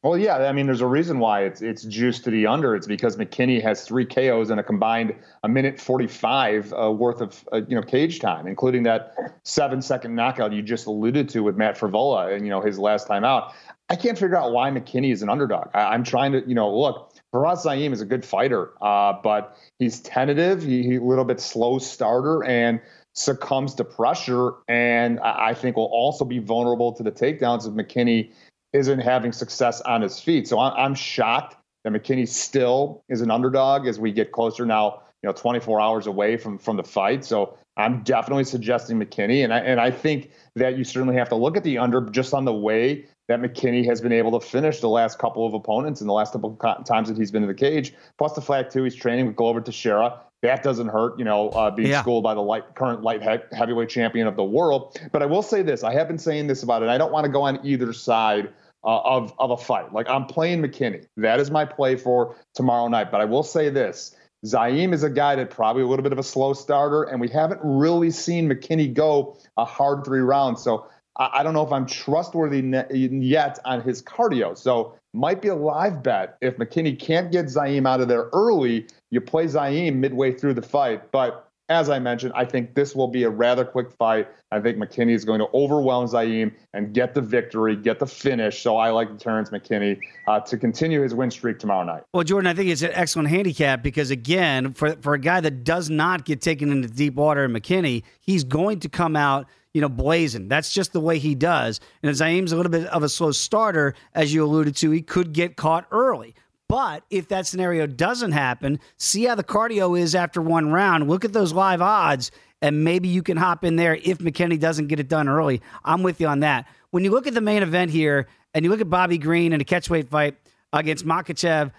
Well, 0.07 0.17
yeah, 0.17 0.37
I 0.37 0.53
mean, 0.53 0.67
there's 0.67 0.83
a 0.83 0.87
reason 0.87 1.19
why 1.19 1.43
it's 1.43 1.63
it's 1.63 1.83
juiced 1.83 2.23
to 2.25 2.31
the 2.31 2.47
under. 2.47 2.77
It's 2.77 2.87
because 2.87 3.17
McKinney 3.17 3.61
has 3.61 3.83
three 3.83 4.07
KOs 4.07 4.51
and 4.51 4.61
a 4.61 4.63
combined 4.63 5.17
a 5.43 5.49
minute 5.49 5.81
45 5.81 6.73
uh, 6.73 6.93
worth 6.93 7.21
of 7.21 7.45
uh, 7.53 7.63
you 7.67 7.75
know 7.75 7.83
cage 7.83 8.21
time, 8.21 8.47
including 8.47 8.85
that 8.85 9.17
seven 9.43 9.83
second 9.83 10.15
knockout 10.15 10.53
you 10.53 10.63
just 10.63 10.87
alluded 10.87 11.29
to 11.31 11.41
with 11.41 11.57
Matt 11.57 11.77
Frevola 11.77 12.33
and 12.33 12.45
you 12.45 12.51
know 12.51 12.61
his 12.61 12.79
last 12.79 13.09
time 13.09 13.25
out. 13.25 13.53
I 13.89 13.97
can't 13.97 14.17
figure 14.17 14.37
out 14.37 14.53
why 14.53 14.71
McKinney 14.71 15.13
is 15.13 15.23
an 15.23 15.29
underdog. 15.29 15.71
I, 15.75 15.97
am 15.97 16.05
trying 16.05 16.31
to 16.33 16.49
you 16.49 16.55
know 16.55 16.73
look. 16.73 17.13
Fares 17.33 17.65
Ziam 17.65 17.93
is 17.93 18.01
a 18.01 18.07
good 18.07 18.25
fighter, 18.25 18.75
uh, 18.81 19.15
but 19.25 19.57
he's 19.81 19.99
tentative. 19.99 20.63
He's 20.63 20.87
he 20.87 20.95
a 20.97 21.03
little 21.03 21.25
bit 21.25 21.41
slow 21.41 21.79
starter 21.81 22.45
and 22.45 22.81
succumbs 23.13 23.75
to 23.75 23.85
pressure, 23.85 24.53
and 24.69 25.19
I, 25.19 25.49
I 25.49 25.55
think 25.55 25.77
will 25.77 25.87
also 25.87 26.25
be 26.25 26.39
vulnerable 26.39 26.93
to 26.93 27.03
the 27.03 27.11
takedowns 27.11 27.67
of 27.67 27.73
McKinney 27.73 28.31
isn't 28.77 29.01
having 29.01 29.33
success 29.33 29.81
on 29.81 30.03
his 30.03 30.21
feet. 30.21 30.47
So 30.47 30.59
I'm, 30.59 30.95
shocked 30.95 31.57
that 31.85 31.93
McKinney 31.93 32.29
still 32.29 33.05
is 33.09 33.21
an 33.21 33.31
underdog 33.31 33.87
as 33.87 33.99
we 33.99 34.13
get 34.13 34.33
closer 34.33 34.67
now, 34.67 35.03
you 35.23 35.29
know, 35.29 35.33
24 35.33 35.81
hours 35.81 36.07
away 36.07 36.37
from 36.37 36.59
from 36.59 36.77
the 36.77 36.85
fight. 36.85 37.25
So 37.25 37.57
I'm 37.77 38.03
definitely 38.03 38.45
suggesting 38.45 38.99
McKinney, 38.99 39.45
and 39.45 39.53
I 39.53 39.59
and 39.61 39.81
I 39.81 39.91
think 39.91 40.31
that 40.55 40.79
you 40.79 40.85
certainly 40.85 41.17
have 41.17 41.29
to 41.31 41.37
look 41.37 41.57
at 41.57 41.65
the 41.65 41.79
under 41.79 42.01
just 42.03 42.35
on 42.35 42.45
the 42.45 42.53
way 42.53 43.07
that 43.29 43.41
McKinney 43.41 43.85
has 43.87 44.01
been 44.01 44.13
able 44.13 44.39
to 44.39 44.47
finish 44.47 44.81
the 44.81 44.89
last 44.89 45.19
couple 45.19 45.47
of 45.47 45.53
opponents 45.53 46.01
in 46.01 46.07
the 46.07 46.13
last 46.13 46.33
couple 46.33 46.57
of 46.61 46.85
times 46.85 47.09
that 47.09 47.17
he's 47.17 47.31
been 47.31 47.43
in 47.43 47.49
the 47.49 47.55
cage. 47.55 47.93
Plus 48.19 48.33
the 48.35 48.41
fact 48.41 48.73
too, 48.73 48.85
he's 48.85 48.95
training 48.95 49.27
with 49.27 49.37
Glover 49.37 49.61
Teixeira. 49.61 50.21
That 50.43 50.63
doesn't 50.63 50.89
hurt, 50.89 51.19
you 51.19 51.25
know, 51.25 51.49
uh, 51.51 51.71
being 51.71 51.89
yeah. 51.89 52.03
schooled 52.03 52.23
by 52.23 52.35
the 52.35 52.41
light, 52.41 52.75
current 52.75 53.03
light 53.03 53.23
he- 53.23 53.57
heavyweight 53.57 53.89
champion 53.89 54.27
of 54.27 54.37
the 54.37 54.45
world. 54.45 54.99
But 55.11 55.23
I 55.23 55.27
will 55.27 55.43
say 55.43 55.63
this: 55.63 55.83
I 55.83 55.93
have 55.93 56.09
been 56.09 56.19
saying 56.19 56.47
this 56.47 56.63
about 56.63 56.83
it. 56.83 56.89
I 56.89 56.99
don't 56.99 57.13
want 57.13 57.25
to 57.25 57.33
go 57.33 57.43
on 57.43 57.59
either 57.65 57.93
side 57.93 58.53
uh, 58.87 59.01
of 59.01 59.35
of 59.39 59.51
a 59.51 59.57
fight. 59.57 59.93
Like 59.93 60.09
I'm 60.09 60.25
playing 60.27 60.63
McKinney. 60.63 61.07
That 61.17 61.41
is 61.41 61.51
my 61.51 61.65
play 61.65 61.97
for 61.97 62.37
tomorrow 62.55 62.89
night. 62.89 63.11
But 63.11 63.21
I 63.21 63.25
will 63.25 63.43
say 63.43 63.69
this: 63.69 64.17
Ziam 64.47 64.95
is 64.95 65.03
a 65.03 65.11
guy 65.11 65.35
that 65.37 65.51
probably 65.51 65.83
a 65.83 65.87
little 65.87 66.05
bit 66.05 66.13
of 66.13 66.19
a 66.19 66.23
slow 66.23 66.55
starter, 66.55 67.03
and 67.03 67.21
we 67.21 67.29
haven't 67.29 67.61
really 67.63 68.11
seen 68.11 68.49
McKinney 68.49 68.95
go 68.95 69.37
a 69.57 69.65
hard 69.65 70.05
three 70.05 70.21
rounds. 70.21 70.63
So 70.63 70.87
I, 71.19 71.31
I 71.35 71.43
don't 71.43 71.53
know 71.53 71.67
if 71.67 71.73
I'm 71.73 71.87
trustworthy 71.87 72.61
yet 72.93 73.59
on 73.65 73.81
his 73.83 74.03
cardio. 74.03 74.57
So 74.57 74.95
might 75.13 75.43
be 75.43 75.49
a 75.49 75.55
live 75.55 76.03
bet 76.03 76.37
if 76.41 76.57
McKinney 76.59 76.99
can't 76.99 77.33
get 77.33 77.47
Ziam 77.47 77.89
out 77.89 78.01
of 78.01 78.09
there 78.09 78.29
early. 78.33 78.87
You 79.11 79.21
play 79.21 79.47
Ziam 79.47 79.97
midway 79.97 80.33
through 80.33 80.55
the 80.55 80.63
fight, 80.63 81.11
but 81.11 81.46
as 81.69 81.91
I 81.91 81.99
mentioned, 81.99 82.33
I 82.37 82.45
think 82.45 82.75
this 82.75 82.95
will 82.95 83.09
be 83.09 83.25
a 83.25 83.31
rather 83.31 83.65
quick 83.65 83.91
fight. 83.91 84.29
I 84.53 84.61
think 84.61 84.79
McKinney 84.79 85.15
is 85.15 85.25
going 85.25 85.41
to 85.41 85.49
overwhelm 85.53 86.07
Ziam 86.07 86.53
and 86.75 86.95
get 86.95 87.15
the 87.15 87.21
victory, 87.21 87.75
get 87.75 87.99
the 87.99 88.07
finish. 88.07 88.63
So 88.63 88.77
I 88.77 88.91
like 88.91 89.19
Terrence 89.19 89.51
McKinney 89.51 89.99
uh, 90.29 90.41
to 90.41 90.57
continue 90.57 91.03
his 91.03 91.15
win 91.15 91.31
streak 91.31 91.59
tomorrow 91.59 91.85
night. 91.85 92.05
Well, 92.13 92.23
Jordan, 92.23 92.47
I 92.47 92.55
think 92.55 92.71
it's 92.71 92.83
an 92.83 92.93
excellent 92.93 93.29
handicap 93.29 93.83
because, 93.83 94.11
again, 94.11 94.75
for, 94.75 94.95
for 94.97 95.15
a 95.15 95.19
guy 95.19 95.41
that 95.41 95.65
does 95.65 95.91
not 95.91 96.25
get 96.25 96.41
taken 96.41 96.71
into 96.71 96.89
deep 96.89 97.15
water, 97.15 97.49
McKinney, 97.49 98.05
he's 98.21 98.45
going 98.45 98.81
to 98.81 98.89
come 98.89 99.17
out 99.17 99.47
you 99.75 99.83
know, 99.83 99.91
blazing. 99.91 100.49
That's 100.49 100.73
just 100.73 100.95
the 100.95 101.01
way 101.01 101.19
he 101.19 101.35
does. 101.35 101.81
And 102.03 102.11
Ziam's 102.17 102.51
a 102.53 102.57
little 102.57 102.73
bit 102.73 102.87
of 102.87 103.03
a 103.03 103.11
slow 103.11 103.31
starter, 103.31 103.95
as 104.15 104.33
you 104.33 104.43
alluded 104.43 104.75
to. 104.77 104.91
He 104.91 105.03
could 105.03 105.35
get 105.35 105.57
caught 105.57 105.87
early. 105.91 106.35
But 106.69 107.05
if 107.11 107.29
that 107.29 107.47
scenario 107.47 107.87
doesn't 107.87 108.33
happen, 108.33 108.81
see 108.97 109.25
how 109.25 109.35
the 109.37 109.45
cardio 109.45 109.99
is 109.99 110.15
after 110.15 110.43
one 110.43 110.73
round. 110.73 111.09
Look 111.09 111.25
at 111.25 111.33
those 111.33 111.53
live 111.53 111.81
odds, 111.81 112.33
and 112.61 112.83
maybe 112.83 113.09
you 113.09 113.23
can 113.23 113.37
hop 113.37 113.65
in 113.65 113.77
there 113.77 113.97
if 113.97 114.19
McKinney 114.19 114.59
doesn't 114.59 114.89
get 114.89 114.99
it 114.99 115.09
done 115.09 115.29
early. 115.29 115.63
I'm 115.85 116.03
with 116.03 116.21
you 116.21 116.27
on 116.27 116.41
that. 116.41 116.67
When 116.91 117.05
you 117.05 117.11
look 117.11 117.27
at 117.27 117.35
the 117.35 117.41
main 117.41 117.63
event 117.63 117.91
here, 117.91 118.27
and 118.55 118.65
you 118.65 118.71
look 118.71 118.81
at 118.81 118.89
Bobby 118.89 119.19
Green 119.19 119.53
in 119.53 119.61
a 119.61 119.65
catchweight 119.65 120.09
fight 120.09 120.37
against 120.73 121.05
Makhachev, 121.05 121.73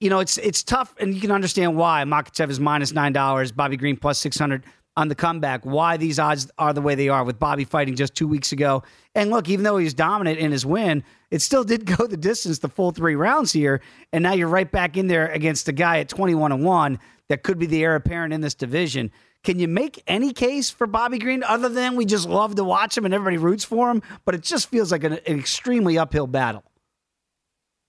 you 0.00 0.10
know 0.10 0.18
it's 0.18 0.36
it's 0.38 0.62
tough, 0.62 0.94
and 0.98 1.14
you 1.14 1.20
can 1.20 1.30
understand 1.30 1.76
why 1.76 2.02
Makhachev 2.02 2.50
is 2.50 2.60
minus 2.60 2.92
nine 2.92 3.12
dollars, 3.12 3.52
Bobby 3.52 3.76
Green 3.76 3.96
plus 3.96 4.18
six 4.18 4.38
hundred 4.38 4.64
on 4.96 5.08
the 5.08 5.14
comeback, 5.14 5.64
why 5.64 5.96
these 5.96 6.18
odds 6.18 6.50
are 6.58 6.72
the 6.72 6.80
way 6.80 6.94
they 6.94 7.08
are 7.08 7.24
with 7.24 7.38
Bobby 7.38 7.64
fighting 7.64 7.96
just 7.96 8.14
two 8.14 8.26
weeks 8.26 8.52
ago. 8.52 8.82
And 9.14 9.30
look, 9.30 9.48
even 9.48 9.62
though 9.62 9.76
he 9.76 9.84
was 9.84 9.94
dominant 9.94 10.38
in 10.38 10.52
his 10.52 10.64
win, 10.64 11.04
it 11.30 11.42
still 11.42 11.64
did 11.64 11.84
go 11.84 12.06
the 12.06 12.16
distance 12.16 12.58
the 12.58 12.68
full 12.68 12.92
three 12.92 13.14
rounds 13.14 13.52
here. 13.52 13.82
And 14.12 14.22
now 14.22 14.32
you're 14.32 14.48
right 14.48 14.70
back 14.70 14.96
in 14.96 15.06
there 15.06 15.28
against 15.28 15.68
a 15.68 15.72
guy 15.72 15.98
at 15.98 16.08
21 16.08 16.52
and 16.52 16.64
1 16.64 16.98
that 17.28 17.42
could 17.42 17.58
be 17.58 17.66
the 17.66 17.82
heir 17.82 17.94
apparent 17.94 18.32
in 18.32 18.40
this 18.40 18.54
division. 18.54 19.10
Can 19.42 19.58
you 19.58 19.68
make 19.68 20.02
any 20.06 20.32
case 20.32 20.70
for 20.70 20.86
Bobby 20.86 21.18
Green 21.18 21.44
other 21.44 21.68
than 21.68 21.94
we 21.94 22.04
just 22.04 22.28
love 22.28 22.56
to 22.56 22.64
watch 22.64 22.96
him 22.96 23.04
and 23.04 23.14
everybody 23.14 23.38
roots 23.38 23.64
for 23.64 23.90
him? 23.90 24.02
But 24.24 24.34
it 24.34 24.42
just 24.42 24.68
feels 24.68 24.90
like 24.90 25.04
an 25.04 25.18
extremely 25.26 25.98
uphill 25.98 26.26
battle. 26.26 26.64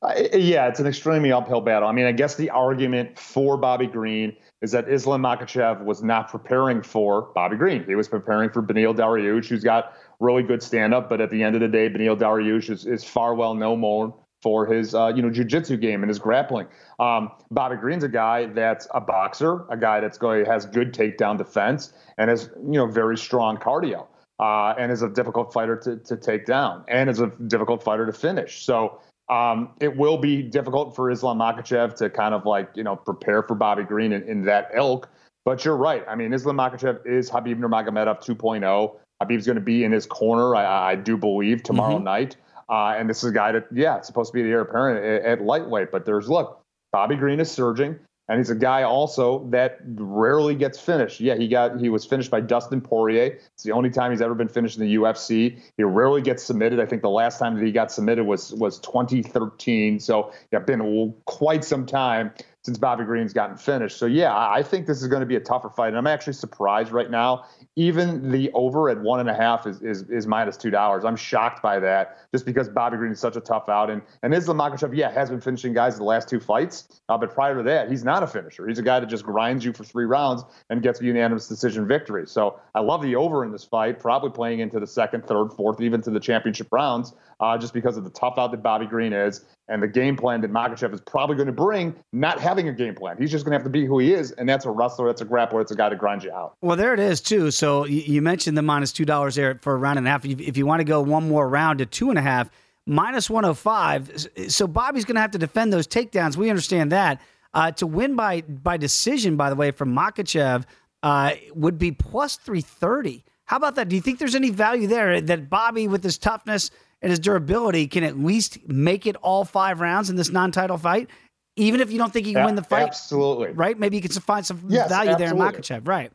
Uh, 0.01 0.13
yeah, 0.33 0.67
it's 0.67 0.79
an 0.79 0.85
extremely 0.85 1.31
uphill 1.31 1.61
battle. 1.61 1.89
I 1.89 1.91
mean, 1.91 2.05
I 2.05 2.11
guess 2.11 2.35
the 2.35 2.51
argument 2.51 3.17
for 3.17 3.57
Bobby 3.57 3.87
Green 3.87 4.35
is 4.61 4.71
that 4.71 4.87
Islam 4.87 5.23
Makhachev 5.23 5.83
was 5.83 6.03
not 6.03 6.29
preparing 6.29 6.83
for 6.83 7.29
Bobby 7.33 7.57
Green. 7.57 7.83
He 7.83 7.95
was 7.95 8.07
preparing 8.07 8.51
for 8.51 8.61
Beneil 8.61 8.95
Dariush, 8.95 9.47
who's 9.47 9.63
got 9.63 9.93
really 10.19 10.43
good 10.43 10.61
stand 10.61 10.93
up. 10.93 11.09
But 11.09 11.19
at 11.19 11.31
the 11.31 11.41
end 11.41 11.55
of 11.55 11.61
the 11.61 11.67
day, 11.67 11.89
Beneil 11.89 12.15
Dariush 12.15 12.69
is, 12.69 12.85
is 12.85 13.03
far 13.03 13.33
well 13.33 13.55
known 13.55 13.79
more 13.79 14.13
for 14.43 14.67
his 14.67 14.93
uh, 14.93 15.11
you 15.15 15.23
know 15.23 15.31
jiu-jitsu 15.31 15.77
game 15.77 16.03
and 16.03 16.09
his 16.09 16.19
grappling. 16.19 16.67
Um, 16.99 17.31
Bobby 17.49 17.77
Green's 17.77 18.03
a 18.03 18.09
guy 18.09 18.45
that's 18.45 18.87
a 18.93 19.01
boxer, 19.01 19.65
a 19.71 19.77
guy 19.77 19.99
that's 19.99 20.19
going 20.19 20.45
has 20.45 20.67
good 20.67 20.93
takedown 20.93 21.39
defense 21.39 21.91
and 22.19 22.29
has 22.29 22.51
you 22.57 22.77
know 22.77 22.85
very 22.85 23.17
strong 23.17 23.57
cardio. 23.57 24.05
Uh, 24.39 24.75
and 24.77 24.91
is 24.91 25.01
a 25.01 25.09
difficult 25.09 25.51
fighter 25.51 25.75
to, 25.75 25.97
to 25.97 26.15
take 26.15 26.45
down 26.45 26.83
and 26.87 27.09
is 27.09 27.19
a 27.19 27.25
difficult 27.47 27.81
fighter 27.81 28.05
to 28.05 28.13
finish. 28.13 28.63
So 28.63 28.99
um, 29.29 29.71
it 29.79 29.95
will 29.95 30.17
be 30.17 30.41
difficult 30.41 30.95
for 30.95 31.11
Islam 31.11 31.39
Makhachev 31.39 31.95
to 31.95 32.09
kind 32.09 32.33
of 32.33 32.45
like, 32.45 32.69
you 32.75 32.83
know, 32.83 32.95
prepare 32.95 33.43
for 33.43 33.55
Bobby 33.55 33.83
Green 33.83 34.13
in, 34.13 34.23
in 34.23 34.43
that 34.45 34.69
ilk. 34.73 35.09
But 35.43 35.65
you're 35.65 35.77
right. 35.77 36.03
I 36.07 36.15
mean, 36.15 36.33
Islam 36.33 36.57
Makhachev 36.57 37.05
is 37.05 37.29
Khabib 37.29 37.57
Nurmagomedov 37.57 38.23
2.0. 38.23 38.95
Khabib's 39.21 39.45
going 39.45 39.55
to 39.55 39.61
be 39.61 39.83
in 39.83 39.91
his 39.91 40.05
corner, 40.05 40.55
I, 40.55 40.91
I 40.91 40.95
do 40.95 41.17
believe, 41.17 41.63
tomorrow 41.63 41.95
mm-hmm. 41.95 42.03
night. 42.03 42.37
Uh, 42.69 42.95
and 42.97 43.09
this 43.09 43.23
is 43.23 43.31
a 43.31 43.33
guy 43.33 43.53
that, 43.53 43.67
yeah, 43.71 44.01
supposed 44.01 44.31
to 44.31 44.33
be 44.33 44.43
the 44.43 44.49
heir 44.49 44.61
apparent 44.61 45.03
at, 45.03 45.39
at 45.39 45.45
lightweight. 45.45 45.91
But 45.91 46.05
there's, 46.05 46.29
look, 46.29 46.61
Bobby 46.91 47.15
Green 47.15 47.39
is 47.39 47.49
surging. 47.49 47.97
And 48.29 48.39
he's 48.39 48.49
a 48.49 48.55
guy 48.55 48.83
also 48.83 49.47
that 49.51 49.79
rarely 49.85 50.53
gets 50.53 50.79
finished. 50.79 51.21
Yeah, 51.21 51.35
he 51.35 51.47
got 51.47 51.79
he 51.79 51.89
was 51.89 52.05
finished 52.05 52.29
by 52.29 52.41
Dustin 52.41 52.81
Poirier. 52.81 53.39
It's 53.53 53.63
the 53.63 53.71
only 53.71 53.89
time 53.89 54.11
he's 54.11 54.21
ever 54.21 54.35
been 54.35 54.49
finished 54.49 54.77
in 54.77 54.85
the 54.85 54.95
UFC. 54.95 55.59
He 55.77 55.83
rarely 55.83 56.21
gets 56.21 56.43
submitted. 56.43 56.79
I 56.79 56.85
think 56.85 57.01
the 57.01 57.09
last 57.09 57.39
time 57.39 57.55
that 57.55 57.63
he 57.63 57.71
got 57.71 57.91
submitted 57.91 58.25
was 58.25 58.53
was 58.53 58.79
2013. 58.79 59.99
So 59.99 60.33
yeah, 60.51 60.59
been 60.59 61.13
quite 61.25 61.63
some 61.63 61.85
time 61.85 62.33
since 62.67 62.77
Bobby 62.77 63.05
Green's 63.05 63.31
gotten 63.31 63.55
finished. 63.55 63.95
So 63.97 64.07
yeah, 64.07 64.35
I 64.37 64.61
think 64.61 64.87
this 64.87 65.01
is 65.01 65.07
going 65.07 65.21
to 65.21 65.25
be 65.25 65.37
a 65.37 65.39
tougher 65.39 65.69
fight. 65.69 65.87
And 65.87 65.97
I'm 65.97 66.05
actually 66.05 66.33
surprised 66.33 66.91
right 66.91 67.09
now. 67.09 67.45
Even 67.77 68.29
the 68.29 68.51
over 68.53 68.89
at 68.89 68.99
one 68.99 69.21
and 69.21 69.29
a 69.29 69.33
half 69.33 69.65
is 69.65 69.81
is, 69.81 70.01
is 70.09 70.27
minus 70.27 70.57
two 70.57 70.69
dollars. 70.69 71.05
I'm 71.05 71.15
shocked 71.15 71.63
by 71.63 71.79
that, 71.79 72.17
just 72.33 72.45
because 72.45 72.67
Bobby 72.67 72.97
Green 72.97 73.13
is 73.13 73.21
such 73.21 73.37
a 73.37 73.39
tough 73.39 73.69
out. 73.69 73.89
And 73.89 74.01
and 74.21 74.33
Islam 74.33 74.57
Makhachev, 74.57 74.93
yeah, 74.93 75.09
has 75.09 75.29
been 75.29 75.39
finishing 75.39 75.71
guys 75.71 75.95
the 75.95 76.03
last 76.03 76.27
two 76.27 76.41
fights, 76.41 77.01
uh, 77.07 77.17
but 77.17 77.33
prior 77.33 77.55
to 77.55 77.63
that, 77.63 77.89
he's 77.89 78.03
not 78.03 78.21
a 78.21 78.27
finisher. 78.27 78.67
He's 78.67 78.79
a 78.79 78.83
guy 78.83 78.99
that 78.99 79.07
just 79.07 79.23
grinds 79.23 79.63
you 79.63 79.71
for 79.71 79.85
three 79.85 80.05
rounds 80.05 80.43
and 80.69 80.81
gets 80.81 80.99
a 80.99 81.05
unanimous 81.05 81.47
decision 81.47 81.87
victory. 81.87 82.27
So 82.27 82.59
I 82.75 82.81
love 82.81 83.01
the 83.01 83.15
over 83.15 83.45
in 83.45 83.51
this 83.53 83.63
fight, 83.63 83.97
probably 83.97 84.31
playing 84.31 84.59
into 84.59 84.81
the 84.81 84.87
second, 84.87 85.25
third, 85.25 85.53
fourth, 85.53 85.79
even 85.79 86.01
to 86.01 86.09
the 86.09 86.19
championship 86.19 86.67
rounds, 86.73 87.13
uh, 87.39 87.57
just 87.57 87.73
because 87.73 87.97
of 87.97 88.03
the 88.03 88.09
tough 88.09 88.35
out 88.37 88.51
that 88.51 88.63
Bobby 88.63 88.85
Green 88.85 89.13
is 89.13 89.45
and 89.69 89.83
the 89.83 89.87
game 89.87 90.15
plan 90.15 90.41
that 90.41 90.51
Makhachev 90.51 90.93
is 90.93 91.01
probably 91.01 91.35
going 91.35 91.47
to 91.47 91.51
bring, 91.51 91.93
not 92.13 92.39
having 92.39 92.69
a 92.69 92.73
game 92.73 92.95
plan. 92.95 93.17
He's 93.17 93.31
just 93.31 93.43
going 93.45 93.51
to 93.51 93.57
have 93.57 93.65
to 93.65 93.69
be 93.69 93.85
who 93.85 93.99
he 93.99 94.13
is, 94.13 94.31
and 94.31 94.47
that's 94.47 94.65
a 94.65 94.71
wrestler, 94.71 95.07
that's 95.07 95.21
a 95.21 95.25
grappler, 95.25 95.59
that's 95.59 95.71
a 95.71 95.75
guy 95.75 95.89
to 95.89 95.95
grind 95.95 96.23
you 96.23 96.31
out. 96.31 96.55
Well, 96.61 96.77
there 96.77 96.93
it 96.93 96.99
is 96.99 97.19
too. 97.21 97.51
So 97.51 97.85
you 97.85 98.21
mentioned 98.21 98.57
the 98.57 98.61
minus 98.61 98.91
two 98.91 99.05
dollars 99.05 99.35
there 99.35 99.59
for 99.61 99.73
a 99.73 99.77
round 99.77 99.97
and 99.97 100.07
a 100.07 100.09
half. 100.09 100.25
If 100.25 100.57
you 100.57 100.65
want 100.65 100.79
to 100.79 100.85
go 100.85 101.01
one 101.01 101.27
more 101.27 101.47
round 101.47 101.79
to 101.79 101.85
two 101.85 102.09
and 102.09 102.17
a 102.17 102.21
half, 102.21 102.49
minus 102.85 103.29
one 103.29 103.43
hundred 103.43 103.51
oh 103.51 103.55
five. 103.55 104.27
So 104.47 104.65
Bobby's 104.65 105.05
going 105.05 105.15
to 105.15 105.21
have 105.21 105.31
to 105.31 105.37
defend 105.37 105.73
those 105.73 105.87
takedowns. 105.87 106.37
We 106.37 106.49
understand 106.49 106.91
that. 106.91 107.21
Uh, 107.53 107.71
to 107.71 107.87
win 107.87 108.15
by 108.15 108.41
by 108.41 108.77
decision, 108.77 109.35
by 109.35 109.49
the 109.49 109.55
way, 109.55 109.71
from 109.71 109.93
Makhachev 109.93 110.63
uh, 111.03 111.31
would 111.55 111.77
be 111.77 111.91
plus 111.91 112.37
three 112.37 112.61
thirty. 112.61 113.23
How 113.45 113.57
about 113.57 113.75
that? 113.75 113.89
Do 113.89 113.95
you 113.95 114.01
think 114.01 114.19
there's 114.19 114.35
any 114.35 114.49
value 114.49 114.87
there 114.87 115.19
that 115.21 115.49
Bobby, 115.49 115.87
with 115.87 116.03
his 116.03 116.17
toughness? 116.17 116.71
And 117.01 117.09
his 117.09 117.19
durability 117.19 117.87
can 117.87 118.03
at 118.03 118.17
least 118.17 118.67
make 118.67 119.05
it 119.05 119.15
all 119.17 119.45
five 119.45 119.79
rounds 119.79 120.09
in 120.09 120.15
this 120.15 120.29
non-title 120.29 120.77
fight, 120.77 121.09
even 121.55 121.81
if 121.81 121.91
you 121.91 121.97
don't 121.97 122.11
think 122.11 122.25
he 122.25 122.33
can 122.33 122.45
win 122.45 122.55
the 122.55 122.63
fight. 122.63 122.87
Absolutely. 122.87 123.51
Right? 123.51 123.77
Maybe 123.77 123.97
you 123.97 124.01
can 124.01 124.11
find 124.11 124.45
some 124.45 124.61
yes, 124.67 124.89
value 124.89 125.11
absolutely. 125.11 125.39
there 125.39 125.47
in 125.47 125.53
Makhachev. 125.53 125.87
Right. 125.87 126.11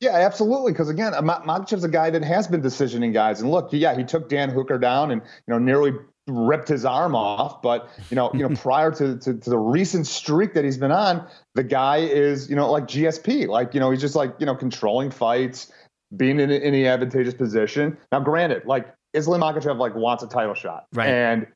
Yeah, 0.00 0.16
absolutely. 0.16 0.72
Because 0.72 0.88
again, 0.88 1.12
Makhachev's 1.12 1.84
a 1.84 1.88
guy 1.88 2.10
that 2.10 2.22
has 2.22 2.46
been 2.46 2.62
decisioning 2.62 3.12
guys, 3.12 3.40
and 3.40 3.50
look, 3.50 3.70
yeah, 3.72 3.96
he 3.96 4.04
took 4.04 4.28
Dan 4.28 4.50
Hooker 4.50 4.78
down 4.78 5.10
and 5.10 5.20
you 5.22 5.52
know 5.52 5.58
nearly 5.58 5.92
ripped 6.28 6.68
his 6.68 6.84
arm 6.84 7.16
off. 7.16 7.62
But 7.62 7.88
you 8.10 8.14
know, 8.14 8.30
you 8.32 8.48
know, 8.48 8.54
prior 8.62 8.92
to, 8.92 9.18
to, 9.18 9.34
to 9.34 9.50
the 9.50 9.58
recent 9.58 10.06
streak 10.06 10.54
that 10.54 10.64
he's 10.64 10.78
been 10.78 10.92
on, 10.92 11.26
the 11.54 11.64
guy 11.64 11.98
is 11.98 12.48
you 12.48 12.54
know 12.54 12.70
like 12.70 12.84
GSP, 12.84 13.48
like 13.48 13.74
you 13.74 13.80
know 13.80 13.90
he's 13.90 14.00
just 14.00 14.14
like 14.14 14.34
you 14.38 14.46
know 14.46 14.54
controlling 14.54 15.10
fights, 15.10 15.72
being 16.16 16.38
in, 16.38 16.50
in 16.50 16.72
the 16.72 16.86
advantageous 16.86 17.34
position. 17.34 17.96
Now, 18.12 18.20
granted, 18.20 18.66
like 18.66 18.94
Islam 19.14 19.40
Makhachev 19.40 19.78
like 19.78 19.94
wants 19.94 20.22
a 20.22 20.28
title 20.28 20.54
shot, 20.54 20.86
right? 20.92 21.08
And 21.08 21.46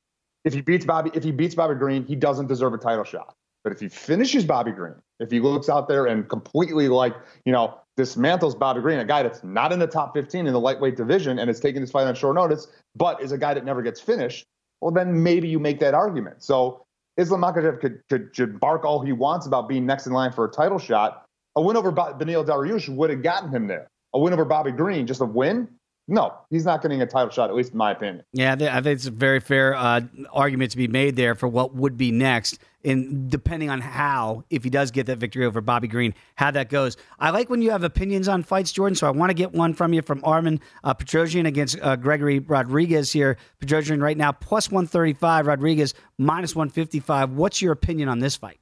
if 0.45 0.55
he 0.55 0.61
beats 0.61 0.85
Bobby, 0.85 1.11
if 1.15 1.23
he 1.23 1.31
beats 1.31 1.55
Bobby 1.55 1.75
Green, 1.75 2.05
he 2.05 2.17
doesn't 2.17 2.47
deserve 2.47 2.75
a 2.75 2.79
title 2.79 3.05
shot. 3.05 3.35
But 3.65 3.73
if 3.73 3.81
he 3.81 3.89
finishes 3.89 4.45
Bobby 4.45 4.73
Green, 4.73 4.95
if 5.21 5.31
he 5.31 5.39
looks 5.39 5.69
out 5.69 5.89
there 5.89 6.07
and 6.07 6.29
completely 6.29 6.89
like 6.89 7.15
you 7.45 7.53
know 7.53 7.79
dismantles 7.99 8.59
Bobby 8.59 8.81
Green, 8.81 8.99
a 8.99 9.05
guy 9.05 9.23
that's 9.23 9.45
not 9.45 9.73
in 9.73 9.79
the 9.79 9.87
top 9.87 10.15
15 10.15 10.47
in 10.47 10.53
the 10.53 10.61
lightweight 10.61 10.97
division 10.97 11.39
and 11.39 11.49
is 11.49 11.61
taking 11.61 11.81
this 11.81 11.91
fight 11.91 12.07
on 12.07 12.15
short 12.15 12.35
notice, 12.35 12.67
but 12.97 13.23
is 13.23 13.33
a 13.33 13.39
guy 13.39 13.55
that 13.55 13.65
never 13.65 13.83
gets 13.83 14.01
finished, 14.01 14.47
well 14.81 14.91
then 14.91 15.23
maybe 15.23 15.49
you 15.49 15.59
make 15.59 15.79
that 15.81 15.95
argument. 15.95 16.43
So 16.43 16.85
Islam 17.17 17.43
Makhachev 17.43 17.81
could, 17.81 18.01
could, 18.09 18.35
could 18.35 18.61
bark 18.61 18.85
all 18.85 19.01
he 19.01 19.13
wants 19.13 19.47
about 19.47 19.69
being 19.69 19.85
next 19.85 20.07
in 20.07 20.13
line 20.13 20.33
for 20.33 20.47
a 20.47 20.51
title 20.51 20.79
shot. 20.79 21.25
A 21.57 21.61
win 21.61 21.77
over 21.77 21.93
Beneil 21.93 22.45
Dariush 22.45 22.89
would 22.89 23.11
have 23.11 23.23
gotten 23.23 23.51
him 23.51 23.67
there. 23.67 23.89
A 24.15 24.19
win 24.19 24.33
over 24.33 24.45
Bobby 24.45 24.73
Green, 24.73 25.07
just 25.07 25.21
a 25.21 25.27
win, 25.27 25.69
no, 26.13 26.35
he's 26.51 26.67
not 26.67 26.83
getting 26.83 27.01
a 27.01 27.07
title 27.07 27.31
shot, 27.31 27.49
at 27.49 27.57
least 27.57 27.73
in 27.73 27.79
my 27.79 27.91
opinion. 27.91 28.23
Yeah, 28.35 28.53
I 28.53 28.83
think 28.83 28.87
it's 28.87 29.07
a 29.07 29.11
very 29.11 29.41
fair 29.41 29.75
uh, 29.75 30.03
argument 30.31 30.71
to 30.73 30.77
be 30.77 30.87
made 30.87 31.17
there 31.17 31.35
for 31.35 31.49
what 31.49 31.75
would 31.75 31.97
be 31.97 32.11
next. 32.11 32.59
And 32.85 33.31
depending 33.31 33.71
on 33.71 33.81
how, 33.81 34.45
if 34.51 34.63
he 34.63 34.69
does 34.69 34.91
get 34.91 35.07
that 35.07 35.17
victory 35.17 35.47
over 35.47 35.63
Bobby 35.63 35.89
Green, 35.89 36.13
how 36.35 36.51
that 36.51 36.69
goes. 36.69 36.99
I 37.19 37.31
like 37.31 37.49
when 37.49 37.63
you 37.63 37.71
have 37.71 37.83
opinions 37.83 38.29
on 38.29 38.43
fights, 38.43 38.73
Jordan. 38.73 38.95
So 38.95 39.07
I 39.07 39.11
want 39.11 39.31
to 39.31 39.35
get 39.35 39.53
one 39.53 39.73
from 39.73 39.95
you 39.95 40.03
from 40.03 40.21
Armen 40.23 40.61
uh, 40.85 40.93
Petrosyan 40.93 41.47
against 41.47 41.79
uh, 41.81 41.97
Gregory 41.97 42.41
Rodriguez 42.41 43.11
here. 43.11 43.39
Petrosyan 43.63 44.03
right 44.03 44.17
now 44.17 44.33
plus 44.33 44.71
135, 44.71 45.47
Rodriguez 45.47 45.95
minus 46.19 46.55
155. 46.55 47.31
What's 47.31 47.63
your 47.63 47.73
opinion 47.73 48.11
on 48.11 48.19
this 48.19 48.37
fight? 48.37 48.59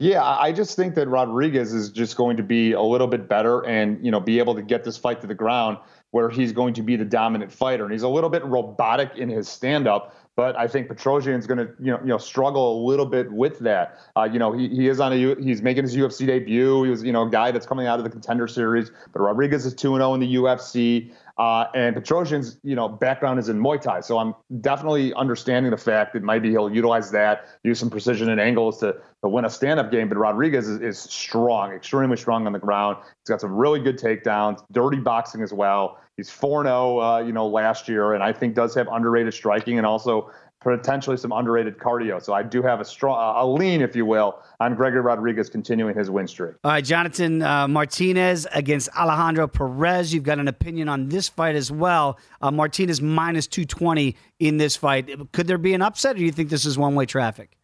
Yeah, 0.00 0.24
I 0.24 0.50
just 0.50 0.76
think 0.76 0.94
that 0.94 1.08
Rodriguez 1.08 1.74
is 1.74 1.90
just 1.90 2.16
going 2.16 2.38
to 2.38 2.42
be 2.42 2.72
a 2.72 2.80
little 2.80 3.06
bit 3.06 3.28
better 3.28 3.66
and, 3.66 4.02
you 4.02 4.10
know, 4.10 4.18
be 4.18 4.38
able 4.38 4.54
to 4.54 4.62
get 4.62 4.82
this 4.82 4.96
fight 4.96 5.20
to 5.20 5.26
the 5.26 5.34
ground 5.34 5.76
where 6.12 6.28
he's 6.28 6.52
going 6.52 6.74
to 6.74 6.82
be 6.82 6.96
the 6.96 7.04
dominant 7.04 7.52
fighter. 7.52 7.84
And 7.84 7.92
he's 7.92 8.02
a 8.02 8.08
little 8.08 8.30
bit 8.30 8.44
robotic 8.44 9.16
in 9.16 9.28
his 9.28 9.48
stand 9.48 9.86
up, 9.86 10.16
but 10.36 10.56
I 10.56 10.66
think 10.66 10.88
Petrosyan's 10.88 11.46
going 11.46 11.58
to, 11.58 11.72
you 11.78 11.92
know, 11.92 12.00
you 12.00 12.08
know, 12.08 12.18
struggle 12.18 12.82
a 12.82 12.86
little 12.86 13.06
bit 13.06 13.30
with 13.30 13.58
that. 13.60 13.98
Uh, 14.16 14.24
you 14.24 14.38
know, 14.38 14.52
he, 14.52 14.68
he 14.68 14.88
is 14.88 14.98
on 14.98 15.12
a, 15.12 15.34
he's 15.36 15.62
making 15.62 15.84
his 15.84 15.96
UFC 15.96 16.26
debut. 16.26 16.84
He 16.84 16.90
was, 16.90 17.02
you 17.02 17.12
know, 17.12 17.22
a 17.22 17.30
guy 17.30 17.50
that's 17.50 17.66
coming 17.66 17.86
out 17.86 17.98
of 17.98 18.04
the 18.04 18.10
contender 18.10 18.48
series, 18.48 18.90
but 19.12 19.20
Rodriguez 19.20 19.66
is 19.66 19.74
2 19.74 19.96
0 19.96 20.14
in 20.14 20.20
the 20.20 20.34
UFC. 20.36 21.12
Uh, 21.40 21.70
and 21.74 21.96
Petrosyan's, 21.96 22.58
you 22.62 22.76
know, 22.76 22.86
background 22.86 23.38
is 23.38 23.48
in 23.48 23.58
Muay 23.58 23.80
Thai, 23.80 24.00
so 24.00 24.18
I'm 24.18 24.34
definitely 24.60 25.14
understanding 25.14 25.70
the 25.70 25.78
fact 25.78 26.12
that 26.12 26.22
maybe 26.22 26.50
he'll 26.50 26.70
utilize 26.70 27.10
that, 27.12 27.46
use 27.64 27.78
some 27.78 27.88
precision 27.88 28.28
and 28.28 28.38
angles 28.38 28.78
to, 28.80 28.94
to 29.22 29.28
win 29.30 29.46
a 29.46 29.48
stand-up 29.48 29.90
game. 29.90 30.10
But 30.10 30.18
Rodriguez 30.18 30.68
is, 30.68 30.82
is 30.82 30.98
strong, 30.98 31.72
extremely 31.72 32.18
strong 32.18 32.46
on 32.46 32.52
the 32.52 32.58
ground. 32.58 32.98
He's 33.00 33.30
got 33.30 33.40
some 33.40 33.56
really 33.56 33.80
good 33.80 33.98
takedowns, 33.98 34.62
dirty 34.70 34.98
boxing 34.98 35.40
as 35.40 35.50
well. 35.50 35.98
He's 36.18 36.28
4-0, 36.28 37.22
uh, 37.22 37.24
you 37.24 37.32
know, 37.32 37.46
last 37.46 37.88
year, 37.88 38.12
and 38.12 38.22
I 38.22 38.34
think 38.34 38.54
does 38.54 38.74
have 38.74 38.88
underrated 38.88 39.32
striking 39.32 39.78
and 39.78 39.86
also 39.86 40.30
potentially 40.60 41.16
some 41.16 41.32
underrated 41.32 41.78
cardio. 41.78 42.22
So 42.22 42.34
I 42.34 42.42
do 42.42 42.62
have 42.62 42.80
a 42.80 42.84
strong, 42.84 43.36
a 43.36 43.46
lean, 43.46 43.80
if 43.80 43.96
you 43.96 44.04
will, 44.04 44.40
on 44.60 44.74
Gregory 44.74 45.00
Rodriguez 45.00 45.48
continuing 45.48 45.96
his 45.96 46.10
win 46.10 46.28
streak. 46.28 46.56
All 46.64 46.72
right, 46.72 46.84
Jonathan 46.84 47.42
uh, 47.42 47.66
Martinez 47.66 48.46
against 48.52 48.90
Alejandro 48.96 49.48
Perez. 49.48 50.12
You've 50.12 50.24
got 50.24 50.38
an 50.38 50.48
opinion 50.48 50.88
on 50.88 51.08
this 51.08 51.28
fight 51.28 51.56
as 51.56 51.72
well. 51.72 52.18
Uh, 52.42 52.50
Martinez 52.50 53.00
minus 53.00 53.46
220 53.46 54.14
in 54.38 54.58
this 54.58 54.76
fight. 54.76 55.10
Could 55.32 55.46
there 55.46 55.58
be 55.58 55.72
an 55.72 55.82
upset, 55.82 56.16
or 56.16 56.18
do 56.18 56.24
you 56.24 56.32
think 56.32 56.50
this 56.50 56.66
is 56.66 56.76
one 56.76 56.94
way 56.94 57.06
traffic? 57.06 57.56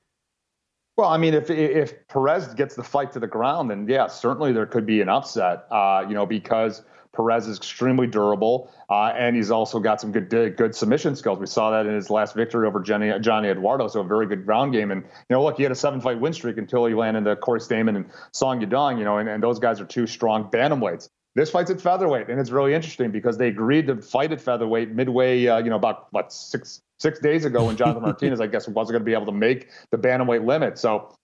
Well, 0.96 1.10
I 1.10 1.18
mean, 1.18 1.34
if 1.34 1.50
if 1.50 2.08
Perez 2.08 2.54
gets 2.54 2.74
the 2.74 2.82
fight 2.82 3.12
to 3.12 3.20
the 3.20 3.26
ground, 3.26 3.70
then 3.70 3.86
yeah, 3.86 4.06
certainly 4.06 4.52
there 4.52 4.64
could 4.64 4.86
be 4.86 5.02
an 5.02 5.10
upset. 5.10 5.66
Uh, 5.70 6.02
you 6.08 6.14
know, 6.14 6.24
because 6.24 6.84
Perez 7.16 7.46
is 7.48 7.56
extremely 7.56 8.06
durable, 8.06 8.70
uh, 8.90 9.12
and 9.16 9.34
he's 9.34 9.50
also 9.50 9.80
got 9.80 10.00
some 10.00 10.12
good 10.12 10.28
good 10.28 10.74
submission 10.74 11.16
skills. 11.16 11.38
We 11.38 11.46
saw 11.46 11.70
that 11.70 11.86
in 11.86 11.94
his 11.94 12.10
last 12.10 12.34
victory 12.34 12.66
over 12.66 12.80
Johnny, 12.80 13.12
Johnny 13.20 13.48
Eduardo, 13.48 13.88
so 13.88 14.00
a 14.00 14.04
very 14.04 14.26
good 14.26 14.44
ground 14.44 14.72
game. 14.72 14.90
And 14.90 15.02
you 15.02 15.34
know, 15.34 15.42
look, 15.42 15.56
he 15.56 15.62
had 15.62 15.72
a 15.72 15.76
seven 15.76 16.00
fight 16.00 16.20
win 16.20 16.32
streak 16.32 16.58
until 16.58 16.86
he 16.86 16.94
landed 16.94 17.24
the 17.24 17.36
Cody 17.36 17.62
Stamann 17.62 17.96
and 17.96 18.06
Song 18.32 18.60
Yadong. 18.60 18.98
You 18.98 19.04
know, 19.04 19.18
and, 19.18 19.28
and 19.28 19.42
those 19.42 19.58
guys 19.58 19.80
are 19.80 19.86
two 19.86 20.06
strong 20.06 20.50
bantamweights. 20.50 21.08
This 21.34 21.50
fight's 21.50 21.70
at 21.70 21.80
featherweight, 21.80 22.30
and 22.30 22.40
it's 22.40 22.50
really 22.50 22.72
interesting 22.72 23.10
because 23.10 23.36
they 23.36 23.48
agreed 23.48 23.88
to 23.88 24.00
fight 24.00 24.32
at 24.32 24.40
featherweight 24.40 24.92
midway. 24.92 25.46
Uh, 25.46 25.58
you 25.58 25.68
know, 25.70 25.76
about 25.76 26.06
what 26.10 26.32
six 26.32 26.80
six 26.98 27.18
days 27.18 27.44
ago 27.44 27.64
when 27.64 27.76
Jonathan 27.76 28.02
Martinez, 28.04 28.40
I 28.40 28.46
guess, 28.46 28.68
wasn't 28.68 28.94
going 28.94 29.02
to 29.02 29.04
be 29.04 29.12
able 29.12 29.26
to 29.26 29.32
make 29.32 29.68
the 29.90 29.98
bantamweight 29.98 30.46
limit. 30.46 30.78
So 30.78 31.14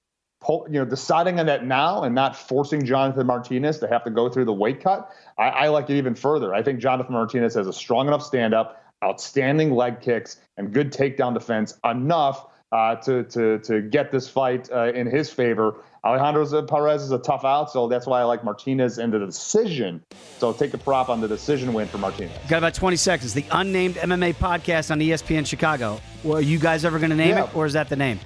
you 0.49 0.79
know, 0.81 0.85
deciding 0.85 1.39
on 1.41 1.47
that 1.47 1.65
now 1.65 2.03
and 2.03 2.15
not 2.15 2.37
forcing 2.37 2.85
Jonathan 2.85 3.27
Martinez 3.27 3.79
to 3.81 3.89
have 3.89 4.05
to 4.05 4.11
go 4.11 4.29
through 4.29 4.45
the 4.47 4.53
weight 4.53 4.83
cut, 4.83 5.11
I, 5.39 5.49
I 5.49 5.69
like 5.69 5.89
it 5.91 5.97
even 5.97 6.15
further. 6.15 6.55
I 6.55 6.63
think 6.63 6.81
Jonathan 6.81 7.13
Martinez 7.15 7.55
has 7.55 7.67
a 7.67 7.73
strong 7.73 8.09
enough 8.09 8.23
stand 8.23 8.55
up, 8.55 8.83
outstanding 9.05 9.71
leg 9.73 10.01
kicks, 10.01 10.39
and 10.57 10.73
good 10.73 10.93
takedown 10.93 11.35
defense 11.35 11.79
enough 11.85 12.47
uh, 12.73 12.97
to 12.97 13.25
to 13.25 13.59
to 13.61 13.83
get 13.83 14.11
this 14.11 14.29
fight 14.29 14.71
uh, 14.73 14.93
in 14.93 15.07
his 15.07 15.31
favor. 15.31 15.77
Alejandro 16.05 16.63
Perez 16.63 17.03
is 17.03 17.13
a 17.13 17.19
tough 17.19 17.45
out, 17.45 17.71
so 17.71 17.87
that's 17.87 18.07
why 18.09 18.21
I 18.21 18.25
like 18.25 18.43
Martinez 18.43 18.99
in 18.99 19.11
the 19.13 19.21
decision. 19.21 20.03
So 20.39 20.53
take 20.53 20.75
a 20.75 20.79
prop 20.79 21.09
on 21.09 21.21
the 21.21 21.29
decision 21.29 21.73
win 21.75 21.87
for 21.87 21.99
Martinez. 21.99 22.33
Got 22.49 22.59
about 22.59 22.75
20 22.75 22.97
seconds. 22.97 23.35
The 23.35 23.45
unnamed 23.53 23.95
MMA 23.97 24.35
podcast 24.35 24.91
on 24.91 24.99
ESPN 24.99 25.47
Chicago. 25.47 26.01
Well, 26.25 26.39
are 26.39 26.41
you 26.41 26.59
guys 26.59 26.85
ever 26.85 26.99
going 26.99 27.11
to 27.11 27.17
name 27.17 27.37
Yeah. 27.37 27.45
it, 27.45 27.55
or 27.55 27.67
is 27.67 27.75
that 27.75 27.89
the 27.89 27.95
name? 27.95 28.19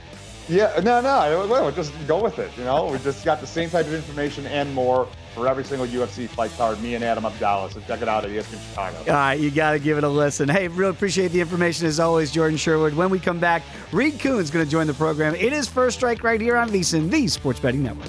Yeah, 0.49 0.81
no, 0.85 1.01
no, 1.01 1.71
just 1.73 1.93
go 2.07 2.23
with 2.23 2.39
it. 2.39 2.57
You 2.57 2.65
know, 2.65 2.87
we 2.87 2.99
just 2.99 3.25
got 3.25 3.41
the 3.41 3.47
same 3.47 3.69
type 3.69 3.87
of 3.87 3.95
information 3.95 4.47
and 4.47 4.73
more 4.73 5.09
for 5.35 5.49
every 5.49 5.65
single 5.65 5.87
UFC 5.87 6.29
fight 6.29 6.51
card. 6.57 6.81
Me 6.81 6.95
and 6.95 7.05
Adam 7.05 7.27
Abdallah. 7.27 7.71
So 7.71 7.81
check 7.87 8.01
it 8.01 8.09
out 8.09 8.25
at 8.25 8.31
ESPN 8.31 8.69
Chicago. 8.71 8.99
All 8.99 9.17
right, 9.17 9.35
you 9.35 9.51
got 9.51 9.73
to 9.73 9.79
give 9.79 9.99
it 9.99 10.05
a 10.05 10.09
listen. 10.09 10.49
Hey, 10.49 10.69
really 10.69 10.91
appreciate 10.91 11.29
the 11.33 11.41
information 11.41 11.87
as 11.87 12.01
always, 12.01 12.31
Jordan 12.31 12.57
Sherwood. 12.57 12.95
When 12.95 13.11
we 13.11 13.19
come 13.19 13.41
back, 13.41 13.63
Reed 13.93 14.21
Kuhn's 14.21 14.51
going 14.51 14.65
to 14.65 14.71
join 14.71 14.87
the 14.87 14.95
program. 14.95 15.35
It 15.35 15.53
is 15.53 15.69
First 15.69 15.99
Strike 15.99 16.23
right 16.23 16.41
here 16.41 16.57
on 16.57 16.71
VSiN, 16.71 17.11
the 17.11 17.27
Sports 17.29 17.61
Betting 17.61 17.83
Network. 17.83 18.09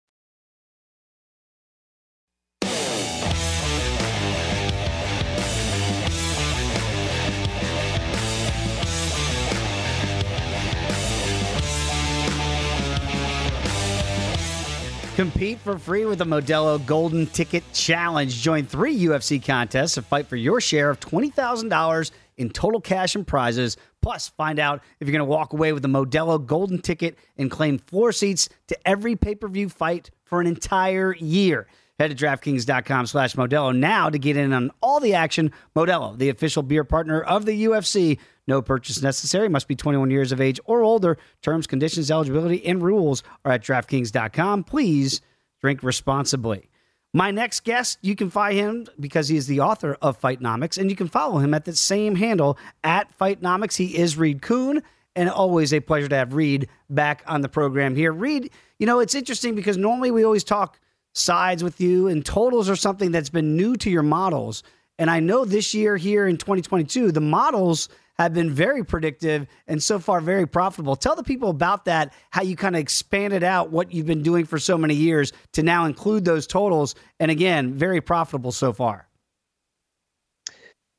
Compete 15.21 15.59
for 15.59 15.77
free 15.77 16.05
with 16.05 16.17
the 16.17 16.25
Modelo 16.25 16.83
Golden 16.83 17.27
Ticket 17.27 17.63
Challenge. 17.73 18.33
Join 18.41 18.65
three 18.65 18.97
UFC 19.01 19.45
contests 19.45 19.93
to 19.93 20.01
fight 20.01 20.25
for 20.25 20.35
your 20.35 20.59
share 20.59 20.89
of 20.89 20.99
$20,000 20.99 22.11
in 22.37 22.49
total 22.49 22.81
cash 22.81 23.13
and 23.13 23.27
prizes. 23.27 23.77
Plus, 24.01 24.29
find 24.29 24.57
out 24.57 24.81
if 24.99 25.07
you're 25.07 25.15
going 25.15 25.19
to 25.19 25.25
walk 25.25 25.53
away 25.53 25.73
with 25.73 25.83
the 25.83 25.87
Modelo 25.87 26.43
Golden 26.43 26.81
Ticket 26.81 27.19
and 27.37 27.51
claim 27.51 27.77
floor 27.77 28.11
seats 28.11 28.49
to 28.65 28.87
every 28.87 29.15
pay 29.15 29.35
per 29.35 29.47
view 29.47 29.69
fight 29.69 30.09
for 30.23 30.41
an 30.41 30.47
entire 30.47 31.13
year. 31.13 31.67
Head 31.99 32.17
to 32.17 32.25
DraftKings.com 32.25 33.05
slash 33.05 33.35
Modelo 33.35 33.77
now 33.77 34.09
to 34.09 34.17
get 34.17 34.37
in 34.37 34.53
on 34.53 34.71
all 34.81 34.99
the 34.99 35.13
action. 35.13 35.51
Modelo, 35.75 36.17
the 36.17 36.29
official 36.29 36.63
beer 36.63 36.83
partner 36.83 37.21
of 37.21 37.45
the 37.45 37.65
UFC. 37.65 38.17
No 38.51 38.61
purchase 38.61 39.01
necessary. 39.01 39.47
Must 39.47 39.69
be 39.69 39.77
21 39.77 40.11
years 40.11 40.33
of 40.33 40.41
age 40.41 40.59
or 40.65 40.83
older. 40.83 41.17
Terms, 41.41 41.67
conditions, 41.67 42.11
eligibility, 42.11 42.65
and 42.65 42.83
rules 42.83 43.23
are 43.45 43.53
at 43.53 43.63
DraftKings.com. 43.63 44.65
Please 44.65 45.21
drink 45.61 45.81
responsibly. 45.81 46.69
My 47.13 47.31
next 47.31 47.63
guest, 47.63 47.97
you 48.01 48.13
can 48.13 48.29
find 48.29 48.57
him 48.57 48.87
because 48.99 49.29
he 49.29 49.37
is 49.37 49.47
the 49.47 49.61
author 49.61 49.97
of 50.01 50.19
Fightnomics, 50.19 50.77
and 50.77 50.89
you 50.89 50.97
can 50.97 51.07
follow 51.07 51.37
him 51.37 51.53
at 51.53 51.63
the 51.63 51.73
same 51.73 52.15
handle 52.15 52.57
at 52.83 53.17
Fightnomics. 53.17 53.77
He 53.77 53.97
is 53.97 54.17
Reed 54.17 54.41
Kuhn, 54.41 54.83
and 55.15 55.29
always 55.29 55.73
a 55.73 55.79
pleasure 55.79 56.09
to 56.09 56.15
have 56.17 56.33
Reed 56.33 56.67
back 56.89 57.23
on 57.27 57.39
the 57.39 57.47
program 57.47 57.95
here. 57.95 58.11
Reed, 58.11 58.51
you 58.79 58.85
know, 58.85 58.99
it's 58.99 59.15
interesting 59.15 59.55
because 59.55 59.77
normally 59.77 60.11
we 60.11 60.25
always 60.25 60.43
talk 60.43 60.77
sides 61.13 61.63
with 61.63 61.79
you, 61.79 62.09
and 62.09 62.25
totals 62.25 62.69
are 62.69 62.75
something 62.75 63.13
that's 63.13 63.29
been 63.29 63.55
new 63.55 63.77
to 63.77 63.89
your 63.89 64.03
models. 64.03 64.61
And 64.99 65.09
I 65.09 65.19
know 65.19 65.45
this 65.45 65.73
year 65.73 65.95
here 65.97 66.27
in 66.27 66.35
2022, 66.37 67.11
the 67.13 67.21
models 67.21 67.89
have 68.17 68.33
been 68.33 68.51
very 68.51 68.83
predictive 68.83 69.47
and 69.67 69.81
so 69.81 69.99
far 69.99 70.21
very 70.21 70.47
profitable. 70.47 70.95
Tell 70.95 71.15
the 71.15 71.23
people 71.23 71.49
about 71.49 71.85
that, 71.85 72.13
how 72.29 72.43
you 72.43 72.55
kind 72.55 72.75
of 72.75 72.79
expanded 72.81 73.43
out 73.43 73.71
what 73.71 73.93
you've 73.93 74.05
been 74.05 74.23
doing 74.23 74.45
for 74.45 74.59
so 74.59 74.77
many 74.77 74.95
years 74.95 75.33
to 75.53 75.63
now 75.63 75.85
include 75.85 76.25
those 76.25 76.47
totals. 76.47 76.95
And 77.19 77.31
again, 77.31 77.73
very 77.73 78.01
profitable 78.01 78.51
so 78.51 78.73
far. 78.73 79.07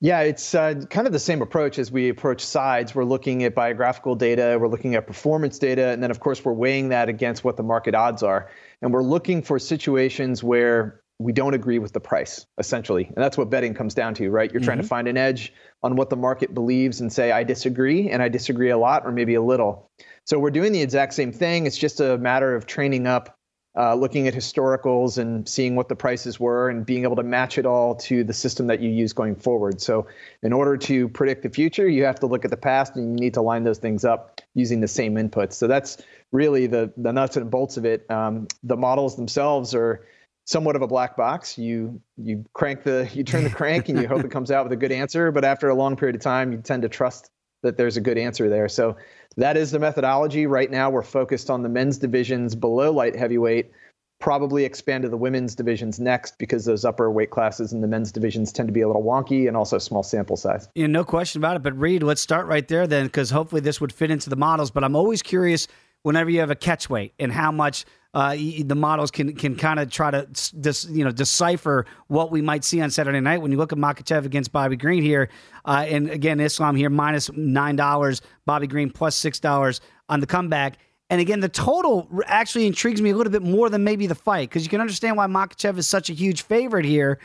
Yeah, 0.04 0.22
it's 0.22 0.52
uh, 0.52 0.82
kind 0.90 1.06
of 1.06 1.12
the 1.12 1.20
same 1.20 1.42
approach 1.42 1.78
as 1.78 1.92
we 1.92 2.08
approach 2.08 2.44
sides. 2.44 2.92
We're 2.92 3.04
looking 3.04 3.44
at 3.44 3.54
biographical 3.54 4.16
data, 4.16 4.58
we're 4.60 4.66
looking 4.66 4.96
at 4.96 5.06
performance 5.06 5.60
data, 5.60 5.90
and 5.90 6.02
then, 6.02 6.10
of 6.10 6.18
course, 6.18 6.44
we're 6.44 6.54
weighing 6.54 6.88
that 6.88 7.08
against 7.08 7.44
what 7.44 7.56
the 7.56 7.62
market 7.62 7.94
odds 7.94 8.24
are. 8.24 8.50
And 8.80 8.92
we're 8.92 9.04
looking 9.04 9.42
for 9.42 9.60
situations 9.60 10.42
where 10.42 11.01
we 11.18 11.32
don't 11.32 11.54
agree 11.54 11.78
with 11.78 11.92
the 11.92 12.00
price, 12.00 12.46
essentially. 12.58 13.04
And 13.04 13.16
that's 13.16 13.38
what 13.38 13.48
betting 13.48 13.74
comes 13.74 13.94
down 13.94 14.14
to, 14.14 14.28
right? 14.30 14.50
You're 14.52 14.62
trying 14.62 14.78
to 14.78 14.86
find 14.86 15.06
an 15.06 15.16
edge 15.16 15.52
on 15.82 15.94
what 15.96 16.10
the 16.10 16.16
market 16.16 16.52
believes 16.52 17.00
and 17.00 17.12
say, 17.12 17.30
I 17.30 17.44
disagree, 17.44 18.10
and 18.10 18.22
I 18.22 18.28
disagree 18.28 18.70
a 18.70 18.78
lot 18.78 19.04
or 19.04 19.12
maybe 19.12 19.34
a 19.34 19.42
little. 19.42 19.90
So 20.26 20.38
we're 20.38 20.50
doing 20.50 20.72
the 20.72 20.82
exact 20.82 21.14
same 21.14 21.32
thing. 21.32 21.66
It's 21.66 21.78
just 21.78 22.00
a 22.00 22.18
matter 22.18 22.54
of 22.54 22.66
training 22.66 23.06
up, 23.06 23.36
uh, 23.78 23.94
looking 23.94 24.28
at 24.28 24.34
historicals 24.34 25.18
and 25.18 25.48
seeing 25.48 25.76
what 25.76 25.88
the 25.88 25.96
prices 25.96 26.38
were 26.38 26.68
and 26.68 26.84
being 26.84 27.04
able 27.04 27.16
to 27.16 27.22
match 27.22 27.56
it 27.56 27.66
all 27.66 27.94
to 27.96 28.24
the 28.24 28.32
system 28.32 28.66
that 28.66 28.80
you 28.80 28.90
use 28.90 29.12
going 29.12 29.36
forward. 29.36 29.80
So 29.80 30.06
in 30.42 30.52
order 30.52 30.76
to 30.76 31.08
predict 31.08 31.42
the 31.42 31.50
future, 31.50 31.88
you 31.88 32.04
have 32.04 32.20
to 32.20 32.26
look 32.26 32.44
at 32.44 32.50
the 32.50 32.56
past 32.56 32.96
and 32.96 33.18
you 33.18 33.24
need 33.24 33.34
to 33.34 33.42
line 33.42 33.64
those 33.64 33.78
things 33.78 34.04
up 34.04 34.40
using 34.54 34.80
the 34.80 34.88
same 34.88 35.14
inputs. 35.14 35.54
So 35.54 35.68
that's 35.68 35.98
really 36.32 36.66
the, 36.66 36.92
the 36.96 37.12
nuts 37.12 37.36
and 37.36 37.50
bolts 37.50 37.76
of 37.76 37.84
it. 37.84 38.10
Um, 38.10 38.48
the 38.62 38.76
models 38.76 39.16
themselves 39.16 39.74
are 39.74 40.04
somewhat 40.44 40.76
of 40.76 40.82
a 40.82 40.86
black 40.86 41.16
box. 41.16 41.58
You 41.58 42.00
you 42.16 42.44
crank 42.52 42.82
the 42.82 43.08
you 43.14 43.24
turn 43.24 43.44
the 43.44 43.50
crank 43.50 43.88
and 43.88 44.00
you 44.00 44.08
hope 44.08 44.24
it 44.24 44.30
comes 44.30 44.50
out 44.50 44.64
with 44.64 44.72
a 44.72 44.76
good 44.76 44.92
answer, 44.92 45.30
but 45.30 45.44
after 45.44 45.68
a 45.68 45.74
long 45.74 45.96
period 45.96 46.16
of 46.16 46.22
time, 46.22 46.52
you 46.52 46.58
tend 46.58 46.82
to 46.82 46.88
trust 46.88 47.30
that 47.62 47.76
there's 47.76 47.96
a 47.96 48.00
good 48.00 48.18
answer 48.18 48.48
there. 48.48 48.68
So 48.68 48.96
that 49.36 49.56
is 49.56 49.70
the 49.70 49.78
methodology. 49.78 50.46
Right 50.46 50.70
now, 50.70 50.90
we're 50.90 51.02
focused 51.02 51.48
on 51.48 51.62
the 51.62 51.68
men's 51.68 51.96
divisions 51.96 52.54
below 52.54 52.92
light 52.92 53.16
heavyweight. 53.16 53.70
Probably 54.18 54.64
expand 54.64 55.02
to 55.02 55.08
the 55.08 55.16
women's 55.16 55.54
divisions 55.54 55.98
next 55.98 56.38
because 56.38 56.64
those 56.64 56.84
upper 56.84 57.10
weight 57.10 57.30
classes 57.30 57.72
in 57.72 57.80
the 57.80 57.88
men's 57.88 58.12
divisions 58.12 58.52
tend 58.52 58.68
to 58.68 58.72
be 58.72 58.82
a 58.82 58.86
little 58.86 59.02
wonky 59.02 59.48
and 59.48 59.56
also 59.56 59.78
small 59.78 60.02
sample 60.02 60.36
size. 60.36 60.68
Yeah, 60.74 60.86
no 60.86 61.04
question 61.04 61.40
about 61.40 61.56
it. 61.56 61.62
But 61.62 61.78
Reed, 61.78 62.02
let's 62.02 62.20
start 62.20 62.46
right 62.46 62.66
there 62.66 62.86
then, 62.86 63.06
because 63.06 63.30
hopefully 63.30 63.60
this 63.60 63.80
would 63.80 63.92
fit 63.92 64.10
into 64.10 64.30
the 64.30 64.36
models. 64.36 64.70
But 64.70 64.84
I'm 64.84 64.94
always 64.94 65.22
curious 65.22 65.66
whenever 66.02 66.30
you 66.30 66.40
have 66.40 66.50
a 66.50 66.56
catch 66.56 66.88
weight 66.90 67.14
and 67.18 67.32
how 67.32 67.50
much 67.50 67.84
uh, 68.14 68.34
the 68.34 68.74
models 68.74 69.10
can 69.10 69.34
can 69.34 69.56
kind 69.56 69.80
of 69.80 69.90
try 69.90 70.10
to 70.10 70.26
dis, 70.60 70.84
you 70.84 71.04
know 71.04 71.10
decipher 71.10 71.86
what 72.08 72.30
we 72.30 72.42
might 72.42 72.62
see 72.62 72.80
on 72.80 72.90
Saturday 72.90 73.20
night. 73.20 73.40
When 73.40 73.50
you 73.50 73.58
look 73.58 73.72
at 73.72 73.78
Makhachev 73.78 74.26
against 74.26 74.52
Bobby 74.52 74.76
Green 74.76 75.02
here, 75.02 75.30
uh, 75.64 75.86
and 75.88 76.10
again 76.10 76.38
Islam 76.38 76.76
here 76.76 76.90
minus 76.90 77.32
nine 77.32 77.76
dollars, 77.76 78.20
Bobby 78.44 78.66
Green 78.66 78.90
plus 78.90 79.16
six 79.16 79.40
dollars 79.40 79.80
on 80.08 80.20
the 80.20 80.26
comeback. 80.26 80.78
And 81.08 81.20
again, 81.20 81.40
the 81.40 81.48
total 81.48 82.08
actually 82.24 82.66
intrigues 82.66 83.02
me 83.02 83.10
a 83.10 83.16
little 83.16 83.30
bit 83.30 83.42
more 83.42 83.68
than 83.68 83.84
maybe 83.84 84.06
the 84.06 84.14
fight 84.14 84.48
because 84.48 84.62
you 84.62 84.70
can 84.70 84.80
understand 84.80 85.16
why 85.16 85.26
Makhachev 85.26 85.76
is 85.76 85.86
such 85.86 86.08
a 86.08 86.14
huge 86.14 86.42
favorite 86.42 86.86
here. 86.86 87.18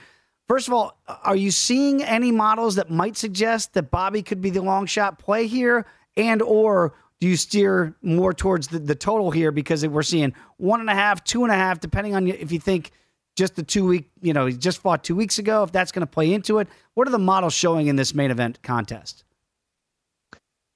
First 0.47 0.67
of 0.67 0.73
all, 0.73 0.97
are 1.23 1.35
you 1.35 1.51
seeing 1.51 2.03
any 2.03 2.31
models 2.31 2.75
that 2.75 2.89
might 2.89 3.17
suggest 3.17 3.73
that 3.73 3.91
Bobby 3.91 4.21
could 4.21 4.41
be 4.41 4.49
the 4.49 4.61
long 4.61 4.85
shot 4.85 5.19
play 5.19 5.47
here, 5.47 5.85
and 6.15 6.41
or 6.41 6.93
do 7.19 7.27
you 7.27 7.35
steer 7.35 7.95
more 8.01 8.33
towards 8.33 8.67
the, 8.67 8.79
the 8.79 8.95
total 8.95 9.31
here 9.31 9.51
because 9.51 9.85
we're 9.87 10.03
seeing 10.03 10.33
one 10.57 10.79
and 10.79 10.89
a 10.89 10.93
half, 10.93 11.23
two 11.23 11.43
and 11.43 11.51
a 11.51 11.55
half, 11.55 11.79
depending 11.79 12.15
on 12.15 12.27
if 12.27 12.51
you 12.51 12.59
think 12.59 12.91
just 13.35 13.55
the 13.55 13.63
two 13.63 13.85
week, 13.85 14.09
you 14.21 14.33
know, 14.33 14.45
he 14.45 14.55
just 14.55 14.79
fought 14.79 15.03
two 15.03 15.15
weeks 15.15 15.39
ago, 15.39 15.63
if 15.63 15.71
that's 15.71 15.91
going 15.91 16.01
to 16.01 16.07
play 16.07 16.33
into 16.33 16.59
it. 16.59 16.67
What 16.95 17.07
are 17.07 17.11
the 17.11 17.19
models 17.19 17.53
showing 17.53 17.87
in 17.87 17.95
this 17.95 18.13
main 18.13 18.31
event 18.31 18.61
contest? 18.63 19.23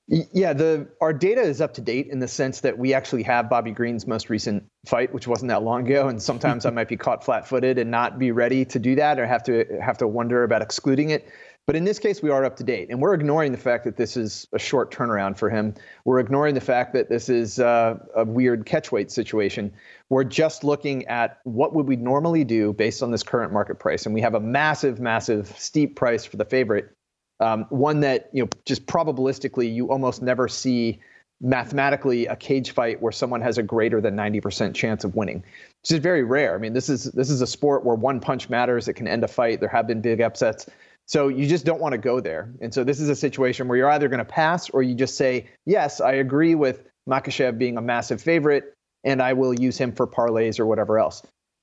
Yeah, 0.07 0.51
the 0.51 0.89
our 0.99 1.13
data 1.13 1.39
is 1.39 1.61
up 1.61 1.73
to 1.75 1.81
date 1.81 2.07
in 2.07 2.19
the 2.19 2.27
sense 2.27 2.59
that 2.61 2.77
we 2.77 2.93
actually 2.93 3.23
have 3.23 3.49
Bobby 3.49 3.71
Green's 3.71 4.05
most 4.05 4.29
recent 4.29 4.65
fight, 4.85 5.13
which 5.13 5.25
wasn't 5.25 5.47
that 5.49 5.63
long 5.63 5.87
ago, 5.87 6.09
and 6.09 6.21
sometimes 6.21 6.65
I 6.65 6.69
might 6.69 6.89
be 6.89 6.97
caught 6.97 7.23
flat-footed 7.23 7.77
and 7.77 7.89
not 7.89 8.19
be 8.19 8.31
ready 8.31 8.65
to 8.65 8.77
do 8.77 8.93
that, 8.95 9.19
or 9.19 9.25
have 9.25 9.43
to 9.43 9.65
have 9.81 9.97
to 9.99 10.07
wonder 10.07 10.43
about 10.43 10.61
excluding 10.61 11.11
it. 11.11 11.29
But 11.67 11.75
in 11.75 11.83
this 11.83 11.99
case, 11.99 12.23
we 12.23 12.29
are 12.29 12.43
up 12.43 12.55
to 12.57 12.63
date, 12.63 12.89
and 12.89 12.99
we're 12.99 13.13
ignoring 13.13 13.51
the 13.51 13.57
fact 13.57 13.85
that 13.85 13.95
this 13.95 14.17
is 14.17 14.47
a 14.51 14.59
short 14.59 14.91
turnaround 14.91 15.37
for 15.37 15.49
him. 15.49 15.75
We're 16.05 16.19
ignoring 16.19 16.55
the 16.55 16.61
fact 16.61 16.93
that 16.93 17.07
this 17.07 17.29
is 17.29 17.59
uh, 17.59 17.99
a 18.15 18.25
weird 18.25 18.65
catch 18.65 18.91
weight 18.91 19.11
situation. 19.11 19.71
We're 20.09 20.23
just 20.23 20.63
looking 20.63 21.05
at 21.07 21.39
what 21.43 21.75
would 21.75 21.87
we 21.87 21.95
normally 21.95 22.43
do 22.43 22.73
based 22.73 23.03
on 23.03 23.11
this 23.11 23.23
current 23.23 23.53
market 23.53 23.79
price, 23.79 24.05
and 24.05 24.13
we 24.13 24.21
have 24.21 24.33
a 24.33 24.39
massive, 24.39 24.99
massive, 24.99 25.47
steep 25.57 25.95
price 25.95 26.25
for 26.25 26.37
the 26.37 26.45
favorite 26.45 26.95
um, 27.41 27.65
one 27.69 27.99
that 28.01 28.29
you 28.31 28.43
know 28.43 28.49
just 28.65 28.85
probabilistically 28.85 29.73
you 29.73 29.91
almost 29.91 30.21
never 30.21 30.47
see 30.47 30.99
mathematically 31.43 32.27
a 32.27 32.35
cage 32.35 32.69
fight 32.71 33.01
where 33.01 33.11
someone 33.11 33.41
has 33.41 33.57
a 33.57 33.63
greater 33.63 33.99
than 33.99 34.15
90% 34.15 34.75
chance 34.75 35.03
of 35.03 35.15
winning 35.15 35.37
which 35.81 35.91
is 35.91 35.97
very 35.97 36.23
rare 36.23 36.53
i 36.53 36.59
mean 36.59 36.73
this 36.73 36.87
is 36.87 37.05
this 37.05 37.31
is 37.31 37.41
a 37.41 37.47
sport 37.47 37.83
where 37.83 37.95
one 37.95 38.19
punch 38.19 38.47
matters 38.47 38.87
it 38.87 38.93
can 38.93 39.07
end 39.07 39.23
a 39.23 39.27
fight 39.27 39.59
there 39.59 39.67
have 39.67 39.87
been 39.87 40.01
big 40.01 40.21
upsets 40.21 40.67
so 41.05 41.27
you 41.27 41.47
just 41.47 41.65
don't 41.65 41.81
want 41.81 41.93
to 41.93 41.97
go 41.97 42.19
there 42.19 42.53
and 42.61 42.73
so 42.73 42.83
this 42.83 42.99
is 42.99 43.09
a 43.09 43.15
situation 43.15 43.67
where 43.67 43.77
you're 43.77 43.89
either 43.91 44.07
going 44.07 44.19
to 44.19 44.25
pass 44.25 44.69
or 44.69 44.83
you 44.83 44.95
just 44.95 45.17
say 45.17 45.49
yes 45.65 46.01
i 46.01 46.13
agree 46.13 46.55
with 46.55 46.83
Makhachev 47.09 47.57
being 47.57 47.77
a 47.77 47.81
massive 47.81 48.21
favorite 48.21 48.73
and 49.03 49.21
i 49.21 49.33
will 49.33 49.53
use 49.53 49.77
him 49.77 49.91
for 49.91 50.07
parlays 50.07 50.59
or 50.59 50.65
whatever 50.65 50.99
else 50.99 51.21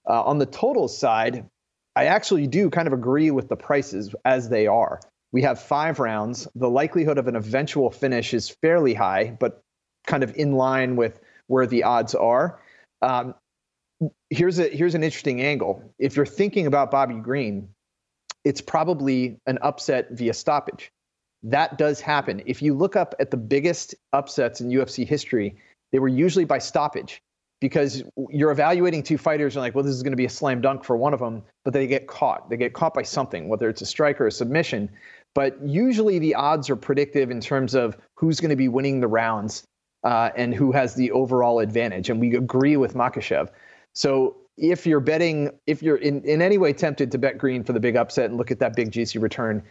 uh, 0.08 0.22
on 0.22 0.38
the 0.38 0.46
total 0.46 0.88
side 0.88 1.44
i 1.96 2.06
actually 2.06 2.46
do 2.46 2.70
kind 2.70 2.86
of 2.86 2.92
agree 2.92 3.30
with 3.30 3.48
the 3.48 3.56
prices 3.56 4.14
as 4.24 4.48
they 4.48 4.66
are 4.66 5.00
we 5.32 5.42
have 5.42 5.60
five 5.60 5.98
rounds. 5.98 6.48
The 6.54 6.70
likelihood 6.70 7.18
of 7.18 7.28
an 7.28 7.36
eventual 7.36 7.90
finish 7.90 8.32
is 8.32 8.48
fairly 8.48 8.94
high, 8.94 9.36
but 9.38 9.62
kind 10.06 10.22
of 10.22 10.34
in 10.36 10.52
line 10.52 10.96
with 10.96 11.20
where 11.48 11.66
the 11.66 11.84
odds 11.84 12.14
are. 12.14 12.60
Um, 13.02 13.34
here's 14.30 14.58
a 14.58 14.68
here's 14.68 14.94
an 14.94 15.02
interesting 15.02 15.42
angle. 15.42 15.82
If 15.98 16.16
you're 16.16 16.26
thinking 16.26 16.66
about 16.66 16.90
Bobby 16.90 17.14
Green, 17.16 17.68
it's 18.48 18.62
probably 18.62 19.38
an 19.46 19.58
upset 19.60 20.08
via 20.12 20.32
stoppage. 20.32 20.90
That 21.42 21.76
does 21.76 22.00
happen. 22.00 22.42
If 22.46 22.62
you 22.62 22.72
look 22.72 22.96
up 22.96 23.14
at 23.20 23.30
the 23.30 23.36
biggest 23.36 23.94
upsets 24.14 24.62
in 24.62 24.70
UFC 24.70 25.06
history, 25.06 25.54
they 25.92 25.98
were 25.98 26.08
usually 26.08 26.46
by 26.46 26.58
stoppage 26.58 27.20
because 27.60 28.02
you're 28.30 28.50
evaluating 28.50 29.02
two 29.02 29.18
fighters 29.18 29.54
and 29.54 29.60
like, 29.60 29.74
well, 29.74 29.84
this 29.84 29.94
is 29.94 30.02
going 30.02 30.12
to 30.12 30.16
be 30.16 30.24
a 30.24 30.30
slam 30.30 30.62
dunk 30.62 30.82
for 30.82 30.96
one 30.96 31.12
of 31.12 31.20
them, 31.20 31.42
but 31.62 31.74
they 31.74 31.86
get 31.86 32.06
caught. 32.06 32.48
They 32.48 32.56
get 32.56 32.72
caught 32.72 32.94
by 32.94 33.02
something, 33.02 33.48
whether 33.48 33.68
it's 33.68 33.82
a 33.82 33.86
strike 33.86 34.18
or 34.18 34.28
a 34.28 34.32
submission. 34.32 34.88
But 35.34 35.58
usually 35.62 36.18
the 36.18 36.34
odds 36.34 36.70
are 36.70 36.76
predictive 36.76 37.30
in 37.30 37.42
terms 37.42 37.74
of 37.74 37.98
who's 38.16 38.40
going 38.40 38.48
to 38.48 38.56
be 38.56 38.68
winning 38.68 39.00
the 39.00 39.08
rounds 39.08 39.62
uh, 40.04 40.30
and 40.36 40.54
who 40.54 40.72
has 40.72 40.94
the 40.94 41.10
overall 41.10 41.58
advantage. 41.58 42.08
And 42.08 42.18
we 42.18 42.34
agree 42.34 42.78
with 42.78 42.94
Makhachev. 42.94 43.50
So 43.94 44.36
if 44.58 44.86
you're 44.86 45.00
betting, 45.00 45.50
if 45.66 45.82
you're 45.82 45.96
in, 45.96 46.22
in 46.24 46.42
any 46.42 46.58
way 46.58 46.72
tempted 46.72 47.10
to 47.12 47.18
bet 47.18 47.38
green 47.38 47.64
for 47.64 47.72
the 47.72 47.80
big 47.80 47.96
upset 47.96 48.26
and 48.26 48.36
look 48.36 48.50
at 48.50 48.58
that 48.58 48.74
big 48.76 48.90
juicy 48.90 49.18
return, 49.18 49.62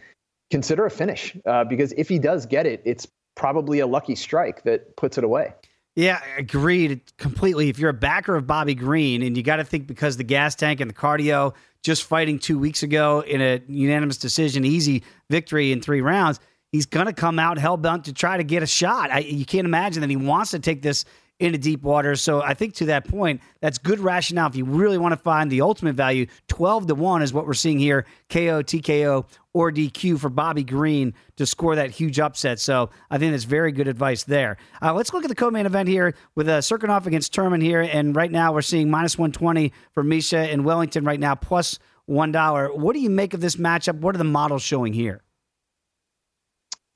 consider 0.50 0.86
a 0.86 0.90
finish 0.90 1.36
uh, 1.46 1.64
because 1.64 1.92
if 1.92 2.08
he 2.08 2.18
does 2.18 2.46
get 2.46 2.66
it, 2.66 2.82
it's 2.84 3.06
probably 3.36 3.80
a 3.80 3.86
lucky 3.86 4.14
strike 4.14 4.62
that 4.64 4.96
puts 4.96 5.18
it 5.18 5.24
away. 5.24 5.52
Yeah, 5.94 6.20
agreed 6.36 7.00
completely. 7.16 7.68
If 7.68 7.78
you're 7.78 7.90
a 7.90 7.94
backer 7.94 8.36
of 8.36 8.46
Bobby 8.46 8.74
Green, 8.74 9.22
and 9.22 9.36
you 9.36 9.42
got 9.42 9.56
to 9.56 9.64
think 9.64 9.86
because 9.88 10.16
the 10.16 10.24
gas 10.24 10.54
tank 10.54 10.80
and 10.80 10.88
the 10.88 10.94
cardio, 10.94 11.54
just 11.82 12.04
fighting 12.04 12.38
two 12.38 12.58
weeks 12.58 12.82
ago 12.82 13.20
in 13.20 13.40
a 13.40 13.60
unanimous 13.66 14.16
decision, 14.16 14.64
easy 14.64 15.02
victory 15.28 15.72
in 15.72 15.80
three 15.80 16.00
rounds, 16.00 16.38
he's 16.70 16.86
going 16.86 17.06
to 17.06 17.12
come 17.12 17.38
out 17.38 17.58
hell 17.58 17.76
bent 17.76 18.04
to 18.04 18.12
try 18.12 18.36
to 18.36 18.44
get 18.44 18.62
a 18.62 18.66
shot. 18.66 19.10
I, 19.10 19.20
you 19.20 19.44
can't 19.44 19.64
imagine 19.64 20.00
that 20.02 20.10
he 20.10 20.16
wants 20.16 20.52
to 20.52 20.60
take 20.60 20.82
this 20.82 21.04
into 21.40 21.58
deep 21.58 21.82
water. 21.82 22.16
So 22.16 22.42
I 22.42 22.54
think 22.54 22.74
to 22.74 22.86
that 22.86 23.06
point, 23.06 23.40
that's 23.60 23.78
good 23.78 24.00
rationale. 24.00 24.48
If 24.48 24.56
you 24.56 24.64
really 24.64 24.98
want 24.98 25.12
to 25.12 25.16
find 25.16 25.50
the 25.50 25.60
ultimate 25.60 25.94
value, 25.94 26.26
12 26.48 26.88
to 26.88 26.94
1 26.94 27.22
is 27.22 27.32
what 27.32 27.46
we're 27.46 27.54
seeing 27.54 27.78
here 27.78 28.06
KO, 28.28 28.62
TKO, 28.62 29.26
or 29.54 29.70
DQ 29.72 30.18
for 30.18 30.28
Bobby 30.28 30.64
Green 30.64 31.14
to 31.36 31.46
score 31.46 31.76
that 31.76 31.90
huge 31.90 32.18
upset. 32.18 32.58
So 32.58 32.90
I 33.10 33.18
think 33.18 33.32
that's 33.32 33.44
very 33.44 33.72
good 33.72 33.88
advice 33.88 34.24
there. 34.24 34.56
Uh, 34.82 34.94
let's 34.94 35.12
look 35.12 35.24
at 35.24 35.28
the 35.28 35.34
co 35.34 35.50
main 35.50 35.66
event 35.66 35.88
here 35.88 36.14
with 36.34 36.48
uh, 36.48 36.58
Cirkunov 36.58 37.06
against 37.06 37.32
Turman 37.32 37.62
here. 37.62 37.80
And 37.80 38.14
right 38.16 38.30
now 38.30 38.52
we're 38.52 38.62
seeing 38.62 38.90
minus 38.90 39.16
120 39.16 39.72
for 39.92 40.02
Misha 40.02 40.38
and 40.38 40.64
Wellington 40.64 41.04
right 41.04 41.20
now, 41.20 41.34
plus 41.34 41.78
1. 42.06 42.32
What 42.32 42.94
do 42.94 43.00
you 43.00 43.10
make 43.10 43.34
of 43.34 43.40
this 43.40 43.56
matchup? 43.56 44.00
What 44.00 44.14
are 44.14 44.18
the 44.18 44.24
models 44.24 44.62
showing 44.62 44.92
here? 44.92 45.22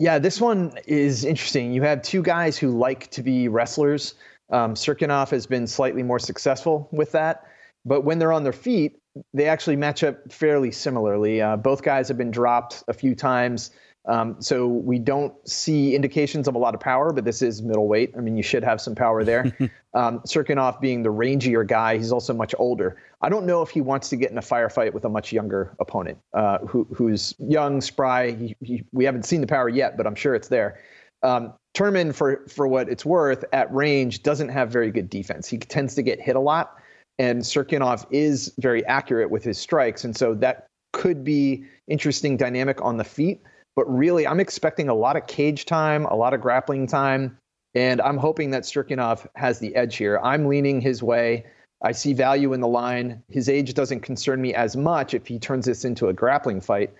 Yeah, 0.03 0.18
this 0.18 0.40
one 0.40 0.72
is 0.86 1.24
interesting. 1.24 1.72
You 1.72 1.82
have 1.82 2.03
two 2.03 2.22
guys 2.22 2.59
who 2.59 2.70
like 2.70 3.09
to 3.12 3.22
be 3.22 3.47
wrestlers. 3.47 4.14
Um, 4.51 4.74
Cirkunov 4.74 5.30
has 5.30 5.47
been 5.47 5.66
slightly 5.66 6.03
more 6.03 6.18
successful 6.18 6.88
with 6.93 7.12
that. 7.12 7.45
But 7.84 8.03
when 8.03 8.18
they're 8.18 8.32
on 8.32 8.45
their 8.45 8.53
feet, 8.53 8.99
they 9.34 9.47
actually 9.47 9.76
match 9.76 10.05
up 10.05 10.32
fairly 10.32 10.70
similarly. 10.70 11.40
Uh, 11.40 11.57
both 11.57 11.82
guys 11.82 12.09
have 12.09 12.18
been 12.18 12.30
dropped 12.30 12.84
a 12.88 12.93
few 12.93 13.14
times. 13.14 13.70
Um, 14.05 14.36
so 14.40 14.66
we 14.66 14.99
don't 14.99 15.32
see 15.49 15.95
indications 15.95 16.49
of 16.49 16.57
a 16.57 16.59
lot 16.59 16.74
of 16.74 16.80
power, 16.80 17.12
but 17.12 17.24
this 17.24 17.40
is 17.40 17.62
middleweight. 17.62 18.14
I 18.16 18.20
mean, 18.20 18.36
you 18.36 18.43
should 18.43 18.64
have 18.64 18.80
some 18.80 18.97
power 18.97 19.22
there. 19.22 19.45
um, 19.95 20.20
Cirkunov 20.20 20.80
being 20.80 21.05
the 21.05 21.11
rangier 21.11 21.66
guy, 21.66 21.99
he's 21.99 22.11
also 22.11 22.34
much 22.34 22.53
older. 22.59 23.01
I 23.20 23.28
don't 23.28 23.47
know 23.47 23.62
if 23.62 23.70
he 23.70 23.80
wants 23.80 24.09
to 24.09 24.16
get 24.16 24.32
in 24.32 24.38
a 24.38 24.43
firefight 24.43 24.93
with 24.93 25.05
a 25.05 25.09
much 25.09 25.32
younger 25.32 25.76
opponent 25.78 26.18
uh, 26.34 26.59
who, 26.59 26.84
who's 26.93 27.34
young, 27.38 27.80
spry. 27.80 28.32
He, 28.32 28.57
he, 28.61 28.84
we 28.90 29.05
haven't 29.05 29.24
seen 29.24 29.40
the 29.40 29.47
power 29.47 29.68
yet, 29.68 29.97
but 29.97 30.07
I'm 30.07 30.16
sure 30.16 30.34
it's 30.34 30.49
there. 30.49 30.80
Um, 31.22 31.53
Turman, 31.74 32.14
for 32.14 32.44
for 32.48 32.68
what 32.68 32.88
it's 32.88 33.04
worth, 33.04 33.44
at 33.52 33.72
range 33.72 34.22
doesn't 34.22 34.50
have 34.50 34.70
very 34.70 34.90
good 34.90 35.08
defense. 35.08 35.48
He 35.48 35.58
tends 35.58 35.94
to 35.94 36.02
get 36.02 36.20
hit 36.20 36.36
a 36.36 36.40
lot, 36.40 36.76
and 37.18 37.42
Cirkunov 37.42 38.06
is 38.10 38.52
very 38.58 38.84
accurate 38.86 39.30
with 39.30 39.42
his 39.42 39.58
strikes, 39.58 40.04
and 40.04 40.16
so 40.16 40.34
that 40.34 40.66
could 40.92 41.24
be 41.24 41.64
interesting 41.88 42.36
dynamic 42.36 42.82
on 42.82 42.98
the 42.98 43.04
feet. 43.04 43.42
But 43.74 43.90
really, 43.90 44.26
I'm 44.26 44.40
expecting 44.40 44.90
a 44.90 44.94
lot 44.94 45.16
of 45.16 45.26
cage 45.26 45.64
time, 45.64 46.04
a 46.06 46.14
lot 46.14 46.34
of 46.34 46.42
grappling 46.42 46.86
time, 46.86 47.38
and 47.74 48.02
I'm 48.02 48.18
hoping 48.18 48.50
that 48.50 48.64
Cirkunov 48.64 49.26
has 49.34 49.58
the 49.58 49.74
edge 49.74 49.96
here. 49.96 50.20
I'm 50.22 50.46
leaning 50.46 50.80
his 50.80 51.02
way. 51.02 51.46
I 51.82 51.92
see 51.92 52.12
value 52.12 52.52
in 52.52 52.60
the 52.60 52.68
line. 52.68 53.22
His 53.30 53.48
age 53.48 53.72
doesn't 53.72 54.00
concern 54.00 54.42
me 54.42 54.54
as 54.54 54.76
much 54.76 55.14
if 55.14 55.26
he 55.26 55.38
turns 55.38 55.64
this 55.64 55.86
into 55.86 56.08
a 56.08 56.12
grappling 56.12 56.60
fight 56.60 56.92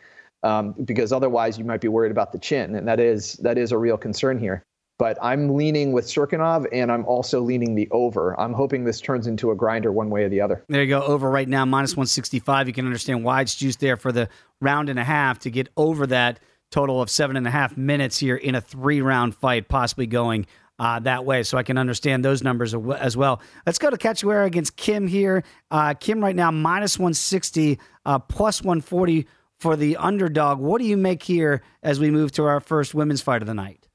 um, 0.43 0.74
because 0.84 1.12
otherwise 1.12 1.59
you 1.59 1.64
might 1.64 1.80
be 1.80 1.88
worried 1.88 2.12
about 2.12 2.32
the 2.32 2.38
chin, 2.38 2.74
and 2.74 2.86
that 2.88 3.01
is 3.01 3.34
that 3.34 3.59
is 3.59 3.72
a 3.72 3.78
real 3.78 3.97
concern 3.97 4.38
here. 4.38 4.62
But 4.99 5.18
I'm 5.20 5.57
leaning 5.57 5.93
with 5.93 6.05
Cirkunov, 6.05 6.66
and 6.72 6.93
I'm 6.93 7.05
also 7.07 7.40
leaning 7.40 7.74
the 7.74 7.88
over. 7.90 8.38
I'm 8.38 8.53
hoping 8.53 8.84
this 8.84 9.01
turns 9.01 9.26
into 9.26 9.51
a 9.51 9.57
grinder 9.57 9.90
one 9.90 10.11
way 10.11 10.24
or 10.24 10.28
the 10.28 10.40
other. 10.40 10.64
There 10.68 10.82
you 10.82 10.88
go, 10.88 11.03
over 11.03 11.28
right 11.28 11.49
now, 11.49 11.64
minus 11.64 11.93
165. 11.93 12.68
You 12.68 12.72
can 12.72 12.86
understand 12.86 13.24
why 13.24 13.40
it's 13.40 13.55
juiced 13.55 13.80
there 13.80 13.97
for 13.97 14.12
the 14.12 14.28
round 14.61 14.88
and 14.88 14.99
a 14.99 15.05
half 15.05 15.40
to 15.40 15.51
get 15.51 15.70
over 15.76 16.07
that 16.09 16.38
total 16.70 17.03
of 17.03 17.11
seven 17.11 17.36
and 17.36 17.47
a 17.47 17.51
half 17.51 17.76
minutes 17.76 18.18
here 18.18 18.36
in 18.36 18.55
a 18.55 18.61
three 18.61 19.01
round 19.01 19.34
fight, 19.34 19.68
possibly 19.68 20.07
going 20.07 20.47
uh, 20.78 20.99
that 21.01 21.24
way. 21.24 21.43
So 21.43 21.59
I 21.59 21.62
can 21.62 21.78
understand 21.78 22.24
those 22.24 22.43
numbers 22.43 22.74
as 22.74 23.16
well. 23.16 23.40
Let's 23.66 23.78
go 23.78 23.90
to 23.90 23.97
Cachoeira 23.97 24.47
against 24.47 24.76
Kim 24.76 25.07
here. 25.07 25.43
Uh, 25.70 25.95
Kim 25.95 26.22
right 26.22 26.36
now 26.36 26.51
minus 26.51 26.99
160, 26.99 27.78
uh, 28.05 28.18
plus 28.18 28.62
140 28.62 29.26
for 29.62 29.76
the 29.76 29.96
underdog. 29.96 30.58
What 30.58 30.80
do 30.80 30.86
you 30.86 30.96
make 30.96 31.22
here 31.22 31.62
as 31.84 32.00
we 32.00 32.10
move 32.10 32.32
to 32.32 32.44
our 32.44 32.58
first 32.58 32.94
women's 32.94 33.22
fight 33.22 33.42
of 33.42 33.46
the 33.46 33.54
night? 33.54 33.86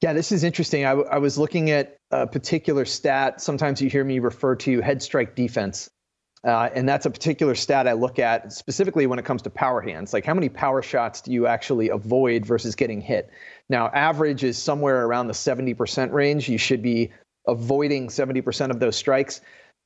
Yeah, 0.00 0.12
this 0.12 0.30
is 0.30 0.44
interesting. 0.44 0.86
I, 0.86 0.90
w- 0.90 1.08
I 1.10 1.18
was 1.18 1.36
looking 1.36 1.70
at 1.70 1.96
a 2.12 2.24
particular 2.26 2.84
stat. 2.84 3.40
Sometimes 3.40 3.82
you 3.82 3.90
hear 3.90 4.04
me 4.04 4.20
refer 4.20 4.54
to 4.56 4.80
head 4.80 5.02
strike 5.02 5.34
defense. 5.34 5.90
Uh, 6.44 6.70
and 6.72 6.88
that's 6.88 7.04
a 7.04 7.10
particular 7.10 7.56
stat 7.56 7.88
I 7.88 7.92
look 7.92 8.20
at 8.20 8.52
specifically 8.52 9.06
when 9.08 9.18
it 9.18 9.24
comes 9.24 9.42
to 9.42 9.50
power 9.50 9.80
hands. 9.80 10.12
Like, 10.12 10.24
how 10.24 10.34
many 10.34 10.48
power 10.48 10.82
shots 10.82 11.20
do 11.20 11.32
you 11.32 11.48
actually 11.48 11.90
avoid 11.90 12.46
versus 12.46 12.76
getting 12.76 13.00
hit? 13.00 13.28
Now, 13.68 13.88
average 13.88 14.44
is 14.44 14.56
somewhere 14.56 15.04
around 15.04 15.26
the 15.26 15.34
70% 15.34 16.12
range. 16.12 16.48
You 16.48 16.58
should 16.58 16.80
be 16.80 17.10
avoiding 17.48 18.06
70% 18.06 18.70
of 18.70 18.78
those 18.78 18.96
strikes. 18.96 19.40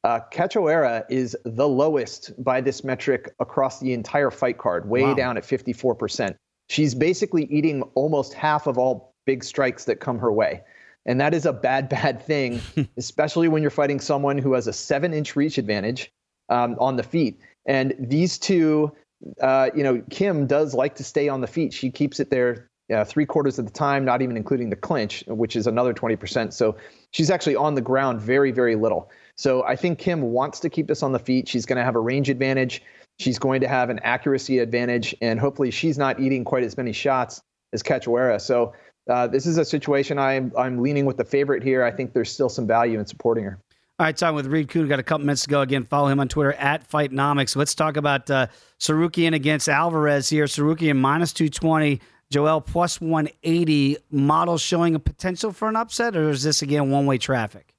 Uh, 0.04 0.20
Cachoeira 0.30 1.04
is 1.08 1.34
the 1.44 1.66
lowest 1.66 2.30
by 2.44 2.60
this 2.60 2.84
metric 2.84 3.34
across 3.40 3.80
the 3.80 3.94
entire 3.94 4.30
fight 4.30 4.58
card, 4.58 4.88
way 4.88 5.02
wow. 5.02 5.14
down 5.14 5.36
at 5.38 5.44
54%. 5.44 6.36
She's 6.68 6.94
basically 6.94 7.44
eating 7.46 7.82
almost 7.94 8.34
half 8.34 8.66
of 8.66 8.76
all 8.76 9.14
big 9.24 9.42
strikes 9.42 9.86
that 9.86 10.00
come 10.00 10.18
her 10.18 10.30
way. 10.30 10.62
And 11.06 11.18
that 11.20 11.32
is 11.32 11.46
a 11.46 11.54
bad, 11.54 11.88
bad 12.02 12.22
thing, 12.22 12.60
especially 12.98 13.48
when 13.48 13.62
you're 13.62 13.70
fighting 13.70 13.98
someone 13.98 14.36
who 14.36 14.52
has 14.52 14.66
a 14.66 14.74
seven 14.74 15.14
inch 15.14 15.36
reach 15.36 15.56
advantage 15.56 16.12
um, 16.50 16.76
on 16.78 16.96
the 16.96 17.02
feet. 17.02 17.40
And 17.66 17.94
these 17.98 18.38
two, 18.38 18.92
uh, 19.40 19.70
you 19.74 19.82
know, 19.82 20.02
Kim 20.10 20.46
does 20.46 20.74
like 20.74 20.96
to 20.96 21.04
stay 21.04 21.30
on 21.30 21.40
the 21.40 21.46
feet. 21.46 21.72
She 21.72 21.90
keeps 21.90 22.20
it 22.20 22.28
there 22.28 22.68
uh, 22.92 23.04
three 23.04 23.26
quarters 23.26 23.58
of 23.58 23.64
the 23.64 23.70
time, 23.70 24.04
not 24.04 24.22
even 24.22 24.36
including 24.36 24.70
the 24.70 24.76
clinch, 24.76 25.24
which 25.26 25.56
is 25.56 25.66
another 25.66 25.94
20%. 25.94 26.52
So 26.52 26.76
she's 27.12 27.30
actually 27.30 27.56
on 27.56 27.74
the 27.74 27.80
ground 27.80 28.20
very, 28.20 28.50
very 28.50 28.76
little. 28.76 29.10
So 29.36 29.64
I 29.64 29.76
think 29.76 29.98
Kim 29.98 30.20
wants 30.20 30.60
to 30.60 30.70
keep 30.70 30.86
this 30.86 31.02
on 31.02 31.12
the 31.12 31.18
feet. 31.18 31.48
She's 31.48 31.66
going 31.66 31.78
to 31.78 31.84
have 31.84 31.96
a 31.96 32.00
range 32.00 32.28
advantage. 32.28 32.82
She's 33.18 33.38
going 33.38 33.60
to 33.60 33.68
have 33.68 33.90
an 33.90 34.00
accuracy 34.00 34.58
advantage, 34.58 35.14
and 35.20 35.38
hopefully 35.38 35.70
she's 35.70 35.96
not 35.96 36.20
eating 36.20 36.44
quite 36.44 36.64
as 36.64 36.76
many 36.76 36.92
shots 36.92 37.40
as 37.72 37.82
Cachoeira. 37.82 38.40
So 38.40 38.72
uh, 39.08 39.26
this 39.28 39.46
is 39.46 39.56
a 39.56 39.64
situation 39.64 40.18
I'm 40.18 40.52
I'm 40.58 40.82
leaning 40.82 41.06
with 41.06 41.16
the 41.16 41.24
favorite 41.24 41.62
here. 41.62 41.84
I 41.84 41.92
think 41.92 42.12
there's 42.12 42.32
still 42.32 42.48
some 42.48 42.66
value 42.66 42.98
in 42.98 43.06
supporting 43.06 43.44
her. 43.44 43.58
All 44.00 44.06
right, 44.06 44.16
talking 44.16 44.34
with 44.34 44.46
Reed 44.46 44.68
Kuhn. 44.68 44.88
Got 44.88 44.98
a 44.98 45.04
couple 45.04 45.24
minutes 45.24 45.44
to 45.44 45.48
go. 45.48 45.60
Again, 45.60 45.84
follow 45.84 46.08
him 46.08 46.18
on 46.18 46.26
Twitter 46.26 46.52
at 46.54 46.88
Fightnomics. 46.90 47.54
Let's 47.54 47.76
talk 47.76 47.96
about 47.96 48.28
uh, 48.28 48.48
Tsarukyan 48.80 49.34
against 49.34 49.68
Alvarez 49.68 50.28
here. 50.28 50.46
Tsarukyan 50.46 50.96
minus 50.96 51.32
220, 51.32 52.00
Joel 52.34 52.60
plus 52.60 53.00
180. 53.00 53.96
Model 54.10 54.58
showing 54.58 54.96
a 54.96 54.98
potential 54.98 55.52
for 55.52 55.68
an 55.68 55.76
upset, 55.76 56.16
or 56.16 56.30
is 56.30 56.42
this 56.42 56.62
again 56.62 56.90
one 56.90 57.06
way 57.06 57.16
traffic? 57.16 57.72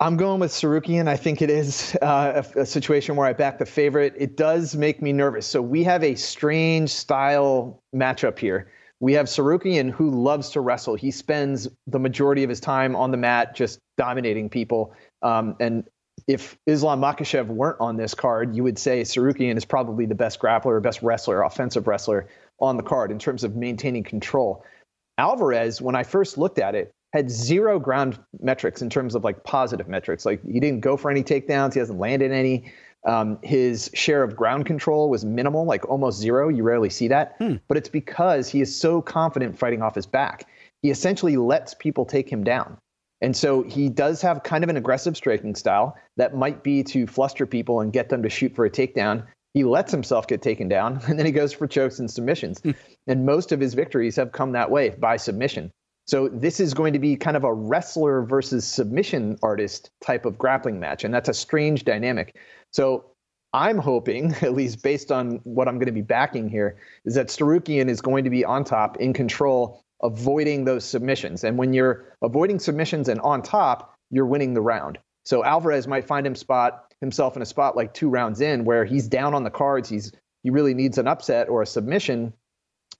I'm 0.00 0.16
going 0.16 0.40
with 0.40 0.50
Tsarukyan. 0.50 1.06
I 1.06 1.16
think 1.16 1.42
it 1.42 1.50
is 1.50 1.96
uh, 2.02 2.42
a, 2.56 2.60
a, 2.62 2.66
situation 2.66 3.14
where 3.14 3.28
I 3.28 3.34
back 3.34 3.58
the 3.58 3.66
favorite. 3.66 4.14
It 4.18 4.36
does 4.36 4.74
make 4.74 5.00
me 5.00 5.12
nervous. 5.12 5.46
So 5.46 5.62
we 5.62 5.84
have 5.84 6.02
a 6.02 6.16
strange 6.16 6.90
style 6.90 7.80
matchup 7.94 8.36
here. 8.36 8.72
We 8.98 9.12
have 9.12 9.26
Tsarukyan 9.26 9.88
who 9.88 10.10
loves 10.10 10.50
to 10.50 10.60
wrestle. 10.60 10.96
He 10.96 11.12
spends 11.12 11.68
the 11.86 12.00
majority 12.00 12.42
of 12.42 12.50
his 12.50 12.58
time 12.58 12.96
on 12.96 13.12
the 13.12 13.16
mat 13.16 13.54
just 13.54 13.78
dominating 13.96 14.48
people. 14.48 14.92
Um, 15.22 15.54
and 15.60 15.84
if 16.26 16.58
Islam 16.66 17.00
Makhachev 17.00 17.46
weren't 17.46 17.80
on 17.80 17.96
this 17.96 18.14
card, 18.14 18.56
you 18.56 18.64
would 18.64 18.78
say 18.78 19.02
Tsarukyan 19.02 19.56
is 19.56 19.64
probably 19.64 20.06
the 20.06 20.16
best 20.16 20.40
grappler, 20.40 20.82
best 20.82 21.00
wrestler, 21.02 21.42
offensive 21.42 21.86
wrestler 21.86 22.26
on 22.60 22.76
the 22.76 22.82
card 22.82 23.10
in 23.10 23.18
terms 23.18 23.44
of 23.44 23.56
maintaining 23.56 24.04
control. 24.04 24.64
Alvarez, 25.18 25.82
when 25.82 25.94
I 25.94 26.02
first 26.02 26.38
looked 26.38 26.58
at 26.58 26.74
it, 26.74 26.90
had 27.12 27.30
zero 27.30 27.78
ground 27.78 28.18
metrics 28.40 28.82
in 28.82 28.88
terms 28.88 29.14
of 29.14 29.24
like 29.24 29.42
positive 29.44 29.88
metrics. 29.88 30.24
Like 30.24 30.44
he 30.46 30.60
didn't 30.60 30.80
go 30.80 30.96
for 30.96 31.10
any 31.10 31.22
takedowns, 31.22 31.74
he 31.74 31.80
hasn't 31.80 31.98
landed 31.98 32.32
any. 32.32 32.72
Um, 33.06 33.38
his 33.42 33.90
share 33.94 34.22
of 34.22 34.36
ground 34.36 34.66
control 34.66 35.08
was 35.08 35.24
minimal, 35.24 35.64
like 35.64 35.88
almost 35.88 36.18
zero. 36.18 36.48
You 36.48 36.62
rarely 36.62 36.90
see 36.90 37.08
that, 37.08 37.34
hmm. 37.38 37.56
but 37.66 37.78
it's 37.78 37.88
because 37.88 38.48
he 38.48 38.60
is 38.60 38.78
so 38.78 39.00
confident 39.00 39.58
fighting 39.58 39.80
off 39.80 39.94
his 39.94 40.06
back. 40.06 40.46
He 40.82 40.90
essentially 40.90 41.36
lets 41.36 41.72
people 41.74 42.04
take 42.04 42.30
him 42.30 42.44
down. 42.44 42.76
And 43.22 43.36
so 43.36 43.62
he 43.62 43.88
does 43.88 44.22
have 44.22 44.42
kind 44.42 44.64
of 44.64 44.70
an 44.70 44.76
aggressive 44.76 45.16
striking 45.16 45.54
style 45.54 45.96
that 46.16 46.34
might 46.34 46.62
be 46.62 46.82
to 46.84 47.06
fluster 47.06 47.46
people 47.46 47.80
and 47.80 47.92
get 47.92 48.08
them 48.08 48.22
to 48.22 48.30
shoot 48.30 48.54
for 48.54 48.64
a 48.64 48.70
takedown. 48.70 49.26
He 49.54 49.64
lets 49.64 49.90
himself 49.90 50.26
get 50.26 50.42
taken 50.42 50.68
down 50.68 51.00
and 51.06 51.18
then 51.18 51.26
he 51.26 51.32
goes 51.32 51.52
for 51.52 51.66
chokes 51.66 51.98
and 51.98 52.10
submissions. 52.10 52.60
Hmm. 52.60 52.70
and 53.06 53.26
most 53.26 53.52
of 53.52 53.60
his 53.60 53.74
victories 53.74 54.16
have 54.16 54.32
come 54.32 54.52
that 54.52 54.70
way 54.70 54.90
by 54.90 55.16
submission. 55.16 55.72
So 56.06 56.28
this 56.28 56.58
is 56.58 56.74
going 56.74 56.94
to 56.94 56.98
be 56.98 57.16
kind 57.16 57.36
of 57.36 57.44
a 57.44 57.54
wrestler 57.54 58.24
versus 58.24 58.66
submission 58.66 59.38
artist 59.42 59.90
type 60.00 60.24
of 60.24 60.36
grappling 60.36 60.80
match, 60.80 61.04
and 61.04 61.14
that's 61.14 61.28
a 61.28 61.34
strange 61.34 61.84
dynamic. 61.84 62.36
So 62.72 63.04
I'm 63.52 63.78
hoping, 63.78 64.34
at 64.42 64.54
least 64.54 64.82
based 64.82 65.12
on 65.12 65.40
what 65.44 65.68
I'm 65.68 65.76
going 65.76 65.86
to 65.86 65.92
be 65.92 66.02
backing 66.02 66.48
here, 66.48 66.78
is 67.04 67.14
that 67.14 67.28
Tsarukyan 67.28 67.88
is 67.88 68.00
going 68.00 68.24
to 68.24 68.30
be 68.30 68.44
on 68.44 68.64
top, 68.64 68.96
in 68.96 69.12
control, 69.12 69.84
avoiding 70.02 70.64
those 70.64 70.84
submissions. 70.84 71.44
And 71.44 71.58
when 71.58 71.72
you're 71.72 72.06
avoiding 72.22 72.58
submissions 72.58 73.08
and 73.08 73.20
on 73.20 73.42
top, 73.42 73.94
you're 74.10 74.26
winning 74.26 74.54
the 74.54 74.60
round. 74.60 74.98
So 75.24 75.44
Alvarez 75.44 75.86
might 75.86 76.06
find 76.06 76.26
him 76.26 76.34
spot 76.34 76.89
himself 77.00 77.36
in 77.36 77.42
a 77.42 77.46
spot 77.46 77.76
like 77.76 77.94
two 77.94 78.08
rounds 78.08 78.40
in 78.40 78.64
where 78.64 78.84
he's 78.84 79.08
down 79.08 79.34
on 79.34 79.44
the 79.44 79.50
cards. 79.50 79.88
He's 79.88 80.12
he 80.42 80.50
really 80.50 80.74
needs 80.74 80.98
an 80.98 81.06
upset 81.06 81.48
or 81.48 81.62
a 81.62 81.66
submission, 81.66 82.32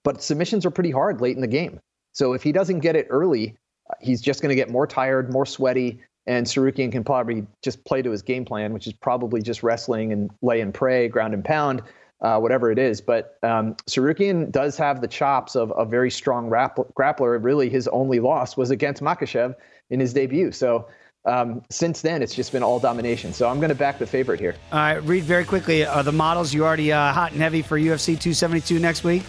but 0.03 0.21
submissions 0.21 0.65
are 0.65 0.71
pretty 0.71 0.91
hard 0.91 1.21
late 1.21 1.35
in 1.35 1.41
the 1.41 1.47
game. 1.47 1.79
So 2.13 2.33
if 2.33 2.43
he 2.43 2.51
doesn't 2.51 2.79
get 2.79 2.95
it 2.95 3.07
early, 3.09 3.57
uh, 3.89 3.93
he's 3.99 4.21
just 4.21 4.41
going 4.41 4.49
to 4.49 4.55
get 4.55 4.69
more 4.69 4.85
tired, 4.85 5.31
more 5.31 5.45
sweaty, 5.45 6.01
and 6.27 6.45
Tsarukyan 6.45 6.91
can 6.91 7.03
probably 7.03 7.47
just 7.63 7.83
play 7.83 8.01
to 8.01 8.11
his 8.11 8.21
game 8.21 8.45
plan, 8.45 8.73
which 8.73 8.85
is 8.85 8.93
probably 8.93 9.41
just 9.41 9.63
wrestling 9.63 10.13
and 10.13 10.29
lay 10.41 10.61
and 10.61 10.73
pray, 10.73 11.07
ground 11.07 11.33
and 11.33 11.43
pound, 11.43 11.81
uh, 12.21 12.37
whatever 12.37 12.71
it 12.71 12.77
is. 12.77 13.01
But 13.01 13.37
um, 13.41 13.75
Tsarukyan 13.87 14.51
does 14.51 14.77
have 14.77 15.01
the 15.01 15.07
chops 15.07 15.55
of 15.55 15.73
a 15.75 15.85
very 15.85 16.11
strong 16.11 16.49
grappler. 16.49 17.43
Really, 17.43 17.69
his 17.69 17.87
only 17.87 18.19
loss 18.19 18.55
was 18.55 18.69
against 18.69 19.01
Makhachev 19.01 19.55
in 19.89 19.99
his 19.99 20.13
debut. 20.13 20.51
So 20.51 20.87
um, 21.25 21.63
since 21.69 22.01
then, 22.01 22.21
it's 22.23 22.33
just 22.33 22.51
been 22.51 22.63
all 22.63 22.79
domination. 22.79 23.33
So 23.33 23.47
I'm 23.47 23.57
going 23.57 23.69
to 23.69 23.75
back 23.75 23.99
the 23.99 24.07
favorite 24.07 24.39
here. 24.39 24.55
All 24.71 24.79
right, 24.79 25.03
Reed 25.03 25.23
very 25.23 25.45
quickly. 25.45 25.85
Are 25.85 26.03
the 26.03 26.11
models 26.11 26.53
you 26.53 26.65
already 26.65 26.91
uh, 26.91 27.13
hot 27.13 27.31
and 27.31 27.41
heavy 27.41 27.61
for 27.61 27.77
UFC 27.77 28.19
272 28.19 28.79
next 28.79 29.03
week? 29.03 29.23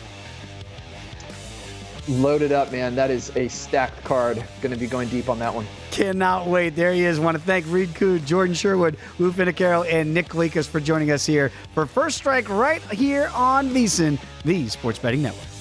loaded 2.09 2.53
up, 2.53 2.73
man. 2.73 2.95
That 2.95 3.11
is 3.11 3.35
a 3.37 3.49
stacked 3.49 4.03
card. 4.05 4.43
Going 4.61 4.73
to 4.73 4.79
be 4.79 4.87
going 4.87 5.09
deep 5.09 5.29
on 5.29 5.39
that 5.39 5.55
one. 5.55 5.67
Cannot 5.91 6.47
wait. 6.47 6.71
There 6.71 6.93
he 6.93 7.05
is. 7.05 7.21
Want 7.21 7.37
to 7.37 7.43
thank 7.43 7.67
Reed 7.69 7.95
Kuhn, 7.95 8.25
Jordan 8.25 8.55
Sherwood, 8.55 8.97
Lou 9.19 9.33
Finocchiaro, 9.33 9.91
and 9.91 10.13
Nick 10.13 10.29
Kalikas 10.29 10.67
for 10.67 10.81
joining 10.81 11.11
us 11.11 11.27
here 11.27 11.51
for 11.75 11.87
First 11.87 12.17
Strike 12.17 12.49
right 12.49 12.83
here 12.91 13.31
on 13.35 13.69
VSiN, 13.71 14.19
the 14.45 14.69
Sports 14.69 14.99
Betting 14.99 15.23
Network. 15.23 15.52